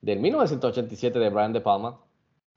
del 0.00 0.18
1987 0.20 1.18
de 1.18 1.30
Brian 1.30 1.52
De 1.52 1.60
Palma. 1.60 2.00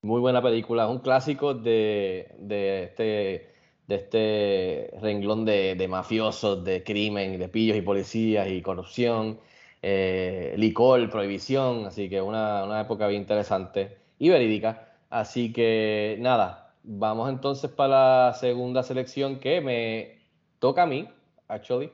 Muy 0.02 0.20
buena 0.20 0.42
película, 0.42 0.88
un 0.88 1.00
clásico 1.00 1.54
de, 1.54 2.36
de 2.40 2.84
este 2.84 3.54
de 3.88 3.96
este 3.96 5.00
renglón 5.02 5.46
de, 5.46 5.76
de 5.76 5.88
mafiosos, 5.88 6.64
de 6.64 6.84
crimen, 6.84 7.38
de 7.38 7.50
pillos 7.50 7.78
y 7.78 7.82
policías 7.82 8.48
y 8.50 8.62
corrupción, 8.62 9.40
eh, 9.82 10.56
licor, 10.58 11.10
prohibición, 11.10 11.86
así 11.86 12.10
que 12.10 12.22
una, 12.22 12.64
una 12.64 12.82
época 12.82 13.08
bien 13.08 13.22
interesante 13.22 13.98
y 14.20 14.30
verídica. 14.30 14.96
Así 15.10 15.52
que 15.54 16.18
nada, 16.20 16.63
vamos 16.84 17.30
entonces 17.30 17.72
para 17.72 18.28
la 18.28 18.34
segunda 18.34 18.84
selección 18.84 19.40
que 19.40 19.62
me 19.62 20.22
toca 20.60 20.84
a 20.84 20.88
mí, 20.88 21.10
actually. 21.48 21.92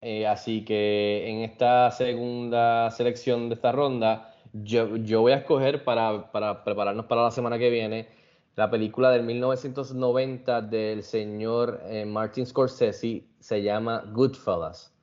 Eh, 0.00 0.26
así 0.26 0.64
que 0.64 1.28
en 1.28 1.40
esta 1.40 1.90
segunda 1.90 2.90
selección 2.90 3.48
de 3.48 3.56
esta 3.56 3.72
ronda, 3.72 4.34
yo, 4.52 4.96
yo 4.96 5.22
voy 5.22 5.32
a 5.32 5.36
escoger 5.38 5.84
para, 5.84 6.30
para 6.32 6.64
prepararnos 6.64 7.06
para 7.06 7.22
la 7.24 7.30
semana 7.30 7.58
que 7.58 7.70
viene 7.70 8.08
la 8.56 8.70
película 8.70 9.10
del 9.10 9.22
1990 9.22 10.62
del 10.62 11.02
señor 11.02 11.78
eh, 11.84 12.06
Martin 12.06 12.46
Scorsese 12.46 13.26
se 13.38 13.62
llama 13.62 14.02
Goodfellas. 14.12 14.94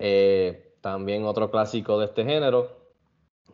Eh, 0.00 0.74
también 0.80 1.24
otro 1.24 1.52
clásico 1.52 2.00
de 2.00 2.06
este 2.06 2.24
género. 2.24 2.68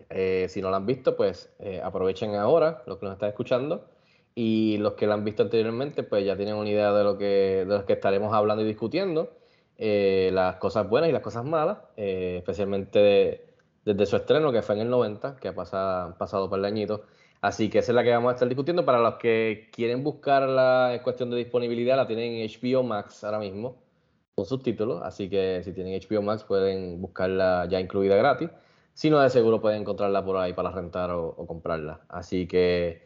Eh, 0.09 0.47
si 0.49 0.63
no 0.63 0.71
lo 0.71 0.77
han 0.77 0.87
visto, 0.87 1.17
pues 1.17 1.55
aprovechen 1.85 2.35
ahora, 2.35 2.83
los 2.87 2.97
que 2.97 3.05
nos 3.05 3.13
están 3.13 3.29
escuchando. 3.29 3.91
Y 4.35 4.79
los 4.79 4.95
que 4.95 5.07
lo 5.07 5.15
han 5.15 5.25
visto 5.25 5.43
anteriormente, 5.43 6.03
pues 6.03 6.25
ya 6.25 6.37
tienen 6.37 6.55
una 6.57 6.69
idea 6.71 6.93
de 6.93 7.05
lo 7.05 7.19
que, 7.19 7.25
de 7.25 7.65
lo 7.67 7.85
que 7.87 7.95
estaremos 7.95 8.33
hablando 8.35 8.63
y 8.65 8.67
discutiendo. 8.67 9.37
Eh, 9.77 10.31
las 10.33 10.57
cosas 10.57 10.89
buenas 10.89 11.11
y 11.11 11.13
las 11.13 11.23
cosas 11.23 11.45
malas, 11.45 11.79
eh, 11.97 12.37
especialmente 12.39 12.99
de- 12.99 13.47
desde 13.85 14.07
su 14.07 14.17
estreno, 14.17 14.53
que 14.53 14.63
fue 14.63 14.75
en 14.77 14.83
el 14.83 14.91
90, 14.91 15.37
que 15.37 15.49
ha 15.49 15.55
pasado, 15.55 16.07
han 16.09 16.19
pasado 16.19 16.49
por 16.51 16.59
el 16.59 16.65
añito. 16.67 17.03
Así 17.41 17.71
que 17.71 17.79
esa 17.79 17.93
es 17.93 17.97
la 17.97 18.05
que 18.05 18.11
vamos 18.11 18.31
a 18.31 18.35
estar 18.35 18.49
discutiendo. 18.49 18.85
Para 18.85 18.99
los 19.01 19.15
que 19.17 19.71
quieren 19.73 20.05
buscarla 20.05 20.95
en 20.95 21.03
cuestión 21.03 21.31
de 21.31 21.37
disponibilidad, 21.39 21.97
la 21.97 22.07
tienen 22.07 22.35
en 22.35 22.43
HBO 22.49 22.83
Max 22.83 23.25
ahora 23.25 23.39
mismo, 23.39 23.83
con 24.35 24.45
subtítulos. 24.45 25.01
Así 25.03 25.29
que 25.31 25.63
si 25.65 25.73
tienen 25.73 25.95
HBO 25.95 26.23
Max 26.23 26.45
pueden 26.45 27.01
buscarla 27.01 27.67
ya 27.71 27.81
incluida 27.81 28.17
gratis. 28.17 28.51
Si 28.93 29.09
no, 29.11 29.21
de 29.21 29.31
seguro 29.31 29.61
pueden 29.61 29.81
encontrarla 29.83 30.25
por 30.25 30.37
ahí 30.37 30.53
para 30.53 30.71
rentar 30.71 31.11
o, 31.11 31.29
o 31.29 31.47
comprarla. 31.47 32.05
Así 32.09 32.47
que 32.47 33.03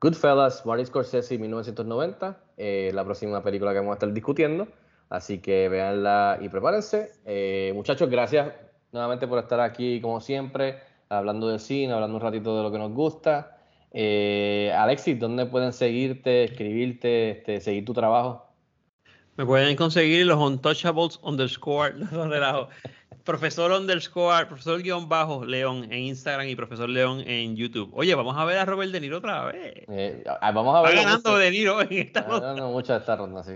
Goodfellas, 0.00 0.64
Martin 0.64 0.86
Scorsese, 0.86 1.38
1990, 1.38 2.38
eh, 2.56 2.90
la 2.94 3.04
próxima 3.04 3.42
película 3.42 3.72
que 3.72 3.78
vamos 3.78 3.92
a 3.92 3.94
estar 3.94 4.12
discutiendo. 4.12 4.68
Así 5.10 5.38
que 5.38 5.68
véanla 5.68 6.38
y 6.40 6.48
prepárense. 6.48 7.12
Eh, 7.24 7.72
muchachos, 7.74 8.08
gracias 8.08 8.52
nuevamente 8.92 9.26
por 9.26 9.38
estar 9.38 9.60
aquí 9.60 10.00
como 10.00 10.20
siempre, 10.20 10.80
hablando 11.08 11.48
de 11.48 11.58
cine, 11.58 11.92
hablando 11.92 12.16
un 12.16 12.22
ratito 12.22 12.56
de 12.56 12.62
lo 12.62 12.70
que 12.70 12.78
nos 12.78 12.92
gusta. 12.92 13.58
Eh, 13.90 14.72
Alexis, 14.76 15.18
¿dónde 15.18 15.46
pueden 15.46 15.72
seguirte, 15.72 16.44
escribirte, 16.44 17.30
este, 17.30 17.60
seguir 17.60 17.84
tu 17.84 17.94
trabajo? 17.94 18.46
Me 19.36 19.46
pueden 19.46 19.76
conseguir 19.76 20.26
los 20.26 20.38
Untouchables 20.38 21.18
underscore. 21.22 21.94
Profesor 23.24 23.70
underscore, 23.72 24.46
profesor 24.46 24.82
guion 24.82 25.08
bajo 25.08 25.44
León 25.44 25.84
en 25.84 25.98
Instagram 25.98 26.48
y 26.48 26.56
profesor 26.56 26.88
León 26.88 27.22
en 27.26 27.56
YouTube. 27.56 27.90
Oye, 27.92 28.14
vamos 28.14 28.36
a 28.36 28.44
ver 28.44 28.58
a 28.58 28.64
Robert 28.64 28.90
De 28.90 29.00
Niro 29.00 29.18
otra 29.18 29.44
vez. 29.46 29.84
Eh, 29.88 30.24
ah, 30.40 30.52
vamos 30.52 30.74
a 30.74 30.82
ver. 30.82 30.94
Está 30.94 31.02
ganando 31.04 31.36
De 31.36 31.50
Niro 31.50 31.80
en 31.82 31.92
esta 31.92 32.26
Ah, 32.28 32.40
no, 32.40 32.54
no, 32.54 32.70
mucho 32.70 32.92
de 32.92 33.00
esta 33.00 33.16
ronda, 33.16 33.42
sí. 33.42 33.52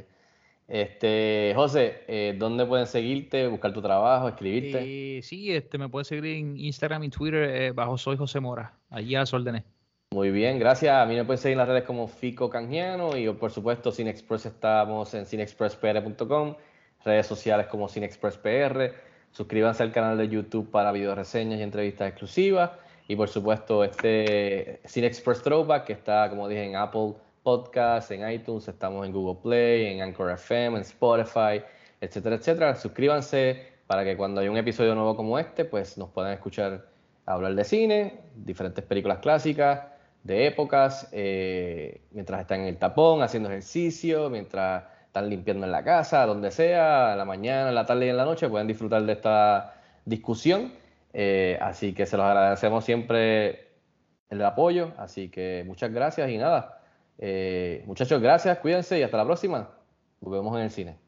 Este, 0.69 1.53
José, 1.55 2.03
eh, 2.09 2.35
¿dónde 2.39 2.65
pueden 2.65 2.87
seguirte, 2.87 3.47
buscar 3.47 3.73
tu 3.75 3.83
trabajo, 3.83 4.29
escribirte? 4.29 5.19
Eh, 5.19 5.23
sí, 5.23 5.55
este, 5.55 5.77
me 5.77 5.89
pueden 5.89 6.07
seguir 6.07 6.25
en 6.27 6.59
Instagram 6.59 7.05
y 7.05 7.11
Twitter 7.11 7.43
eh, 7.43 7.73
bajo 7.73 7.99
Soy 7.99 8.17
José 8.17 8.41
Mora. 8.41 8.75
Allí 8.89 9.15
a 9.15 9.21
las 9.21 9.35
órdenes. 9.35 9.65
Muy 10.13 10.31
bien, 10.31 10.59
gracias. 10.59 10.95
A 10.95 11.05
mí 11.07 11.15
me 11.15 11.25
pueden 11.25 11.39
seguir 11.39 11.53
en 11.53 11.59
las 11.59 11.69
redes 11.69 11.85
como 11.85 12.09
Fico 12.09 12.49
Canjiano 12.49 13.17
y 13.17 13.31
por 13.33 13.51
supuesto 13.51 13.93
CineExpress 13.93 14.47
estamos 14.47 15.13
en 15.15 15.27
cinexpresspr.com, 15.27 16.57
redes 17.05 17.27
sociales 17.27 17.67
como 17.67 17.89
CineExpressPR. 17.89 19.12
Suscríbanse 19.33 19.83
al 19.83 19.93
canal 19.93 20.19
de 20.19 20.29
YouTube 20.29 20.71
para 20.71 20.93
video 20.93 21.15
reseñas 21.15 21.59
y 21.59 21.63
entrevistas 21.63 22.09
exclusivas. 22.09 22.71
Y 23.09 23.17
por 23.17 23.29
supuesto 23.29 23.83
este 23.83 24.81
CineExpress 24.87 25.43
Throwback 25.43 25.85
que 25.85 25.95
está, 25.95 26.29
como 26.31 26.49
dije, 26.49 26.65
en 26.65 26.77
Apple 26.77 27.15
Podcasts, 27.43 28.11
en 28.11 28.31
iTunes, 28.31 28.69
estamos 28.69 29.07
en 29.07 29.13
Google 29.13 29.41
Play, 29.43 29.87
en 29.87 30.03
Anchor 30.03 30.31
FM, 30.31 30.77
en 30.77 30.83
Spotify, 30.83 31.63
etcétera, 32.01 32.37
etcétera. 32.37 32.75
Suscríbanse 32.77 33.73
para 33.87 34.05
que 34.05 34.17
cuando 34.17 34.41
haya 34.41 34.51
un 34.51 34.57
episodio 34.59 34.95
nuevo 34.95 35.17
como 35.17 35.39
este, 35.39 35.65
pues 35.65 35.99
nos 35.99 36.11
puedan 36.11 36.33
escuchar 36.33 36.87
hablar 37.25 37.55
de 37.55 37.65
cine, 37.65 38.21
diferentes 38.37 38.85
películas 38.85 39.19
clásicas, 39.19 39.81
de 40.23 40.47
épocas, 40.47 41.09
eh, 41.13 42.03
mientras 42.13 42.41
están 42.41 42.61
en 42.61 42.67
el 42.67 42.77
tapón, 42.77 43.23
haciendo 43.23 43.49
ejercicio, 43.49 44.31
mientras 44.31 44.85
están 45.13 45.29
limpiando 45.29 45.67
en 45.67 45.73
la 45.73 45.85
casa, 45.85 46.25
donde 46.25 46.51
sea, 46.51 47.13
en 47.13 47.19
la 47.19 47.27
mañana, 47.27 47.69
en 47.69 47.75
la 47.75 47.85
tarde 47.85 48.07
y 48.07 48.09
en 48.09 48.17
la 48.17 48.25
noche, 48.25 48.49
pueden 48.49 48.67
disfrutar 48.67 49.03
de 49.05 49.13
esta 49.13 49.75
discusión. 50.07 50.73
Eh, 51.13 51.59
así 51.61 51.93
que 51.93 52.07
se 52.07 52.17
los 52.17 52.25
agradecemos 52.25 52.83
siempre 52.83 53.69
el 54.31 54.43
apoyo, 54.43 54.93
así 54.97 55.29
que 55.29 55.65
muchas 55.67 55.93
gracias 55.93 56.31
y 56.31 56.39
nada. 56.39 56.81
Eh, 57.19 57.85
muchachos, 57.87 58.23
gracias, 58.23 58.57
cuídense 58.61 58.99
y 58.99 59.03
hasta 59.03 59.19
la 59.19 59.27
próxima. 59.27 59.69
Nos 60.23 60.33
vemos 60.33 60.57
en 60.57 60.63
el 60.63 60.71
cine. 60.71 61.02